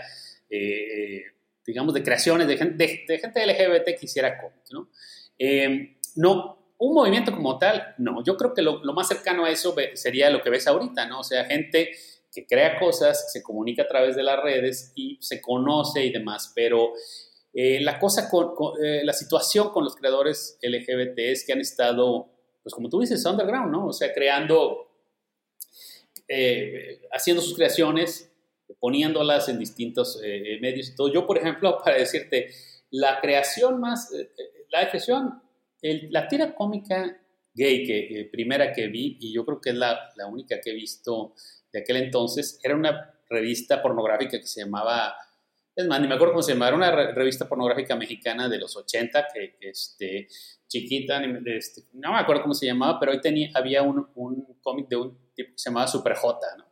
eh, 0.51 1.23
digamos, 1.67 1.93
de 1.93 2.03
creaciones 2.03 2.49
de 2.49 2.57
gente, 2.57 3.05
de, 3.07 3.19
gente 3.19 3.47
LGBT 3.47 3.99
que 3.99 4.07
hiciera 4.07 4.41
cómics, 4.41 4.73
¿no? 4.73 4.89
Eh, 5.39 5.99
no, 6.17 6.73
un 6.79 6.95
movimiento 6.95 7.31
como 7.33 7.59
tal, 7.59 7.95
no. 7.99 8.25
Yo 8.25 8.37
creo 8.39 8.55
que 8.55 8.63
lo, 8.63 8.81
más 8.95 9.09
cercano 9.09 9.45
a 9.45 9.51
eso 9.51 9.77
sería 9.95 10.31
lo 10.31 10.41
que 10.41 10.49
ves 10.49 10.67
ahorita, 10.67 11.07
¿no? 11.07 11.21
O 11.21 11.25
sea, 11.25 11.45
gente 11.45 11.91
que 12.33 12.47
crea 12.47 12.79
cosas, 12.79 13.31
se 13.33 13.43
comunica 13.43 13.83
a 13.83 13.89
través 13.89 14.17
de 14.17 14.23
las 14.23 14.43
redes 14.43 14.93
y 14.95 15.19
se 15.21 15.43
conoce 15.43 16.05
y 16.05 16.11
demás, 16.11 16.53
pero 16.55 16.93
eh, 17.61 17.81
la 17.81 17.99
cosa 17.99 18.29
con, 18.31 18.53
la 18.79 19.13
situación 19.13 19.71
con 19.71 19.85
los 19.85 19.97
creadores 19.97 20.59
LGBT 20.63 21.19
es 21.19 21.45
que 21.45 21.53
han 21.53 21.61
estado, 21.61 22.29
pues 22.63 22.75
como 22.75 22.89
tú 22.89 23.01
dices, 23.01 23.25
underground, 23.25 23.73
¿no? 23.73 23.87
O 23.87 23.93
sea, 23.93 24.13
creando, 24.13 24.87
haciendo 27.11 27.43
sus 27.43 27.57
creaciones 27.57 28.29
poniéndolas 28.81 29.49
en 29.49 29.59
distintos 29.59 30.21
eh, 30.23 30.55
eh, 30.55 30.61
medios 30.61 30.91
y 30.91 30.95
todo. 30.95 31.13
Yo, 31.13 31.27
por 31.27 31.39
ejemplo, 31.39 31.79
para 31.85 31.97
decirte, 31.97 32.51
la 32.91 33.21
creación 33.21 33.81
más, 33.81 34.13
eh, 34.13 34.31
la 34.71 34.89
creación, 34.89 35.43
la 35.83 36.29
tira 36.29 36.55
cómica 36.55 37.21
gay 37.55 37.85
que 37.85 38.29
primera 38.31 38.73
que 38.73 38.87
vi, 38.89 39.17
y 39.21 39.33
yo 39.33 39.45
creo 39.45 39.61
que 39.61 39.71
es 39.71 39.77
la, 39.77 40.11
la, 40.17 40.27
única 40.27 40.61
que 40.61 40.71
he 40.71 40.75
visto 40.75 41.35
de 41.73 41.81
aquel 41.81 41.97
entonces, 41.97 42.61
era 42.63 42.77
una 42.77 43.15
revista 43.29 43.83
pornográfica 43.83 44.39
que 44.39 44.47
se 44.47 44.63
llamaba, 44.63 45.17
es 45.79 45.87
más, 45.87 46.01
ni 46.01 46.09
me 46.09 46.15
acuerdo 46.15 46.33
cómo 46.33 46.43
se 46.43 46.55
llamaba, 46.55 46.77
era 46.77 46.77
una 46.77 47.13
revista 47.13 47.49
pornográfica 47.49 47.95
mexicana 47.95 48.49
de 48.49 48.59
los 48.59 48.77
80, 48.77 49.29
que, 49.33 49.57
este, 49.61 50.27
chiquita, 50.67 51.23
este, 51.47 51.83
no 51.93 52.13
me 52.15 52.19
acuerdo 52.19 52.43
cómo 52.43 52.55
se 52.55 52.67
llamaba, 52.67 52.99
pero 52.99 53.13
hoy 53.13 53.21
tenía, 53.21 53.51
había 53.55 53.83
un, 53.83 54.09
un 54.17 54.59
cómic 54.61 54.89
de 54.89 54.97
un 54.97 55.17
tipo 55.37 55.53
que 55.53 55.59
se 55.59 55.71
llamaba 55.71 55.87
Super 55.87 56.17
J, 56.17 56.57
¿no? 56.57 56.65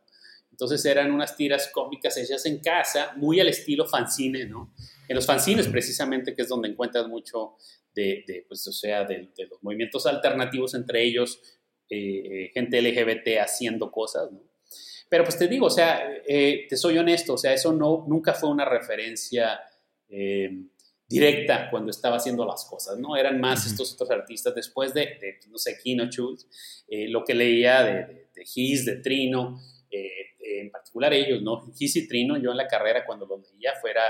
Entonces 0.51 0.83
eran 0.85 1.11
unas 1.11 1.37
tiras 1.37 1.69
cómicas 1.71 2.17
hechas 2.17 2.45
en 2.47 2.59
casa, 2.59 3.13
muy 3.15 3.39
al 3.39 3.47
estilo 3.47 3.85
fanzine, 3.85 4.45
¿no? 4.45 4.73
En 5.07 5.15
los 5.15 5.25
fanzines 5.25 5.69
precisamente, 5.69 6.35
que 6.35 6.41
es 6.41 6.49
donde 6.49 6.67
encuentras 6.67 7.07
mucho 7.07 7.55
de, 7.95 8.45
pues, 8.49 8.67
o 8.67 8.73
sea, 8.73 9.05
de, 9.05 9.31
los 9.49 9.63
movimientos 9.63 10.05
alternativos 10.05 10.73
entre 10.73 11.03
ellos, 11.05 11.39
eh, 11.89 11.97
eh, 11.97 12.51
gente 12.53 12.81
LGBT 12.81 13.39
haciendo 13.39 13.89
cosas, 13.89 14.33
¿no? 14.33 14.41
Pero 15.09 15.23
pues 15.23 15.37
te 15.37 15.47
digo, 15.47 15.67
o 15.67 15.71
sea, 15.71 16.11
eh, 16.25 16.65
te 16.69 16.75
soy 16.75 16.97
honesto, 16.97 17.33
o 17.33 17.37
sea, 17.37 17.53
eso 17.53 17.71
no, 17.71 18.05
nunca 18.07 18.33
fue 18.33 18.49
una 18.49 18.65
referencia 18.65 19.59
directa 21.05 21.69
cuando 21.69 21.91
estaba 21.91 22.15
haciendo 22.15 22.45
las 22.45 22.63
cosas, 22.63 22.97
¿no? 22.97 23.17
Eran 23.17 23.41
más 23.41 23.67
estos 23.67 23.93
otros 23.93 24.09
artistas 24.09 24.55
después 24.55 24.93
de, 24.93 25.37
no 25.49 25.57
sé, 25.57 25.77
Kino 25.83 26.05
Schultz, 26.05 26.47
lo 27.09 27.25
que 27.25 27.33
leía 27.33 27.83
de, 27.83 27.93
de, 27.93 28.29
de 28.33 28.45
His, 28.55 28.85
de 28.85 28.95
Trino, 28.97 29.59
en 30.59 30.71
particular 30.71 31.13
ellos, 31.13 31.41
¿no? 31.41 31.71
Gis 31.73 31.95
y 31.95 32.07
Trino, 32.07 32.37
yo 32.37 32.51
en 32.51 32.57
la 32.57 32.67
carrera 32.67 33.05
cuando 33.05 33.25
lo 33.25 33.37
leía 33.37 33.73
fuera, 33.79 34.01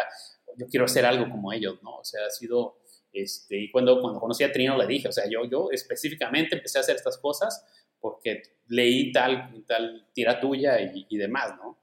yo 0.58 0.68
quiero 0.68 0.86
hacer 0.86 1.06
algo 1.06 1.30
como 1.30 1.52
ellos, 1.54 1.82
¿no? 1.84 1.98
O 1.98 2.04
sea, 2.04 2.26
ha 2.26 2.30
sido, 2.30 2.80
este, 3.12 3.58
y 3.58 3.72
cuando, 3.72 4.00
cuando 4.02 4.20
conocí 4.20 4.44
a 4.44 4.52
Trino 4.52 4.78
le 4.78 4.88
dije, 4.88 5.08
o 5.08 5.12
sea, 5.12 5.26
yo, 5.30 5.46
yo 5.50 5.70
específicamente 5.72 6.56
empecé 6.56 6.78
a 6.78 6.82
hacer 6.82 6.96
estas 6.96 7.18
cosas 7.18 7.66
porque 8.00 8.44
leí 8.68 9.12
tal, 9.12 9.64
tal 9.66 10.08
tira 10.14 10.40
tuya 10.40 10.80
y, 10.82 11.18
demás, 11.18 11.56
¿no? 11.58 11.80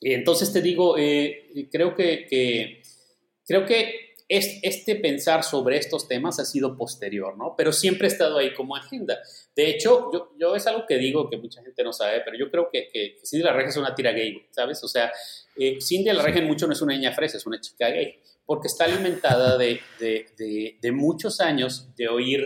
Entonces 0.00 0.52
te 0.52 0.60
digo, 0.60 0.96
eh, 0.98 1.68
creo 1.70 1.94
que, 1.94 2.82
creo 3.46 3.64
que 3.64 4.04
este 4.28 4.96
pensar 4.96 5.44
sobre 5.44 5.76
estos 5.76 6.08
temas 6.08 6.40
ha 6.40 6.44
sido 6.44 6.76
posterior, 6.76 7.36
¿no? 7.36 7.54
Pero 7.56 7.72
siempre 7.72 8.06
ha 8.06 8.10
estado 8.10 8.38
ahí 8.38 8.54
como 8.54 8.74
agenda. 8.74 9.18
De 9.54 9.68
hecho, 9.68 10.10
yo, 10.12 10.32
yo 10.38 10.56
es 10.56 10.66
algo 10.66 10.86
que 10.86 10.96
digo 10.96 11.28
que 11.28 11.36
mucha 11.36 11.62
gente 11.62 11.84
no 11.84 11.92
sabe, 11.92 12.22
pero 12.24 12.36
yo 12.36 12.50
creo 12.50 12.68
que, 12.70 12.88
que, 12.92 13.18
Cindy 13.24 13.44
la 13.44 13.52
Regia 13.52 13.70
es 13.70 13.76
una 13.76 13.94
tira 13.94 14.12
gay, 14.12 14.46
¿sabes? 14.50 14.82
O 14.82 14.88
sea, 14.88 15.12
eh, 15.56 15.78
Cindy 15.80 16.12
la 16.12 16.22
Regia 16.22 16.42
mucho 16.42 16.66
no 16.66 16.72
es 16.72 16.82
una 16.82 16.94
niña 16.94 17.12
fresa, 17.12 17.36
es 17.36 17.46
una 17.46 17.60
chica 17.60 17.88
gay, 17.88 18.18
porque 18.46 18.68
está 18.68 18.84
alimentada 18.84 19.58
de, 19.58 19.80
de, 19.98 20.78
de, 20.80 20.92
muchos 20.92 21.40
años 21.40 21.94
de 21.96 22.08
oír 22.08 22.44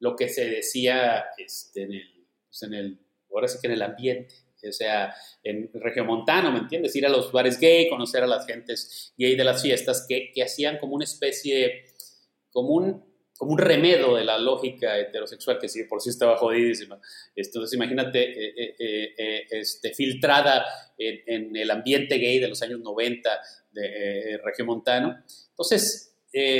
lo 0.00 0.16
que 0.16 0.28
se 0.28 0.48
decía 0.48 1.24
este, 1.38 1.82
en, 1.82 1.92
el, 1.94 2.26
pues 2.46 2.62
en 2.62 2.74
el, 2.74 2.98
ahora 3.30 3.48
sí 3.48 3.58
que 3.60 3.66
en 3.66 3.72
el 3.74 3.82
ambiente, 3.82 4.34
o 4.68 4.72
sea, 4.72 5.14
en 5.42 5.70
Regiomontano, 5.74 6.50
¿me 6.50 6.60
entiendes? 6.60 6.96
Ir 6.96 7.06
a 7.06 7.10
los 7.10 7.32
bares 7.32 7.58
gay, 7.58 7.88
conocer 7.88 8.22
a 8.22 8.26
las 8.26 8.46
gentes 8.46 9.12
gay 9.16 9.36
de 9.36 9.44
las 9.44 9.62
fiestas, 9.62 10.06
que, 10.08 10.32
que 10.34 10.42
hacían 10.42 10.78
como 10.78 10.94
una 10.94 11.04
especie, 11.04 11.84
como 12.50 12.70
un, 12.70 13.04
como 13.36 13.52
un 13.52 13.58
remedo 13.58 14.16
de 14.16 14.24
la 14.24 14.38
lógica 14.38 14.98
heterosexual, 14.98 15.58
que 15.58 15.68
sí, 15.68 15.84
por 15.84 16.00
sí 16.00 16.10
estaba 16.10 16.36
jodidísima. 16.36 17.00
Entonces, 17.34 17.74
imagínate, 17.74 18.22
eh, 18.22 18.74
eh, 18.78 19.14
eh, 19.18 19.46
este, 19.50 19.92
filtrada 19.92 20.64
en, 20.96 21.54
el 21.56 21.70
ambiente 21.70 22.16
gay 22.18 22.38
de 22.38 22.48
los 22.48 22.62
años 22.62 22.80
90 22.80 23.40
de 23.72 24.40
Regiomontano. 24.42 25.16
Entonces, 25.50 26.13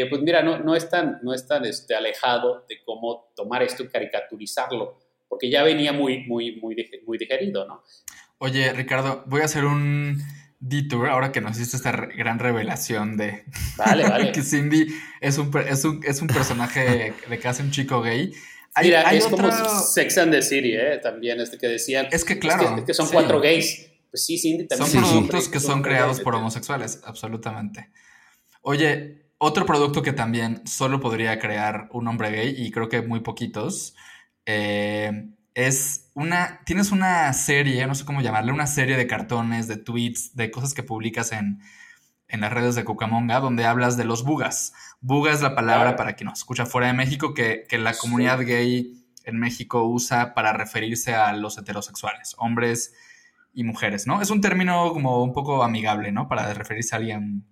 pues 0.08 0.22
mira, 0.22 0.42
no, 0.42 0.58
no 0.58 0.76
es 0.76 0.88
tan, 0.88 1.18
no 1.22 1.34
es 1.34 1.46
tan 1.46 1.64
este, 1.64 1.94
alejado 1.94 2.64
de 2.68 2.82
cómo 2.84 3.32
tomar 3.34 3.62
esto 3.62 3.82
y 3.82 3.88
caricaturizarlo 3.88 4.98
porque 5.34 5.50
ya 5.50 5.64
venía 5.64 5.92
muy, 5.92 6.24
muy, 6.28 6.60
muy, 6.60 6.76
muy 7.04 7.18
digerido, 7.18 7.66
¿no? 7.66 7.82
Oye, 8.38 8.72
Ricardo, 8.72 9.24
voy 9.26 9.40
a 9.40 9.46
hacer 9.46 9.64
un 9.64 10.22
detour 10.60 11.08
ahora 11.08 11.32
que 11.32 11.40
nos 11.40 11.56
hiciste 11.56 11.76
esta 11.76 11.90
gran 11.90 12.38
revelación 12.38 13.16
de 13.16 13.44
vale, 13.76 14.04
vale. 14.08 14.30
que 14.30 14.42
Cindy 14.42 14.86
es 15.20 15.38
un, 15.38 15.50
es 15.68 15.84
un, 15.84 16.00
es 16.04 16.22
un 16.22 16.28
personaje 16.28 17.14
de 17.28 17.48
hace 17.48 17.64
un 17.64 17.72
chico 17.72 18.00
gay. 18.00 18.32
Mira, 18.80 19.12
es 19.12 19.26
como 19.26 19.50
Sex 19.50 20.18
and 20.18 20.32
the 20.32 20.42
City, 20.42 20.74
¿eh? 20.74 21.00
También, 21.02 21.40
este 21.40 21.58
que 21.58 21.66
decían. 21.66 22.06
Es 22.12 22.24
que 22.24 22.38
claro. 22.38 22.76
Es 22.76 22.84
que, 22.84 22.94
son 22.94 23.08
cuatro 23.08 23.40
gays. 23.40 23.90
Pues 24.10 24.24
sí, 24.24 24.38
Cindy 24.38 24.68
también. 24.68 24.88
Son 24.88 25.02
productos 25.02 25.48
que 25.48 25.58
son, 25.58 25.82
creados 25.82 26.20
por 26.20 26.36
homosexuales, 26.36 27.00
absolutamente. 27.04 27.90
Oye, 28.62 29.23
otro 29.38 29.66
producto 29.66 30.02
que 30.02 30.12
también 30.12 30.66
solo 30.66 31.00
podría 31.00 31.38
crear 31.38 31.88
un 31.92 32.08
hombre 32.08 32.30
gay, 32.30 32.54
y 32.56 32.70
creo 32.70 32.88
que 32.88 33.02
muy 33.02 33.20
poquitos, 33.20 33.94
eh, 34.46 35.28
es 35.54 36.10
una, 36.14 36.60
tienes 36.66 36.90
una 36.90 37.32
serie, 37.32 37.86
no 37.86 37.94
sé 37.94 38.04
cómo 38.04 38.20
llamarle, 38.20 38.52
una 38.52 38.66
serie 38.66 38.96
de 38.96 39.06
cartones, 39.06 39.68
de 39.68 39.76
tweets, 39.76 40.34
de 40.34 40.50
cosas 40.50 40.74
que 40.74 40.82
publicas 40.82 41.32
en, 41.32 41.60
las 42.28 42.52
redes 42.52 42.74
de 42.74 42.84
Cucamonga, 42.84 43.38
donde 43.38 43.64
hablas 43.64 43.96
de 43.96 44.04
los 44.04 44.24
bugas. 44.24 44.72
Buga 45.00 45.32
es 45.32 45.40
la 45.40 45.54
palabra 45.54 45.94
para 45.94 46.14
quien 46.14 46.30
nos 46.30 46.40
escucha 46.40 46.66
fuera 46.66 46.88
de 46.88 46.92
México, 46.92 47.32
que, 47.32 47.66
la 47.78 47.94
comunidad 47.94 48.40
gay 48.40 49.06
en 49.22 49.38
México 49.38 49.84
usa 49.84 50.34
para 50.34 50.52
referirse 50.52 51.14
a 51.14 51.32
los 51.32 51.56
heterosexuales, 51.58 52.34
hombres 52.38 52.92
y 53.52 53.62
mujeres, 53.62 54.08
¿no? 54.08 54.20
Es 54.20 54.30
un 54.30 54.40
término 54.40 54.92
como 54.92 55.22
un 55.22 55.32
poco 55.32 55.62
amigable, 55.62 56.10
¿no? 56.10 56.26
Para 56.26 56.52
referirse 56.54 56.96
a 56.96 56.98
alguien, 56.98 57.44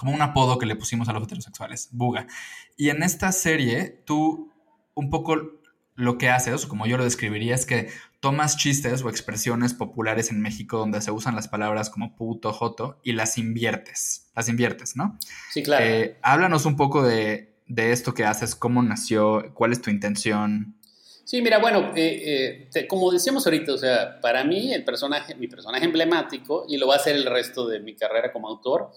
como 0.00 0.14
un 0.14 0.22
apodo 0.22 0.56
que 0.56 0.64
le 0.64 0.76
pusimos 0.76 1.10
a 1.10 1.12
los 1.12 1.24
heterosexuales, 1.24 1.90
buga. 1.92 2.26
Y 2.74 2.88
en 2.88 3.02
esta 3.02 3.32
serie, 3.32 4.00
tú 4.06 4.50
un 4.94 5.10
poco 5.10 5.60
lo 5.94 6.16
que 6.16 6.30
haces, 6.30 6.64
o 6.64 6.68
como 6.70 6.86
yo 6.86 6.96
lo 6.96 7.04
describiría, 7.04 7.54
es 7.54 7.66
que 7.66 7.90
tomas 8.20 8.56
chistes 8.56 9.02
o 9.02 9.10
expresiones 9.10 9.74
populares 9.74 10.30
en 10.30 10.40
México 10.40 10.78
donde 10.78 11.02
se 11.02 11.10
usan 11.10 11.36
las 11.36 11.48
palabras 11.48 11.90
como 11.90 12.16
puto, 12.16 12.50
joto, 12.54 12.98
y 13.02 13.12
las 13.12 13.36
inviertes. 13.36 14.30
Las 14.34 14.48
inviertes, 14.48 14.96
¿no? 14.96 15.18
Sí, 15.52 15.62
claro. 15.62 15.84
Eh, 15.84 16.16
háblanos 16.22 16.64
un 16.64 16.78
poco 16.78 17.02
de, 17.02 17.52
esto 17.66 18.14
que 18.14 18.24
haces, 18.24 18.54
cómo 18.54 18.82
nació, 18.82 19.52
cuál 19.52 19.72
es 19.72 19.82
tu 19.82 19.90
intención. 19.90 20.76
Sí, 21.24 21.42
mira, 21.42 21.58
bueno, 21.58 21.92
eh, 21.94 22.70
eh, 22.74 22.86
como 22.86 23.12
decíamos 23.12 23.46
ahorita, 23.46 23.74
o 23.74 23.78
sea, 23.78 24.18
para 24.22 24.44
mí 24.44 24.72
el 24.72 24.82
personaje, 24.82 25.34
mi 25.34 25.46
personaje 25.46 25.84
emblemático, 25.84 26.64
y 26.66 26.78
lo 26.78 26.86
va 26.86 26.96
a 26.96 27.00
ser 27.00 27.16
el 27.16 27.26
resto 27.26 27.68
de 27.68 27.80
mi 27.80 27.94
carrera 27.96 28.32
como 28.32 28.48
autor, 28.48 28.92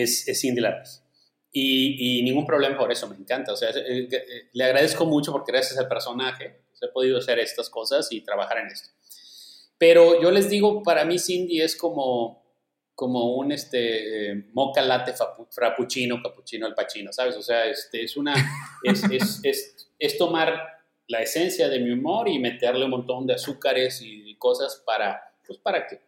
es, 0.00 0.26
es 0.26 0.40
Cindy 0.40 0.62
y, 1.54 2.22
ningún 2.22 2.46
problema 2.46 2.78
por 2.78 2.90
eso, 2.90 3.08
me 3.08 3.16
encanta. 3.16 3.52
O 3.52 3.56
sea, 3.56 3.70
eh, 3.70 4.08
eh, 4.10 4.48
le 4.52 4.64
agradezco 4.64 5.04
mucho 5.04 5.32
porque 5.32 5.52
gracias 5.52 5.78
al 5.78 5.88
personaje 5.88 6.62
he 6.80 6.88
podido 6.88 7.18
hacer 7.18 7.38
estas 7.38 7.70
cosas 7.70 8.08
y 8.10 8.22
trabajar 8.22 8.58
en 8.58 8.68
esto. 8.68 8.88
Pero 9.78 10.20
yo 10.20 10.30
les 10.30 10.48
digo, 10.48 10.82
para 10.82 11.04
mí 11.04 11.18
Cindy 11.18 11.60
es 11.60 11.76
como, 11.76 12.42
como 12.94 13.36
un 13.36 13.52
este, 13.52 14.30
eh, 14.30 14.46
mocha 14.52 14.82
latte 14.82 15.12
frappuccino, 15.50 16.20
cappuccino 16.22 16.66
al 16.66 16.74
pachino, 16.74 17.12
¿sabes? 17.12 17.36
O 17.36 17.42
sea, 17.42 17.66
este, 17.66 18.02
es, 18.02 18.16
una, 18.16 18.34
es, 18.82 19.04
es, 19.04 19.40
es, 19.42 19.88
es, 19.98 20.18
tomar 20.18 20.80
la 21.06 21.20
esencia 21.20 21.68
de 21.68 21.78
mi 21.78 21.90
humor 21.90 22.28
y 22.28 22.38
meterle 22.38 22.84
un 22.84 22.92
montón 22.92 23.26
de 23.26 23.34
azúcares 23.34 24.00
y 24.02 24.34
cosas 24.36 24.82
para, 24.84 25.20
pues, 25.46 25.58
para 25.58 25.86
que 25.86 26.00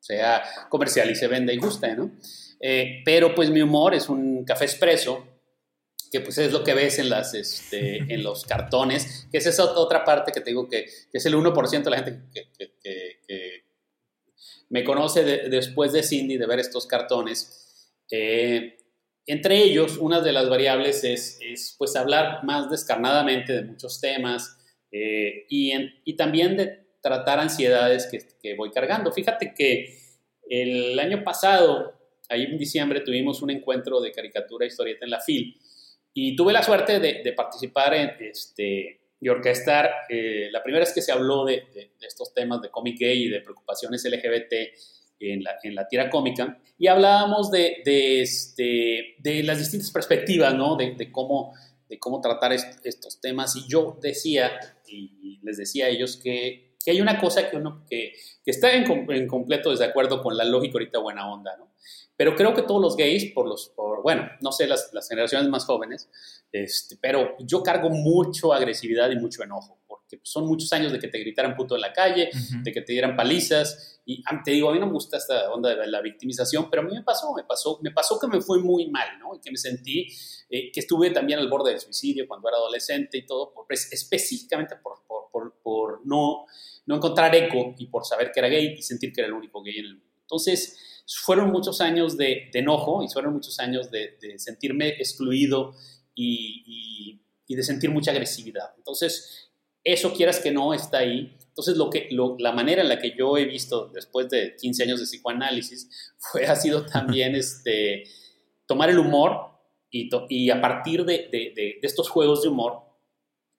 sea 0.00 0.42
comercial 0.68 1.10
y 1.10 1.14
se 1.14 1.28
venda 1.28 1.52
y 1.52 1.58
guste, 1.58 1.94
¿no? 1.94 2.10
Eh, 2.60 3.00
pero 3.04 3.34
pues 3.34 3.50
mi 3.50 3.62
humor 3.62 3.94
es 3.94 4.08
un 4.10 4.44
café 4.44 4.66
expreso, 4.66 5.26
que 6.12 6.20
pues 6.20 6.36
es 6.38 6.52
lo 6.52 6.62
que 6.62 6.74
ves 6.74 6.98
en, 6.98 7.08
las, 7.08 7.34
este, 7.34 7.96
en 8.12 8.22
los 8.22 8.44
cartones, 8.44 9.28
que 9.32 9.38
es 9.38 9.46
esa 9.46 9.64
otra 9.64 10.04
parte 10.04 10.30
que 10.32 10.40
te 10.40 10.50
digo 10.50 10.68
que, 10.68 10.86
es 11.12 11.26
el 11.26 11.34
1% 11.34 11.82
de 11.82 11.90
la 11.90 12.02
gente 12.02 12.20
que, 12.58 13.64
me 14.68 14.84
conoce 14.84 15.24
después 15.24 15.92
de 15.92 16.04
Cindy, 16.04 16.36
de 16.36 16.46
ver 16.46 16.60
estos 16.60 16.86
cartones. 16.86 17.92
Eh, 18.08 18.78
entre 19.26 19.58
ellos, 19.58 19.98
una 19.98 20.20
de 20.20 20.30
las 20.30 20.48
variables 20.48 21.02
es, 21.02 21.38
es, 21.40 21.74
pues 21.76 21.96
hablar 21.96 22.44
más 22.44 22.70
descarnadamente 22.70 23.52
de 23.52 23.64
muchos 23.64 24.00
temas 24.00 24.58
eh, 24.92 25.44
y, 25.48 25.72
y, 26.04 26.14
también 26.14 26.56
de 26.56 26.86
tratar 27.02 27.40
ansiedades 27.40 28.06
que, 28.06 28.20
que 28.40 28.54
voy 28.54 28.70
cargando. 28.70 29.10
Fíjate 29.10 29.54
que 29.54 29.98
el 30.48 30.96
año 31.00 31.24
pasado 31.24 31.99
ahí 32.30 32.44
en 32.44 32.56
diciembre 32.56 33.00
tuvimos 33.00 33.42
un 33.42 33.50
encuentro 33.50 34.00
de 34.00 34.12
caricatura 34.12 34.64
e 34.64 34.68
historieta 34.68 35.04
en 35.04 35.10
la 35.10 35.20
FIL 35.20 35.60
y 36.14 36.34
tuve 36.34 36.52
la 36.52 36.62
suerte 36.62 36.98
de, 36.98 37.32
participar 37.32 37.94
en, 37.94 38.10
este, 38.20 39.00
y 39.20 39.28
orquestar, 39.28 39.90
eh, 40.08 40.48
la 40.50 40.62
primera 40.62 40.84
vez 40.84 40.92
que 40.92 41.02
se 41.02 41.12
habló 41.12 41.44
de, 41.44 41.92
estos 42.00 42.32
temas 42.34 42.60
de 42.62 42.70
cómic 42.70 42.98
gay 42.98 43.24
y 43.24 43.28
de 43.28 43.40
preocupaciones 43.40 44.04
LGBT 44.04 44.52
en 45.20 45.42
la, 45.44 45.56
en 45.62 45.74
la 45.74 45.86
tira 45.86 46.08
cómica, 46.08 46.58
y 46.78 46.86
hablábamos 46.86 47.50
de, 47.50 47.82
este, 47.84 49.16
de 49.18 49.42
las 49.42 49.58
distintas 49.58 49.90
perspectivas, 49.90 50.54
¿no? 50.54 50.76
De, 50.76 51.12
cómo, 51.12 51.52
de 51.88 51.98
cómo 51.98 52.20
tratar 52.20 52.52
estos 52.52 53.20
temas, 53.20 53.54
y 53.54 53.68
yo 53.68 53.98
decía, 54.00 54.50
y 54.86 55.38
les 55.42 55.58
decía 55.58 55.86
a 55.86 55.88
ellos 55.90 56.16
que, 56.16 56.69
que 56.84 56.90
hay 56.92 57.00
una 57.00 57.18
cosa 57.18 57.50
que 57.50 57.56
uno 57.56 57.84
que, 57.88 58.12
que 58.44 58.50
está 58.50 58.72
en, 58.72 58.84
en, 59.10 59.26
completo 59.26 59.70
desacuerdo 59.70 60.22
con 60.22 60.36
la 60.36 60.44
lógica 60.44 60.74
ahorita 60.74 60.98
buena 60.98 61.30
onda, 61.30 61.56
¿no? 61.58 61.70
Pero 62.16 62.36
creo 62.36 62.54
que 62.54 62.62
todos 62.62 62.80
los 62.80 62.96
gays, 62.96 63.32
por 63.32 63.48
los, 63.48 63.70
por, 63.70 64.02
bueno, 64.02 64.28
no 64.40 64.52
sé, 64.52 64.66
las, 64.66 64.90
las 64.92 65.08
generaciones 65.08 65.48
más 65.48 65.64
jóvenes, 65.64 66.10
este, 66.52 66.96
pero 67.00 67.36
yo 67.38 67.62
cargo 67.62 67.88
mucho 67.88 68.52
agresividad 68.52 69.10
y 69.10 69.16
mucho 69.16 69.42
enojo, 69.42 69.79
porque 70.16 70.26
son 70.28 70.46
muchos 70.46 70.72
años 70.72 70.92
de 70.92 70.98
que 70.98 71.08
te 71.08 71.18
gritaran 71.18 71.54
puto 71.54 71.74
en 71.74 71.80
la 71.80 71.92
calle, 71.92 72.30
de 72.62 72.72
que 72.72 72.80
te 72.80 72.92
dieran 72.92 73.16
palizas, 73.16 74.00
y 74.04 74.22
te 74.44 74.50
digo, 74.50 74.70
a 74.70 74.72
mí 74.72 74.80
no 74.80 74.86
me 74.86 74.92
gusta 74.92 75.18
esta 75.18 75.52
onda 75.52 75.74
de 75.74 75.86
la 75.86 76.00
victimización, 76.00 76.68
pero 76.68 76.82
a 76.82 76.84
mí 76.84 76.92
me 76.92 77.02
pasó, 77.02 77.32
me 77.34 77.44
pasó, 77.44 77.78
me 77.82 77.90
pasó 77.92 78.18
que 78.18 78.26
me 78.26 78.40
fue 78.40 78.58
muy 78.58 78.88
mal, 78.90 79.18
¿no? 79.20 79.34
Y 79.34 79.40
que 79.40 79.50
me 79.50 79.56
sentí, 79.56 80.08
eh, 80.48 80.72
que 80.72 80.80
estuve 80.80 81.10
también 81.10 81.38
al 81.38 81.48
borde 81.48 81.70
del 81.70 81.80
suicidio 81.80 82.26
cuando 82.26 82.48
era 82.48 82.56
adolescente 82.56 83.18
y 83.18 83.26
todo, 83.26 83.52
por, 83.52 83.66
específicamente 83.70 84.76
por, 84.76 85.04
por, 85.06 85.54
por, 85.62 86.06
no, 86.06 86.46
no 86.86 86.96
encontrar 86.96 87.34
eco 87.34 87.74
y 87.78 87.86
por 87.86 88.04
saber 88.04 88.32
que 88.32 88.40
era 88.40 88.48
gay 88.48 88.74
y 88.78 88.82
sentir 88.82 89.12
que 89.12 89.20
era 89.20 89.28
el 89.28 89.34
único 89.34 89.62
gay 89.62 89.78
en 89.78 89.84
el 89.84 89.94
mundo. 89.94 90.10
Entonces, 90.22 91.04
fueron 91.18 91.50
muchos 91.50 91.80
años 91.80 92.16
de, 92.16 92.50
enojo 92.54 93.02
y 93.02 93.08
fueron 93.08 93.34
muchos 93.34 93.58
años 93.58 93.90
de, 93.90 94.16
sentirme 94.38 94.88
excluido 94.88 95.74
y, 96.14 97.20
de 97.48 97.62
sentir 97.64 97.90
mucha 97.90 98.12
agresividad. 98.12 98.72
Entonces, 98.76 99.49
eso 99.84 100.12
quieras 100.12 100.40
que 100.40 100.50
no 100.50 100.74
está 100.74 100.98
ahí. 100.98 101.36
Entonces, 101.48 101.76
lo 101.76 101.90
que, 101.90 102.08
la 102.38 102.52
manera 102.52 102.82
en 102.82 102.88
la 102.88 102.98
que 102.98 103.14
yo 103.16 103.36
he 103.36 103.44
visto 103.44 103.88
después 103.92 104.28
de 104.28 104.56
15 104.56 104.84
años 104.84 105.00
de 105.00 105.06
psicoanálisis 105.06 105.88
fue, 106.18 106.46
ha 106.46 106.56
sido 106.56 106.86
también 106.86 107.34
este, 107.34 108.04
tomar 108.66 108.90
el 108.90 108.98
humor 108.98 109.50
y, 109.90 110.08
y 110.28 110.50
a 110.50 110.60
partir 110.60 111.04
de, 111.04 111.78
estos 111.82 112.08
juegos 112.08 112.42
de 112.42 112.48
humor, 112.48 112.90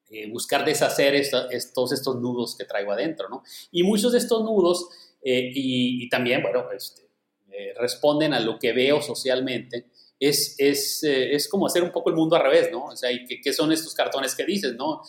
eh, 0.09 0.29
buscar 0.29 0.65
deshacer 0.65 1.15
estos, 1.15 1.91
estos 1.91 2.15
nudos 2.17 2.55
que 2.57 2.65
traigo 2.65 2.91
adentro, 2.91 3.29
¿no? 3.29 3.43
Y 3.71 3.83
muchos 3.83 4.11
de 4.11 4.17
estos 4.17 4.43
nudos, 4.43 4.89
eh, 5.21 5.51
y, 5.53 6.09
también, 6.09 6.41
bueno, 6.41 6.71
este, 6.71 7.03
eh, 7.51 7.73
responden 7.77 8.33
a 8.33 8.39
lo 8.39 8.59
que 8.59 8.73
veo 8.73 9.01
socialmente, 9.01 9.87
es, 10.19 10.55
es, 10.57 11.03
es, 11.03 11.47
como 11.47 11.65
hacer 11.65 11.81
un 11.81 11.91
poco 11.91 12.09
el 12.09 12.15
mundo 12.15 12.35
al 12.35 12.43
revés, 12.43 12.69
¿no? 12.71 12.85
O 12.85 12.95
sea, 12.95 13.09
¿qué, 13.27 13.53
son 13.53 13.71
estos 13.71 13.93
cartones 13.93 14.35
que 14.35 14.45
dices, 14.45 14.75
no? 14.75 15.01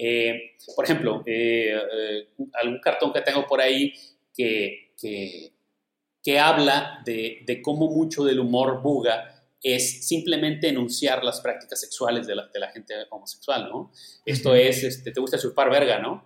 Eh, 0.00 0.52
por 0.76 0.84
ejemplo, 0.84 1.24
algún 2.54 2.80
cartón 2.80 3.12
que 3.12 3.20
tengo 3.20 3.46
por 3.46 3.60
ahí 3.60 3.92
que, 4.32 4.92
que, 4.96 5.52
que 6.22 6.38
habla 6.38 7.02
de, 7.04 7.42
de, 7.44 7.60
cómo 7.60 7.88
mucho 7.88 8.24
del 8.24 8.38
humor 8.38 8.80
buga 8.80 9.38
es 9.60 10.06
simplemente 10.06 10.68
enunciar 10.68 11.24
las 11.24 11.40
prácticas 11.40 11.80
sexuales 11.80 12.26
de 12.26 12.36
la, 12.36 12.46
de 12.46 12.60
la 12.60 12.70
gente 12.70 12.94
homosexual, 13.10 13.68
¿no? 13.68 13.90
Esto 14.24 14.54
es, 14.54 14.84
este, 14.84 15.10
te 15.10 15.20
gusta 15.20 15.38
chupar 15.38 15.68
verga, 15.68 15.98
¿no? 15.98 16.24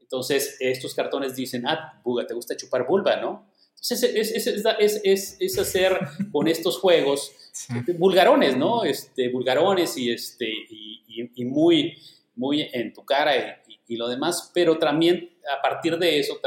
Entonces, 0.00 0.56
estos 0.60 0.94
cartones 0.94 1.36
dicen, 1.36 1.66
ah, 1.66 2.00
buga, 2.04 2.26
te 2.26 2.34
gusta 2.34 2.56
chupar 2.56 2.86
vulva, 2.86 3.16
¿no? 3.16 3.50
Entonces, 3.70 4.02
es, 4.14 4.46
es, 4.46 5.00
es, 5.04 5.36
es 5.40 5.58
hacer 5.58 5.98
con 6.30 6.48
estos 6.48 6.78
juegos 6.78 7.32
vulgarones, 7.98 8.56
¿no? 8.56 8.84
Este, 8.84 9.28
vulgarones 9.28 9.96
y, 9.96 10.10
este, 10.10 10.48
y, 10.48 11.30
y, 11.34 11.44
muy, 11.44 11.96
muy 12.34 12.68
en 12.72 12.92
tu 12.92 13.04
cara 13.04 13.62
y, 13.66 13.80
y, 13.86 13.96
lo 13.96 14.08
demás, 14.08 14.50
pero 14.54 14.78
también 14.78 15.32
a 15.56 15.60
partir 15.60 15.98
de 15.98 16.18
eso 16.18 16.40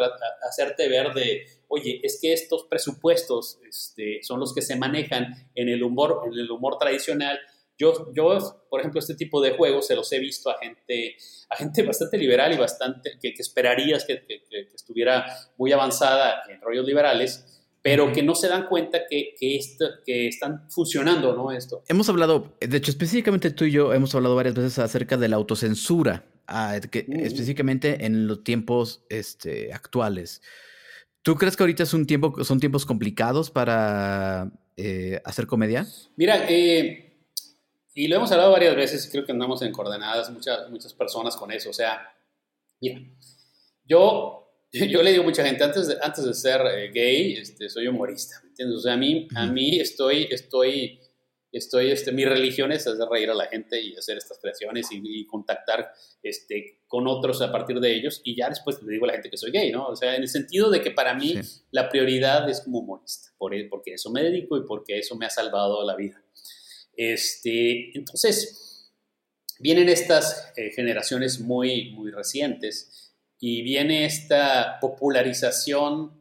hacerte 0.48 0.88
ver 0.90 1.14
de, 1.14 1.46
oye, 1.68 2.00
es 2.04 2.20
que 2.22 2.34
estos 2.34 2.66
presupuestos 2.66 3.60
este, 3.68 4.20
son 4.24 4.40
los 4.40 4.54
que 4.54 4.62
se 4.62 4.76
manejan 4.76 5.50
en 5.54 5.70
el 5.70 5.84
humor, 5.84 6.24
en 6.26 6.34
el 6.34 6.50
humor 6.50 6.78
tradicional. 6.80 7.40
Yo, 7.78 8.14
yo, 8.14 8.66
por 8.70 8.80
ejemplo, 8.80 9.00
este 9.00 9.16
tipo 9.16 9.42
de 9.42 9.52
juegos 9.52 9.88
se 9.88 9.96
los 9.96 10.12
he 10.14 10.20
visto 10.20 10.50
a 10.50 10.58
gente, 10.58 11.18
a 11.50 11.58
gente 11.58 11.84
bastante 11.88 12.18
liberal 12.18 12.54
y 12.54 12.58
bastante 12.58 13.18
que, 13.22 13.34
esperarías 13.38 14.06
que, 14.06 14.26
que, 14.26 14.44
que, 14.50 14.70
estuviera 14.74 15.26
muy 15.58 15.72
avanzada 15.72 16.44
en 16.50 16.62
rollos 16.62 16.86
liberales, 16.86 17.65
pero 17.86 18.12
que 18.12 18.24
no 18.24 18.34
se 18.34 18.48
dan 18.48 18.66
cuenta 18.66 19.02
que, 19.08 19.36
que, 19.40 19.58
esto, 19.58 19.86
que 20.04 20.28
están 20.28 20.68
funcionando, 20.72 21.36
¿no? 21.36 21.52
Esto. 21.52 21.84
Hemos 21.88 22.10
hablado, 22.10 22.56
de 22.60 22.78
hecho, 22.78 22.90
específicamente 22.90 23.52
tú 23.52 23.66
y 23.66 23.70
yo 23.70 23.94
hemos 23.94 24.16
hablado 24.16 24.36
varias 24.36 24.56
veces 24.56 24.80
acerca 24.80 25.18
de 25.18 25.28
la 25.28 25.36
autocensura, 25.36 26.26
que, 26.90 27.06
específicamente 27.08 28.04
en 28.08 28.26
los 28.26 28.44
tiempos 28.44 29.06
este, 29.10 29.72
actuales. 29.72 30.42
¿Tú 31.22 31.36
crees 31.36 31.56
que 31.56 31.62
ahorita 31.62 31.84
es 31.84 31.94
un 31.94 32.08
tiempo, 32.08 32.44
son 32.44 32.60
tiempos 32.60 32.88
complicados 32.88 33.52
para 33.52 34.52
eh, 34.78 35.22
hacer 35.24 35.46
comedia? 35.46 35.86
Mira, 36.16 36.44
eh, 36.50 37.20
y 37.94 38.08
lo 38.08 38.16
hemos 38.16 38.32
hablado 38.32 38.52
varias 38.52 38.76
veces, 38.76 39.08
creo 39.12 39.28
que 39.28 39.32
andamos 39.32 39.62
en 39.62 39.72
coordenadas 39.72 40.32
muchas, 40.32 40.72
muchas 40.72 40.92
personas 40.96 41.36
con 41.36 41.52
eso. 41.52 41.70
O 41.70 41.74
sea, 41.74 42.02
mira, 42.82 43.00
yo, 43.88 44.45
yo 44.90 45.02
le 45.02 45.12
digo 45.12 45.24
a 45.24 45.26
mucha 45.26 45.46
gente, 45.46 45.64
antes 45.64 45.88
de, 45.88 45.98
antes 46.02 46.26
de 46.26 46.34
ser 46.34 46.62
eh, 46.62 46.92
gay, 46.94 47.34
este, 47.34 47.70
soy 47.70 47.88
humorista, 47.88 48.36
¿me 48.44 48.50
entiendes? 48.50 48.78
O 48.78 48.82
sea, 48.82 48.94
a 48.94 48.98
mí, 48.98 49.28
a 49.36 49.46
mí 49.48 49.80
estoy, 49.80 50.28
estoy 50.30 51.00
estoy, 51.58 51.90
este, 51.92 52.12
mi 52.12 52.26
religión 52.26 52.72
es 52.72 52.86
hacer 52.86 53.08
reír 53.10 53.30
a 53.30 53.34
la 53.34 53.48
gente 53.48 53.82
y 53.82 53.96
hacer 53.96 54.18
estas 54.18 54.40
creaciones 54.40 54.88
y, 54.92 55.26
contactar 55.26 55.92
este, 56.22 56.82
con 56.88 57.08
otros 57.08 57.42
a 57.42 57.52
partir 57.52 57.80
de 57.80 57.96
ellos 57.96 58.22
y 58.24 58.36
ya 58.36 58.50
después 58.50 58.82
le 58.84 58.92
digo 58.92 59.06
a 59.06 59.08
la 59.08 59.14
gente 59.14 59.30
que 59.30 59.38
soy 59.38 59.52
gay, 59.52 59.72
¿no? 59.72 59.88
O 59.88 59.96
sea, 59.96 60.16
en 60.16 60.24
el 60.24 60.28
sentido 60.28 60.70
de 60.70 60.82
que 60.82 60.92
para 60.92 61.14
mí 61.14 61.36
la 61.72 61.90
prioridad 61.90 62.50
es 62.50 62.62
como 62.62 62.80
humorista, 62.80 63.30
por, 63.38 63.54
e, 63.56 63.66
porque 63.66 63.94
eso 63.94 64.12
me 64.12 64.22
dedico 64.22 64.58
y 64.58 64.66
porque 64.66 65.00
eso 65.00 65.16
me 65.16 65.26
ha 65.26 65.30
salvado 65.30 65.86
la 65.86 65.96
vida. 65.96 66.22
Este, 66.96 67.98
entonces, 67.98 68.92
vienen 69.60 69.90
estas 69.90 70.52
eh, 70.58 70.72
generaciones 70.72 71.40
muy, 71.40 71.92
muy 71.92 72.12
recientes 72.12 73.05
y 73.40 73.62
viene 73.62 74.06
esta 74.06 74.80
popularización 74.80 76.12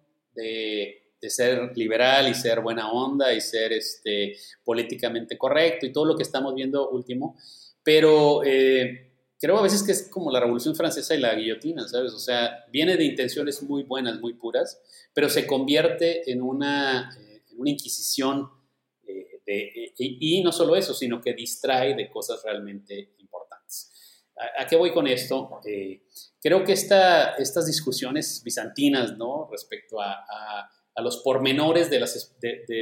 de 1.24 1.30
ser 1.30 1.76
liberal 1.76 2.28
y 2.28 2.34
ser 2.34 2.60
buena 2.60 2.92
onda 2.92 3.32
y 3.32 3.40
ser 3.40 3.72
este, 3.72 4.36
políticamente 4.62 5.38
correcto 5.38 5.86
y 5.86 5.92
todo 5.92 6.04
lo 6.04 6.16
que 6.16 6.22
estamos 6.22 6.54
viendo 6.54 6.90
último, 6.90 7.38
pero 7.82 8.42
eh, 8.44 9.12
creo 9.38 9.58
a 9.58 9.62
veces 9.62 9.82
que 9.82 9.92
es 9.92 10.08
como 10.08 10.30
la 10.30 10.40
Revolución 10.40 10.76
Francesa 10.76 11.14
y 11.14 11.20
la 11.20 11.34
guillotina, 11.34 11.88
¿sabes? 11.88 12.12
O 12.12 12.18
sea, 12.18 12.64
viene 12.70 12.96
de 12.96 13.04
intenciones 13.04 13.62
muy 13.62 13.84
buenas, 13.84 14.20
muy 14.20 14.34
puras, 14.34 14.80
pero 15.14 15.28
se 15.30 15.46
convierte 15.46 16.30
en 16.30 16.42
una, 16.42 17.10
eh, 17.18 17.42
inquisición 17.64 18.50
eh, 19.06 19.40
de, 19.46 19.94
y, 19.96 20.42
no 20.42 20.52
solo 20.52 20.76
eso, 20.76 20.92
sino 20.92 21.22
que 21.22 21.32
distrae 21.32 21.94
de 21.94 22.10
cosas 22.10 22.42
realmente 22.44 23.14
¿A, 24.58 24.66
qué 24.66 24.76
voy 24.76 24.92
con 24.92 25.06
esto? 25.06 25.60
creo 26.42 26.64
que 26.64 26.72
esta, 26.72 27.34
estas 27.36 27.66
discusiones 27.66 28.42
bizantinas, 28.44 29.16
¿no? 29.16 29.48
Respecto 29.50 30.00
a 30.00 30.68
a 30.94 31.02
los 31.02 31.18
pormenores 31.18 31.90
de, 31.90 31.98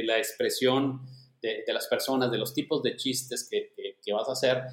la 0.03 0.17
expresión 0.17 1.01
de, 1.41 1.63
las 1.67 1.87
personas, 1.87 2.31
de 2.31 2.37
los 2.37 2.53
tipos 2.53 2.83
de 2.83 2.95
chistes 2.95 3.47
que, 3.49 4.13
vas 4.13 4.29
a 4.29 4.33
hacer, 4.33 4.63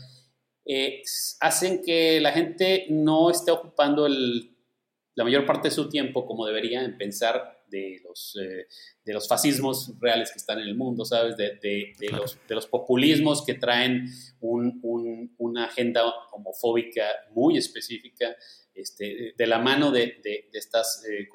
eh, 0.67 1.03
hacen 1.41 1.83
que 1.83 2.21
la 2.21 2.33
gente 2.33 2.87
no 2.91 3.31
esté 3.31 3.51
ocupando 3.51 4.07
la 4.09 5.25
mayor 5.25 5.47
parte 5.47 5.69
de 5.69 5.75
su 5.75 5.89
tiempo 5.89 6.27
como 6.27 6.47
debería 6.47 6.83
en 6.83 6.99
pensar 6.99 7.60
de 7.71 8.01
los, 8.05 8.37
eh, 8.41 8.67
de 9.05 9.13
los 9.13 9.29
fascismos 9.29 9.93
reales 10.01 10.31
que 10.31 10.39
están 10.39 10.59
en 10.59 10.69
el 10.69 10.75
mundo, 10.75 11.05
¿sabes? 11.05 11.37
De, 11.37 11.59
de, 11.61 12.11
los, 12.11 12.39
de 12.49 12.55
los, 12.55 12.67
populismos 12.67 13.45
que 13.45 13.55
traen 13.55 14.07
un, 14.41 14.81
un, 14.83 15.35
una 15.39 15.67
agenda 15.67 16.05
homofóbica 16.33 17.05
muy 17.33 17.57
específica, 17.57 18.37
este, 18.75 19.35
de 19.37 19.47
la 19.47 19.59
mano 19.59 19.91
de, 19.91 20.21
estas 20.53 21.05
eh, 21.09 21.29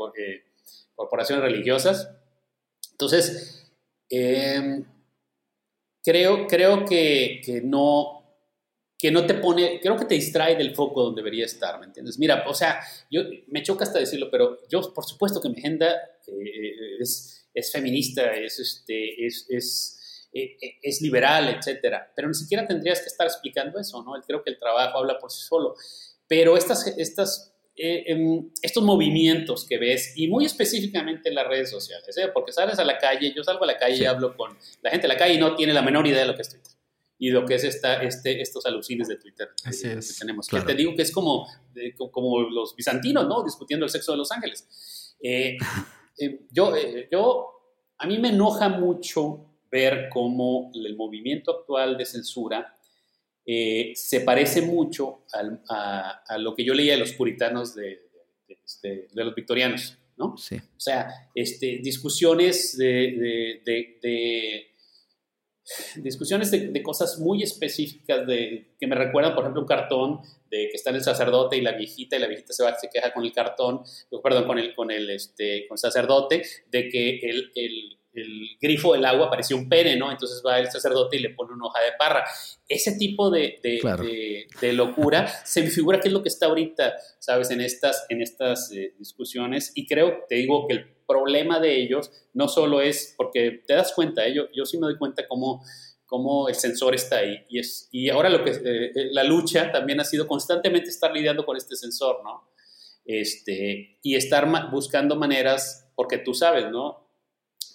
corporaciones 0.96 1.44
religiosas. 1.44 2.10
Entonces, 2.92 3.72
em, 4.10 4.86
creo, 6.04 6.48
creo 6.48 6.86
que, 6.86 7.42
que, 7.44 7.62
no, 7.62 8.25
que 8.98 9.12
no 9.12 9.26
te 9.26 9.36
pone, 9.36 9.80
creo 9.82 9.98
que 9.98 10.06
te 10.06 10.16
distrae 10.16 10.56
del 10.56 10.74
foco 10.74 11.04
donde 11.04 11.22
debería 11.22 11.46
estar, 11.46 11.80
¿me 11.80 11.86
entiendes? 11.86 12.18
Mira, 12.18 12.46
o 12.48 12.54
sea, 12.54 12.80
yo 13.12 13.22
me 13.48 13.62
choca 13.62 13.84
hasta 13.84 14.00
decirlo, 14.00 14.30
pero 14.32 14.60
yo 14.70 14.94
por 14.94 15.06
supuesto 15.06 15.42
que 15.42 15.50
mi 15.50 15.60
agenda 15.60 15.94
eh, 16.28 16.98
es, 17.00 17.48
es, 17.54 17.72
feminista, 17.72 18.34
es, 18.34 18.60
este, 18.60 19.26
es, 19.26 19.46
es, 19.50 20.30
eh, 20.34 20.58
es 20.82 21.02
liberal, 21.02 21.50
etcétera, 21.50 22.12
pero 22.16 22.28
ni 22.28 22.34
siquiera 22.34 22.66
tendrías 22.66 23.02
que 23.02 23.08
estar 23.08 23.28
explicando 23.28 23.80
eso, 23.80 24.02
¿no? 24.04 24.14
Creo 24.26 24.44
que 24.44 24.52
el 24.52 24.58
trabajo 24.58 25.00
habla 25.00 25.18
por 25.20 25.32
sí 25.32 25.46
solo. 25.46 25.76
Pero 26.28 26.58
estas, 26.58 26.88
estas 26.98 27.54
eh, 27.76 28.06
em, 28.08 28.50
estos 28.62 28.82
movimientos 28.82 29.66
que 29.68 29.78
ves, 29.78 30.14
y 30.16 30.30
muy 30.30 30.46
específicamente 30.46 31.28
en 31.28 31.36
las 31.36 31.46
redes 31.46 31.70
sociales, 31.70 32.18
¿eh? 32.18 32.30
porque 32.34 32.54
sales 32.54 32.80
a 32.80 32.86
la 32.86 32.98
calle, 32.98 33.34
yo 33.36 33.44
salgo 33.44 33.66
a 33.66 33.68
la 33.68 33.78
calle 33.78 34.04
y 34.04 34.06
hablo 34.06 34.36
con 34.38 34.58
la 34.82 34.90
gente 34.90 35.08
de 35.08 35.14
la 35.14 35.20
calle 35.20 35.34
y 35.34 35.38
no 35.38 35.56
tiene 35.56 35.74
la 35.74 35.82
menor 35.82 36.08
idea 36.08 36.22
de 36.22 36.28
lo 36.28 36.36
que 36.36 36.44
es 36.44 36.50
Twitter 36.50 36.75
y 37.18 37.30
lo 37.30 37.46
que 37.46 37.56
es 37.56 37.64
esta, 37.64 38.04
este, 38.04 38.42
estos 38.42 38.66
alucines 38.66 39.08
de 39.08 39.18
Twitter 39.18 39.50
que, 39.64 40.00
tenemos. 40.20 40.48
Que 40.48 40.62
te 40.62 40.76
digo 40.76 40.96
que 40.96 41.04
es 41.04 41.12
como, 41.12 41.48
como 42.12 42.42
los 42.42 42.76
bizantinos, 42.76 43.28
¿no? 43.28 43.44
Discutiendo 43.44 43.86
el 43.86 43.92
sexo 43.92 44.12
de 44.12 44.18
los 44.18 44.32
ángeles. 44.32 45.16
Eh, 45.22 45.58
yo, 46.52 46.74
yo, 47.12 47.48
a 47.98 48.08
mí 48.08 48.18
me 48.20 48.30
enoja 48.30 48.70
mucho 48.70 49.46
ver 49.72 50.10
cómo 50.10 50.72
el 50.74 50.96
movimiento 50.96 51.52
actual 51.52 51.98
de 51.98 52.06
censura 52.06 52.76
eh, 53.46 53.92
se 53.96 54.22
parece 54.22 54.62
mucho 54.62 55.26
a, 55.70 56.38
lo 56.40 56.56
que 56.56 56.66
yo 56.66 56.74
leía 56.74 56.94
de 56.94 57.00
los 57.00 57.14
puritanos 57.14 57.76
de, 57.76 58.02
este, 58.48 59.08
de, 59.14 59.24
los 59.24 59.36
victorianos, 59.36 59.98
¿no? 60.18 60.36
Sí. 60.38 60.56
O 60.56 60.80
sea, 60.80 61.30
este, 61.36 61.80
discusiones 61.84 62.76
de, 62.76 63.62
discusiones 65.98 66.52
de, 66.52 66.84
cosas 66.84 67.20
muy 67.20 67.44
específicas 67.44 68.26
de, 68.28 68.68
que 68.80 68.88
me 68.88 68.96
recuerdan, 68.96 69.34
por 69.34 69.44
ejemplo, 69.44 69.62
un 69.62 69.68
cartón 69.68 70.22
de 70.50 70.70
que 70.70 70.76
está 70.76 70.92
el 70.92 71.04
sacerdote 71.04 71.58
y 71.58 71.62
la 71.62 71.74
viejita, 71.74 72.16
y 72.16 72.20
la 72.20 72.28
viejita 72.28 72.54
se 72.54 72.64
va, 72.64 72.76
se 72.78 72.90
queja 72.90 73.14
con 73.14 73.24
el 73.24 73.34
cartón, 73.34 73.82
perdón, 74.24 74.46
con 74.46 74.60
el, 74.60 74.76
con 74.76 74.92
el, 74.92 75.10
este, 75.10 75.68
con 75.68 75.76
el 75.76 75.80
sacerdote, 75.80 76.44
de 76.70 76.90
que 76.90 77.20
el, 77.24 77.52
el 77.56 77.98
el 78.16 78.58
grifo 78.62 78.94
del 78.94 79.06
agua 79.06 79.30
parecía 79.30 79.58
un 79.58 79.68
pene, 79.68 79.96
¿no? 79.96 80.12
Entonces 80.12 80.42
va 80.46 80.60
el 80.60 80.72
sacerdote 80.72 81.18
y 81.18 81.20
le 81.20 81.32
pone 81.32 81.54
una 81.54 81.66
hoja 81.68 81.82
de 81.82 81.92
parra. 81.98 82.26
Ese 82.68 82.98
tipo 82.98 83.30
de, 83.30 83.60
de, 83.62 84.74
locura 84.74 85.28
se 85.46 85.62
me 85.62 85.70
figura 85.70 86.00
que 86.00 86.08
es 86.08 86.14
lo 86.14 86.24
que 86.24 86.30
está 86.30 86.48
ahorita, 86.48 86.96
¿sabes? 87.20 87.52
En 87.52 87.62
estas, 87.62 88.06
en 88.10 88.22
estas 88.22 88.72
eh, 88.72 88.94
discusiones. 88.98 89.72
Y 89.76 89.86
creo, 89.88 90.26
te 90.28 90.36
digo, 90.36 90.68
que 90.68 90.76
el 90.76 90.96
problema 91.06 91.60
de 91.60 91.82
ellos 91.82 92.12
no 92.34 92.48
solo 92.48 92.82
es, 92.82 93.14
porque 93.18 93.64
te 93.66 93.74
das 93.74 93.94
cuenta, 93.94 94.26
¿eh? 94.26 94.34
yo, 94.34 94.44
yo 94.56 94.66
sí 94.66 94.78
me 94.78 94.88
doy 94.88 94.98
cuenta 94.98 95.28
cómo, 95.28 95.64
cómo 96.06 96.50
el 96.50 96.56
sensor 96.56 96.96
está 96.96 97.18
ahí. 97.18 97.46
Y, 97.50 97.60
es, 97.60 97.90
y 97.92 98.10
ahora 98.10 98.30
lo 98.30 98.44
que, 98.44 98.52
eh, 98.52 98.92
la 99.12 99.24
lucha 99.24 99.72
también 99.72 100.00
ha 100.00 100.06
sido 100.06 100.28
constantemente 100.28 100.90
estar 100.90 101.12
lidiando 101.12 101.46
con 101.46 101.58
este 101.58 101.76
sensor, 101.76 102.24
¿no? 102.24 102.50
Este, 103.06 104.00
y 104.02 104.16
estar 104.16 104.50
buscando 104.72 105.16
maneras, 105.16 105.88
porque 105.96 106.18
tú 106.18 106.34
sabes, 106.34 106.72
¿no? 106.72 107.05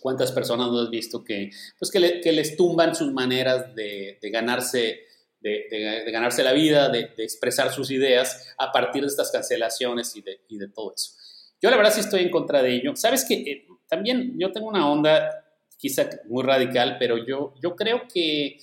¿Cuántas 0.00 0.32
personas 0.32 0.68
no 0.68 0.80
has 0.80 0.90
visto 0.90 1.22
que, 1.22 1.50
pues 1.78 1.90
que, 1.90 2.32
les 2.32 2.56
tumban 2.56 2.94
sus 2.94 3.12
maneras 3.12 3.74
de, 3.74 4.18
ganarse, 4.32 5.00
de, 5.40 6.04
ganarse 6.10 6.42
la 6.42 6.52
vida, 6.52 6.88
de, 6.88 7.12
expresar 7.18 7.72
sus 7.72 7.90
ideas 7.90 8.54
a 8.58 8.72
partir 8.72 9.02
de 9.02 9.08
estas 9.08 9.30
cancelaciones 9.30 10.16
y 10.16 10.22
de, 10.22 10.68
todo 10.68 10.94
eso? 10.94 11.12
Yo 11.60 11.70
la 11.70 11.76
verdad 11.76 11.92
sí 11.92 12.00
estoy 12.00 12.22
en 12.22 12.30
contra 12.30 12.62
de 12.62 12.74
ello. 12.74 12.96
Sabes 12.96 13.24
que 13.26 13.34
eh, 13.34 13.66
también 13.86 14.34
yo 14.38 14.50
tengo 14.50 14.68
una 14.68 14.90
onda 14.90 15.30
quizá 15.76 16.08
muy 16.28 16.42
radical, 16.42 16.96
pero 16.98 17.18
yo, 17.26 17.54
yo 17.62 17.76
creo 17.76 18.08
que, 18.12 18.58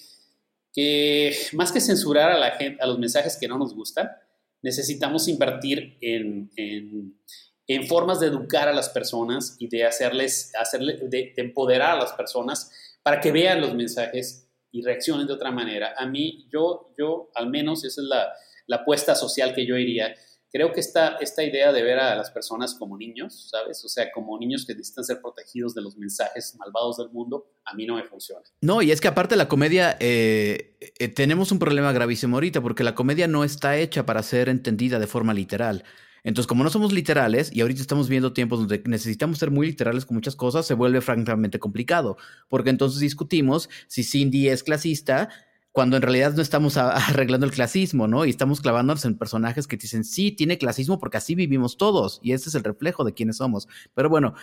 que 0.74 1.36
más 1.54 1.72
que 1.72 1.82
censurar 1.82 2.32
a 2.32 2.38
la 2.38 2.52
gente, 2.52 2.82
a 2.82 2.88
los 2.88 2.98
mensajes 2.98 3.38
que 3.40 3.48
no 3.48 3.60
nos 3.60 3.76
gustan, 3.76 4.10
necesitamos 4.64 5.28
invertir 5.28 5.98
en 6.02 6.50
en 7.68 7.86
formas 7.88 8.20
de 8.20 8.28
educar 8.28 8.68
a 8.68 8.74
las 8.74 8.90
personas 8.90 9.58
y 9.60 9.68
de 9.68 9.86
hacerles, 9.86 10.52
hacerle, 10.60 11.00
de, 11.10 11.34
empoderar 11.36 11.98
a 11.98 12.00
las 12.00 12.14
personas 12.14 12.72
para 13.04 13.20
que 13.20 13.32
vean 13.32 13.62
los 13.62 13.74
mensajes 13.74 14.48
y 14.72 14.82
reaccionen 14.82 15.28
de 15.28 15.34
otra 15.34 15.52
manera. 15.52 15.94
A 15.98 16.06
mí, 16.06 16.48
yo, 16.52 16.94
yo 16.98 17.30
al 17.36 17.50
menos, 17.50 17.84
esa 17.84 18.02
es 18.02 18.08
la, 18.08 18.28
la 18.68 18.78
apuesta 18.78 19.16
social 19.16 19.54
que 19.54 19.66
yo 19.66 19.78
iría. 19.78 20.16
Creo 20.50 20.72
que 20.72 20.80
esta, 20.80 21.18
esta 21.18 21.44
idea 21.44 21.74
de 21.74 21.84
ver 21.84 22.00
a 22.00 22.16
las 22.16 22.32
personas 22.32 22.74
como 22.74 22.98
niños, 22.98 23.50
¿sabes? 23.52 23.84
O 23.84 23.90
sea, 23.90 24.10
como 24.14 24.40
niños 24.40 24.66
que 24.66 24.74
necesitan 24.74 25.04
ser 25.04 25.22
protegidos 25.22 25.76
de 25.76 25.82
los 25.82 25.98
mensajes 25.98 26.56
malvados 26.58 26.98
del 26.98 27.10
mundo, 27.10 27.52
a 27.66 27.74
mí 27.74 27.86
no 27.86 27.96
me 27.96 28.04
funciona. 28.04 28.44
No, 28.62 28.82
y 28.82 28.92
es 28.92 29.02
que 29.02 29.10
aparte 29.10 29.36
la 29.36 29.50
comedia, 29.50 29.98
eh, 30.00 30.78
eh, 30.80 31.08
tenemos 31.10 31.52
un 31.52 31.60
problema 31.60 31.92
gravísimo 31.92 32.38
ahorita, 32.38 32.62
porque 32.62 32.86
la 32.86 32.96
comedia 32.96 33.28
no 33.28 33.44
está 33.44 33.78
hecha 33.78 34.06
para 34.06 34.24
ser 34.24 34.48
entendida 34.48 35.00
de 35.00 35.08
forma 35.08 35.34
literal. 35.34 35.84
Entonces, 36.28 36.46
como 36.46 36.66
no 36.66 36.70
somos 36.70 36.92
literales 36.92 37.50
y 37.54 37.62
ahorita 37.62 37.80
estamos 37.80 38.10
viendo 38.10 38.34
tiempos 38.34 38.60
donde 38.60 38.84
necesitamos 38.86 39.38
ser 39.38 39.50
muy 39.50 39.68
literales 39.68 40.06
con 40.06 40.16
muchas 40.16 40.36
cosas, 40.36 40.66
se 40.66 40.74
vuelve 40.74 41.00
francamente 41.00 41.58
complicado, 41.58 42.18
porque 42.50 42.70
entonces 42.70 43.00
discutimos 43.00 43.70
si 43.88 44.04
Cindy 44.04 44.50
es 44.50 44.62
clasista 44.62 45.30
cuando 45.72 45.96
en 45.96 46.02
realidad 46.02 46.34
no 46.34 46.42
estamos 46.42 46.76
arreglando 46.78 47.46
el 47.46 47.54
clasismo, 47.54 48.10
¿no? 48.10 48.26
Y 48.26 48.30
estamos 48.32 48.60
clavándonos 48.60 49.06
en 49.06 49.18
personajes 49.18 49.68
que 49.68 49.78
dicen, 49.78 50.04
sí, 50.04 50.34
tiene 50.34 50.58
clasismo 50.58 51.00
porque 51.00 51.16
así 51.16 51.34
vivimos 51.34 51.78
todos 51.78 52.20
y 52.22 52.34
ese 52.34 52.50
es 52.50 52.56
el 52.56 52.66
reflejo 52.66 53.06
de 53.06 53.14
quiénes 53.14 53.38
somos. 53.38 53.70
Pero 53.94 54.10
bueno, 54.10 54.34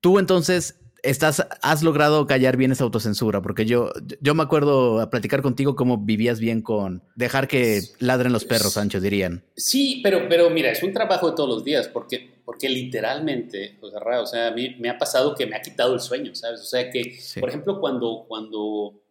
tú 0.00 0.18
entonces 0.18 0.80
estás, 1.02 1.46
has 1.62 1.82
logrado 1.82 2.26
callar 2.26 2.56
bien 2.56 2.72
esa 2.72 2.84
autocensura, 2.84 3.42
porque 3.42 3.66
yo, 3.66 3.90
yo 4.20 4.34
me 4.34 4.42
acuerdo 4.42 5.00
a 5.00 5.10
platicar 5.10 5.42
contigo 5.42 5.76
cómo 5.76 5.98
vivías 5.98 6.40
bien 6.40 6.62
con 6.62 7.02
dejar 7.14 7.48
que 7.48 7.80
ladren 7.98 8.32
los 8.32 8.44
perros, 8.44 8.74
Sancho, 8.74 9.00
dirían. 9.00 9.44
Sí, 9.56 10.00
pero, 10.02 10.28
pero 10.28 10.50
mira, 10.50 10.70
es 10.70 10.82
un 10.82 10.92
trabajo 10.92 11.30
de 11.30 11.36
todos 11.36 11.48
los 11.48 11.64
días, 11.64 11.88
porque, 11.88 12.40
porque 12.44 12.68
literalmente, 12.68 13.78
o 13.80 14.26
sea, 14.26 14.48
a 14.48 14.50
mí 14.50 14.76
me 14.78 14.88
ha 14.88 14.98
pasado 14.98 15.34
que 15.34 15.46
me 15.46 15.56
ha 15.56 15.62
quitado 15.62 15.94
el 15.94 16.00
sueño, 16.00 16.34
¿sabes? 16.34 16.60
O 16.60 16.66
sea, 16.66 16.90
que, 16.90 17.18
por 17.38 17.48
ejemplo, 17.48 17.80
cuando, 17.80 18.24
cuando 18.26 19.02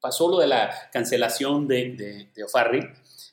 pasó 0.00 0.28
lo 0.28 0.38
de 0.38 0.46
la 0.46 0.70
cancelación 0.92 1.68
de, 1.68 1.90
de, 1.90 2.30
de 2.34 2.44
O'Farrill, 2.44 2.88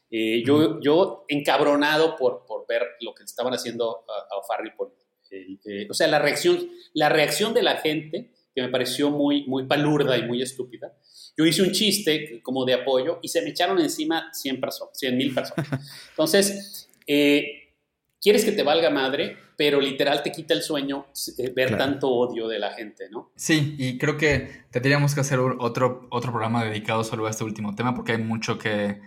eh, 0.09 0.41
yo, 0.45 0.80
yo 0.80 1.26
encabronado 1.28 2.15
por, 2.15 2.45
por 2.45 2.65
ver 2.65 2.84
lo 3.01 3.13
que 3.13 3.24
estaban 3.24 3.53
haciendo 3.53 4.05
a, 4.07 4.34
a 4.34 4.38
O'Farrill 4.38 4.74
por 4.74 4.95
eh, 5.32 5.88
o 5.89 5.93
sea, 5.93 6.07
la 6.07 6.19
reacción, 6.19 6.69
la 6.93 7.09
reacción 7.09 7.53
de 7.53 7.63
la 7.63 7.78
gente, 7.78 8.32
que 8.53 8.61
me 8.61 8.69
pareció 8.69 9.11
muy, 9.11 9.45
muy 9.45 9.65
palurda 9.65 10.17
y 10.17 10.23
muy 10.23 10.41
estúpida. 10.41 10.93
Yo 11.38 11.45
hice 11.45 11.61
un 11.61 11.71
chiste 11.71 12.41
como 12.41 12.65
de 12.65 12.73
apoyo 12.73 13.19
y 13.21 13.28
se 13.28 13.43
me 13.43 13.49
echaron 13.49 13.80
encima 13.80 14.30
100 14.34 14.59
personas, 14.59 14.97
100 14.97 15.17
mil 15.17 15.34
personas. 15.34 15.67
Entonces, 16.09 16.89
eh, 17.05 17.75
quieres 18.19 18.43
que 18.43 18.51
te 18.51 18.63
valga 18.63 18.89
madre, 18.89 19.38
pero 19.55 19.80
literal 19.80 20.23
te 20.23 20.32
quita 20.32 20.55
el 20.55 20.63
sueño 20.63 21.05
eh, 21.38 21.51
ver 21.55 21.78
tanto 21.78 22.09
odio 22.09 22.47
de 22.47 22.57
la 22.57 22.73
gente, 22.73 23.09
¿no? 23.11 23.32
Sí, 23.36 23.75
y 23.78 23.99
creo 23.99 24.17
que 24.17 24.65
tendríamos 24.71 25.13
que 25.13 25.21
hacer 25.21 25.39
otro, 25.39 26.07
otro 26.09 26.32
programa 26.32 26.65
dedicado 26.65 27.03
solo 27.03 27.28
a 27.28 27.30
este 27.30 27.43
último 27.43 27.75
tema 27.75 27.93
porque 27.93 28.13
hay 28.13 28.17
mucho 28.17 28.57
que, 28.57 28.99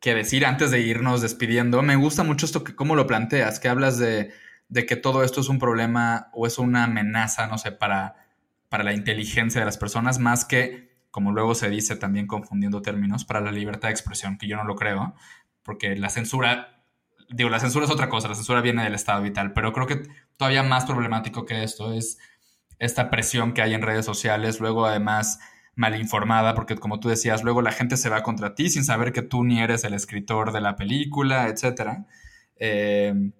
que 0.00 0.14
decir 0.14 0.46
antes 0.46 0.70
de 0.70 0.80
irnos 0.80 1.20
despidiendo. 1.20 1.82
Me 1.82 1.96
gusta 1.96 2.24
mucho 2.24 2.46
esto 2.46 2.64
que 2.64 2.74
cómo 2.74 2.96
lo 2.96 3.06
planteas, 3.06 3.60
que 3.60 3.68
hablas 3.68 3.98
de 3.98 4.32
de 4.72 4.86
que 4.86 4.96
todo 4.96 5.22
esto 5.22 5.42
es 5.42 5.50
un 5.50 5.58
problema 5.58 6.30
o 6.32 6.46
es 6.46 6.58
una 6.58 6.84
amenaza, 6.84 7.46
no 7.46 7.58
sé, 7.58 7.72
para, 7.72 8.16
para 8.70 8.84
la 8.84 8.94
inteligencia 8.94 9.60
de 9.60 9.66
las 9.66 9.76
personas, 9.76 10.18
más 10.18 10.46
que, 10.46 10.96
como 11.10 11.30
luego 11.30 11.54
se 11.54 11.68
dice 11.68 11.94
también 11.94 12.26
confundiendo 12.26 12.80
términos, 12.80 13.26
para 13.26 13.42
la 13.42 13.52
libertad 13.52 13.88
de 13.88 13.92
expresión, 13.92 14.38
que 14.38 14.48
yo 14.48 14.56
no 14.56 14.64
lo 14.64 14.74
creo, 14.74 15.14
porque 15.62 15.94
la 15.94 16.08
censura, 16.08 16.86
digo, 17.28 17.50
la 17.50 17.60
censura 17.60 17.84
es 17.84 17.90
otra 17.90 18.08
cosa, 18.08 18.28
la 18.28 18.34
censura 18.34 18.62
viene 18.62 18.82
del 18.82 18.94
Estado 18.94 19.26
y 19.26 19.30
tal, 19.30 19.52
pero 19.52 19.74
creo 19.74 19.86
que 19.86 20.08
todavía 20.38 20.62
más 20.62 20.86
problemático 20.86 21.44
que 21.44 21.64
esto 21.64 21.92
es 21.92 22.16
esta 22.78 23.10
presión 23.10 23.52
que 23.52 23.60
hay 23.60 23.74
en 23.74 23.82
redes 23.82 24.06
sociales, 24.06 24.58
luego 24.58 24.86
además 24.86 25.38
mal 25.74 26.00
informada, 26.00 26.54
porque 26.54 26.76
como 26.76 26.98
tú 26.98 27.10
decías, 27.10 27.44
luego 27.44 27.60
la 27.60 27.72
gente 27.72 27.98
se 27.98 28.08
va 28.08 28.22
contra 28.22 28.54
ti 28.54 28.70
sin 28.70 28.84
saber 28.84 29.12
que 29.12 29.20
tú 29.20 29.44
ni 29.44 29.60
eres 29.60 29.84
el 29.84 29.92
escritor 29.92 30.50
de 30.50 30.62
la 30.62 30.76
película, 30.76 31.48
etc. 31.48 32.06
Eh, 32.56 33.32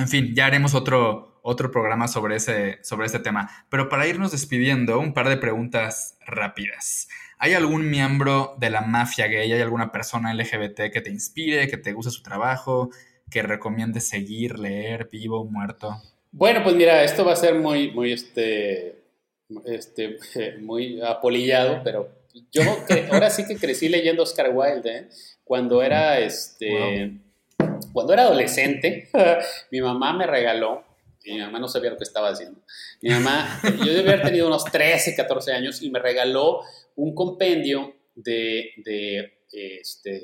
en 0.00 0.08
fin, 0.08 0.34
ya 0.34 0.46
haremos 0.46 0.74
otro, 0.74 1.40
otro 1.42 1.70
programa 1.70 2.08
sobre 2.08 2.36
ese, 2.36 2.78
sobre 2.82 3.06
este 3.06 3.18
tema. 3.18 3.50
Pero 3.68 3.88
para 3.88 4.06
irnos 4.06 4.32
despidiendo, 4.32 4.98
un 4.98 5.14
par 5.14 5.28
de 5.28 5.36
preguntas 5.36 6.18
rápidas. 6.26 7.08
¿Hay 7.38 7.54
algún 7.54 7.88
miembro 7.88 8.54
de 8.58 8.70
la 8.70 8.82
mafia 8.82 9.26
gay, 9.26 9.50
hay 9.52 9.60
alguna 9.60 9.92
persona 9.92 10.34
LGBT 10.34 10.92
que 10.92 11.00
te 11.00 11.10
inspire, 11.10 11.68
que 11.68 11.78
te 11.78 11.92
guste 11.92 12.10
su 12.10 12.22
trabajo, 12.22 12.90
que 13.30 13.42
recomiende 13.42 14.00
seguir, 14.00 14.58
leer, 14.58 15.08
vivo, 15.10 15.44
muerto? 15.44 16.02
Bueno, 16.32 16.62
pues 16.62 16.74
mira, 16.74 17.02
esto 17.02 17.24
va 17.24 17.32
a 17.32 17.36
ser 17.36 17.54
muy, 17.54 17.90
muy, 17.92 18.12
este, 18.12 19.04
este, 19.64 20.18
muy 20.60 21.00
apolillado, 21.00 21.80
pero 21.82 22.08
yo 22.52 22.62
ahora 23.10 23.30
sí 23.30 23.46
que 23.46 23.56
crecí 23.56 23.88
leyendo 23.88 24.22
Oscar 24.22 24.50
Wilde, 24.52 24.96
¿eh? 24.96 25.08
cuando 25.44 25.82
era, 25.82 26.18
este... 26.18 27.12
Cuando 27.92 28.12
era 28.12 28.22
adolescente, 28.22 29.08
mi 29.70 29.80
mamá 29.80 30.12
me 30.12 30.26
regaló, 30.26 30.84
y 31.22 31.34
mi 31.34 31.40
mamá 31.40 31.58
no 31.58 31.68
sabía 31.68 31.90
lo 31.90 31.96
que 31.96 32.04
estaba 32.04 32.30
haciendo, 32.30 32.60
mi 33.02 33.10
mamá, 33.10 33.60
yo 33.84 33.92
debía 33.92 34.12
haber 34.12 34.22
tenido 34.22 34.46
unos 34.46 34.64
13, 34.64 35.14
14 35.16 35.52
años 35.52 35.82
y 35.82 35.90
me 35.90 35.98
regaló 35.98 36.60
un 36.96 37.14
compendio 37.14 37.94
de, 38.14 38.72
de 38.84 39.40
este, 39.52 40.22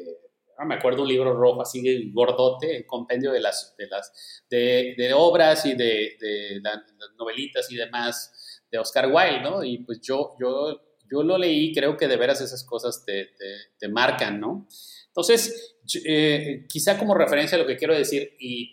no 0.58 0.66
me 0.66 0.76
acuerdo 0.76 1.02
un 1.02 1.08
libro 1.08 1.34
rojo 1.34 1.62
así 1.62 2.10
gordote, 2.12 2.76
el 2.76 2.86
compendio 2.86 3.32
de 3.32 3.40
las, 3.40 3.74
de 3.76 3.86
las, 3.88 4.44
de, 4.48 4.94
de 4.96 5.12
obras 5.12 5.66
y 5.66 5.74
de, 5.74 6.16
de, 6.18 6.60
las 6.62 6.82
novelitas 7.18 7.70
y 7.70 7.76
demás 7.76 8.62
de 8.70 8.78
Oscar 8.78 9.10
Wilde, 9.12 9.40
¿no? 9.42 9.62
Y 9.62 9.78
pues 9.78 10.00
yo, 10.00 10.34
yo, 10.40 10.80
yo 11.10 11.22
lo 11.22 11.38
leí, 11.38 11.72
creo 11.72 11.96
que 11.96 12.08
de 12.08 12.16
veras 12.16 12.40
esas 12.40 12.64
cosas 12.64 13.04
te, 13.04 13.30
te, 13.78 13.88
marcan, 13.88 14.40
¿no? 14.40 14.66
Entonces, 15.08 15.76
eh, 16.04 16.64
quizá 16.68 16.98
como 16.98 17.14
referencia 17.14 17.56
a 17.56 17.60
lo 17.60 17.66
que 17.66 17.76
quiero 17.76 17.94
decir, 17.94 18.36
y, 18.38 18.72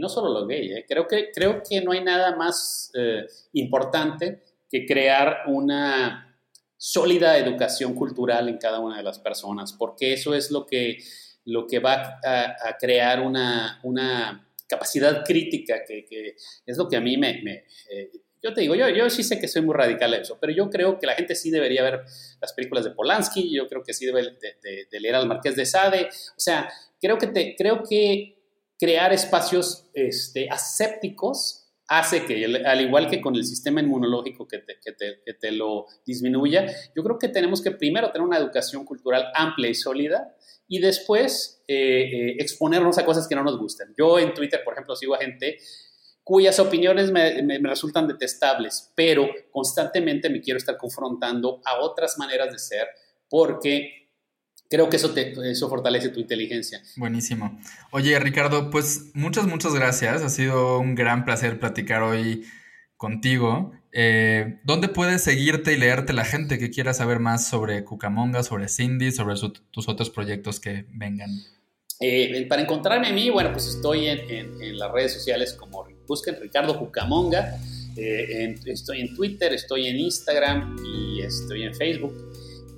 no 0.00 0.08
solo 0.08 0.32
lo 0.32 0.46
gay, 0.46 0.72
eh, 0.72 0.84
creo, 0.86 1.08
que, 1.08 1.32
creo 1.32 1.60
que 1.68 1.80
no 1.80 1.90
hay 1.90 2.04
nada 2.04 2.36
más 2.36 2.92
eh, 2.94 3.26
importante 3.54 4.44
que 4.70 4.86
crear 4.86 5.38
una 5.48 6.40
sólida 6.76 7.36
educación 7.36 7.94
cultural 7.94 8.48
en 8.48 8.58
cada 8.58 8.78
una 8.78 8.98
de 8.98 9.02
las 9.02 9.18
personas, 9.18 9.72
porque 9.72 10.12
eso 10.12 10.34
es 10.34 10.52
lo 10.52 10.66
que, 10.66 10.98
lo 11.46 11.66
que 11.66 11.80
va 11.80 12.20
a, 12.24 12.76
crear 12.78 13.20
una, 13.20 13.80
una, 13.82 14.44
capacidad 14.68 15.24
crítica, 15.24 15.82
que, 15.84 16.36
es 16.66 16.76
lo 16.76 16.88
que 16.88 16.96
a 16.96 17.00
mí 17.00 17.16
me, 17.16 17.64
yo 18.42 18.54
te 18.54 18.60
digo, 18.60 18.74
yo, 18.74 18.88
yo 18.88 19.08
sí 19.10 19.22
sé 19.22 19.40
que 19.40 19.48
soy 19.48 19.62
muy 19.62 19.74
radical 19.74 20.14
en 20.14 20.22
eso, 20.22 20.38
pero 20.40 20.52
yo 20.52 20.70
creo 20.70 20.98
que 20.98 21.06
la 21.06 21.14
gente 21.14 21.34
sí 21.34 21.50
debería 21.50 21.82
ver 21.82 22.04
las 22.40 22.52
películas 22.52 22.84
de 22.84 22.90
Polanski, 22.90 23.54
yo 23.54 23.66
creo 23.66 23.82
que 23.82 23.92
sí 23.92 24.06
debe 24.06 24.22
de, 24.22 25.00
leer 25.00 25.14
al 25.14 25.26
Marqués 25.26 25.56
de 25.56 25.66
Sade, 25.66 26.06
o 26.06 26.40
sea, 26.40 26.70
creo 27.00 27.18
que, 27.18 27.28
te, 27.28 27.54
creo 27.56 27.82
que 27.82 28.36
crear 28.78 29.12
espacios 29.12 29.88
este, 29.94 30.48
asépticos 30.50 31.64
hace 31.88 32.26
que, 32.26 32.44
al 32.64 32.80
igual 32.80 33.08
que 33.08 33.20
con 33.20 33.34
el 33.34 33.44
sistema 33.44 33.80
inmunológico 33.80 34.46
que 34.46 34.58
te, 34.58 34.78
que, 34.78 34.92
te, 34.92 35.22
que 35.24 35.34
te, 35.34 35.52
lo 35.52 35.86
disminuya, 36.04 36.66
yo 36.94 37.02
creo 37.02 37.18
que 37.18 37.28
tenemos 37.28 37.62
que 37.62 37.70
primero 37.70 38.12
tener 38.12 38.26
una 38.26 38.36
educación 38.36 38.84
cultural 38.84 39.26
amplia 39.34 39.70
y 39.70 39.74
sólida 39.74 40.34
y 40.68 40.80
después 40.80 41.64
eh, 41.66 42.02
eh, 42.02 42.36
exponernos 42.38 42.98
a 42.98 43.06
cosas 43.06 43.26
que 43.26 43.34
no 43.34 43.42
nos 43.42 43.58
gustan. 43.58 43.94
Yo 43.96 44.18
en 44.18 44.34
Twitter, 44.34 44.60
por 44.62 44.74
ejemplo, 44.74 44.94
sigo 44.94 45.14
a 45.14 45.18
gente 45.18 45.58
cuyas 46.28 46.58
opiniones 46.58 47.10
me, 47.10 47.58
resultan 47.60 48.06
detestables, 48.06 48.92
pero 48.94 49.30
constantemente 49.50 50.28
me 50.28 50.42
quiero 50.42 50.58
estar 50.58 50.76
confrontando 50.76 51.62
a 51.64 51.80
otras 51.80 52.18
maneras 52.18 52.52
de 52.52 52.58
ser 52.58 52.86
porque 53.30 54.10
creo 54.68 54.90
que 54.90 54.96
eso, 54.96 55.14
te, 55.14 55.32
eso 55.50 55.70
fortalece 55.70 56.10
tu 56.10 56.20
inteligencia. 56.20 56.82
Buenísimo. 56.96 57.58
Oye, 57.92 58.18
Ricardo, 58.20 58.68
pues 58.68 59.10
muchas, 59.14 59.46
muchas 59.46 59.74
gracias. 59.74 60.20
Ha 60.22 60.28
sido 60.28 60.78
un 60.78 60.94
gran 60.94 61.24
placer 61.24 61.58
platicar 61.58 62.02
hoy 62.02 62.44
contigo. 62.98 63.72
Eh, 63.92 64.60
¿Dónde 64.64 64.88
puedes 64.88 65.24
seguirte 65.24 65.72
y 65.72 65.78
leerte 65.78 66.12
la 66.12 66.26
gente 66.26 66.58
que 66.58 66.68
quiera 66.68 66.92
saber 66.92 67.20
más 67.20 67.48
sobre 67.48 67.84
Cucamonga, 67.84 68.42
sobre 68.42 68.68
Cindy, 68.68 69.12
sobre 69.12 69.34
tus 69.70 69.88
otros 69.88 70.10
proyectos 70.10 70.60
que 70.60 70.84
vengan? 70.90 71.30
Eh, 72.00 72.46
para 72.50 72.62
encontrarme 72.62 73.08
a 73.08 73.12
mí, 73.12 73.30
bueno, 73.30 73.50
pues 73.50 73.66
estoy 73.66 74.08
en, 74.08 74.78
las 74.78 74.92
redes 74.92 75.14
sociales 75.14 75.54
como 75.54 75.84
busquen 76.08 76.36
Ricardo 76.40 76.76
Cucamonga. 76.76 77.60
Eh, 77.96 78.56
estoy 78.66 79.00
en 79.00 79.14
Twitter, 79.14 79.52
estoy 79.52 79.88
en 79.88 79.96
Instagram 79.96 80.76
y 80.84 81.20
estoy 81.20 81.64
en 81.64 81.74
Facebook. 81.74 82.14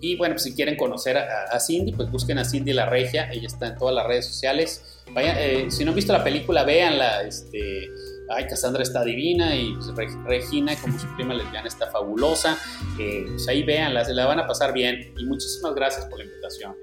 Y 0.03 0.16
bueno, 0.16 0.35
pues 0.35 0.45
si 0.45 0.55
quieren 0.55 0.76
conocer 0.76 1.18
a, 1.18 1.61
Cindy, 1.61 1.93
pues 1.93 2.11
busquen 2.11 2.39
a 2.39 2.45
Cindy 2.45 2.72
La 2.72 2.87
Regia. 2.87 3.31
Ella 3.31 3.47
está 3.47 3.68
en 3.68 3.76
todas 3.76 3.95
las 3.95 4.07
redes 4.07 4.26
sociales. 4.26 5.03
Eh, 5.14 5.66
si 5.68 5.85
no 5.85 5.91
han 5.91 5.97
visto 5.97 6.12
la 6.14 6.24
película, 6.24 6.64
véanla. 6.64 7.22
Este, 7.22 7.91
ay, 8.31 8.47
Cassandra 8.47 8.83
está 8.83 9.05
divina 9.05 9.55
y 9.55 9.74
pues, 9.95 10.14
Regina, 10.24 10.74
como 10.81 10.99
su 10.99 11.07
prima 11.16 11.35
lesbiana, 11.35 11.68
está 11.68 11.91
fabulosa. 11.91 12.57
pues 12.97 13.47
ahí 13.47 13.62
véanla, 13.62 14.07
se 14.07 14.14
la 14.14 14.24
van 14.24 14.41
a 14.41 14.47
pasar 14.47 14.72
bien. 14.72 15.12
Y 15.18 15.26
muchísimas 15.26 15.74
gracias 15.74 16.07
por 16.07 16.18
la 16.18 16.24
invitación. 16.24 16.74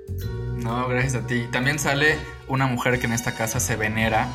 No, 0.58 0.88
gracias 0.88 1.16
a 1.16 1.26
ti. 1.26 1.46
También 1.52 1.80
sale 1.80 2.20
una 2.48 2.68
mujer 2.68 3.00
que 3.00 3.08
en 3.08 3.14
esta 3.14 3.34
casa 3.34 3.60
se 3.60 3.76
venera 3.76 4.28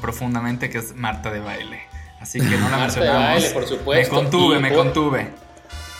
profundamente, 0.00 0.70
que 0.70 0.78
es 0.78 0.94
Marta 0.94 1.30
de 1.30 1.40
Baile. 1.40 1.82
Así 2.20 2.38
que 2.38 2.56
no 2.56 2.68
la 2.68 2.78
Marta 2.78 3.00
de 3.00 3.08
Baile, 3.08 3.50
por 3.50 3.66
supuesto. 3.66 4.14
Me 4.14 4.22
contuve, 4.22 4.58
me 4.58 4.72
contuve. 4.72 5.30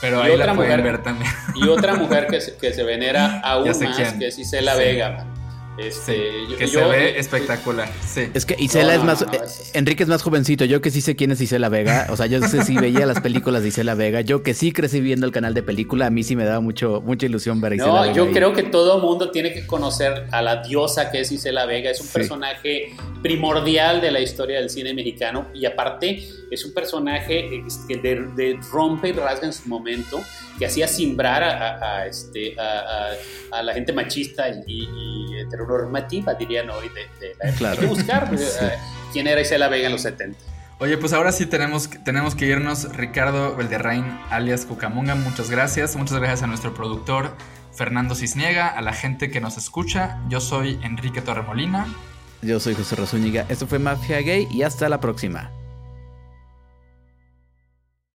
Pero 0.00 0.22
ahí 0.22 0.36
la 0.36 0.54
pueden 0.54 0.82
ver 0.82 1.02
también. 1.02 1.30
Y 1.54 1.68
otra 1.68 1.94
mujer 1.94 2.26
que 2.26 2.40
se, 2.40 2.56
que 2.56 2.72
se 2.72 2.82
venera 2.82 3.40
aún 3.44 3.68
más, 3.68 4.12
que 4.14 4.28
es 4.28 4.38
Isela 4.38 4.74
Vega, 4.74 5.26
este, 5.80 6.46
que 6.58 6.66
se 6.66 6.84
ve 6.84 7.18
espectacular. 7.18 7.90
Sí. 8.06 8.28
Es 8.34 8.44
que 8.44 8.56
Isela 8.58 8.94
es 8.94 9.02
más. 9.02 9.24
Enrique 9.72 10.02
es 10.02 10.08
más 10.08 10.22
jovencito. 10.22 10.64
Yo 10.64 10.80
que 10.80 10.90
sí 10.90 11.00
sé 11.00 11.16
quién 11.16 11.30
es 11.32 11.40
Isela 11.40 11.68
Vega. 11.68 12.06
O 12.10 12.16
sea, 12.16 12.26
yo 12.26 12.40
sé 12.42 12.64
si 12.64 12.76
veía 12.76 13.06
las 13.06 13.20
películas 13.20 13.62
de 13.62 13.68
Isela 13.68 13.94
Vega. 13.94 14.20
Yo 14.20 14.42
que 14.42 14.54
sí 14.54 14.72
crecí 14.72 15.00
viendo 15.00 15.26
el 15.26 15.32
canal 15.32 15.54
de 15.54 15.62
película. 15.62 16.06
A 16.06 16.10
mí 16.10 16.22
sí 16.22 16.36
me 16.36 16.44
daba 16.44 16.60
mucho, 16.60 17.00
mucha 17.00 17.26
ilusión 17.26 17.60
ver 17.60 17.72
a 17.72 17.74
Isela 17.76 18.06
no, 18.06 18.14
Yo 18.14 18.30
creo 18.30 18.52
que 18.52 18.64
todo 18.64 18.98
mundo 18.98 19.30
tiene 19.30 19.52
que 19.52 19.66
conocer 19.66 20.26
a 20.30 20.42
la 20.42 20.62
diosa 20.62 21.10
que 21.10 21.20
es 21.20 21.32
Isela 21.32 21.66
Vega. 21.66 21.90
Es 21.90 22.00
un 22.00 22.08
personaje 22.08 22.94
primordial 23.22 24.00
de 24.00 24.10
la 24.10 24.20
historia 24.20 24.60
del 24.60 24.70
cine 24.70 24.92
mexicano. 24.94 25.48
Y 25.54 25.66
aparte, 25.66 26.22
es 26.50 26.64
un 26.64 26.74
personaje 26.74 27.48
que 27.88 27.96
de, 27.96 28.58
rompe 28.70 29.08
y 29.08 29.12
rasga 29.12 29.46
en 29.46 29.52
su 29.52 29.68
momento. 29.68 30.20
Que 30.58 30.66
hacía 30.66 30.86
simbrar 30.86 31.42
a, 31.42 32.06
este, 32.06 32.54
a, 32.58 33.62
la 33.62 33.72
gente 33.72 33.94
machista 33.94 34.46
y, 34.50 34.62
y 34.66 35.40
heteronormativa, 35.70 36.34
dirían 36.34 36.70
hoy, 36.70 36.88
de, 36.88 37.34
la 37.38 37.50
época. 37.50 37.70
Hay 37.70 37.78
que 37.78 37.86
buscar 37.86 38.30
eh, 38.38 38.78
quién 39.12 39.26
era 39.26 39.40
Isela 39.40 39.68
Vega 39.68 39.86
en 39.86 39.92
los 39.92 40.02
70. 40.02 40.38
Oye, 40.78 40.96
pues 40.96 41.12
ahora 41.12 41.30
sí 41.30 41.46
tenemos, 41.46 41.90
tenemos 42.04 42.34
que 42.34 42.46
irnos. 42.46 42.96
Ricardo 42.96 43.54
Valderrain, 43.54 44.18
alias 44.30 44.64
Cucamonga, 44.64 45.14
muchas 45.14 45.50
gracias. 45.50 45.94
Muchas 45.96 46.18
gracias 46.18 46.42
a 46.42 46.46
nuestro 46.46 46.72
productor 46.72 47.36
Fernando 47.74 48.14
Cisniega, 48.14 48.68
a 48.68 48.80
la 48.80 48.94
gente 48.94 49.30
que 49.30 49.40
nos 49.40 49.58
escucha. 49.58 50.18
Yo 50.28 50.40
soy 50.40 50.78
Enrique 50.82 51.20
Torremolina. 51.20 51.86
Yo 52.42 52.58
soy 52.60 52.74
José 52.74 52.96
Razúñiga. 52.96 53.44
Esto 53.50 53.66
fue 53.66 53.78
Mafia 53.78 54.22
Gay 54.22 54.48
y 54.50 54.62
hasta 54.62 54.88
la 54.88 55.00
próxima. 55.00 55.50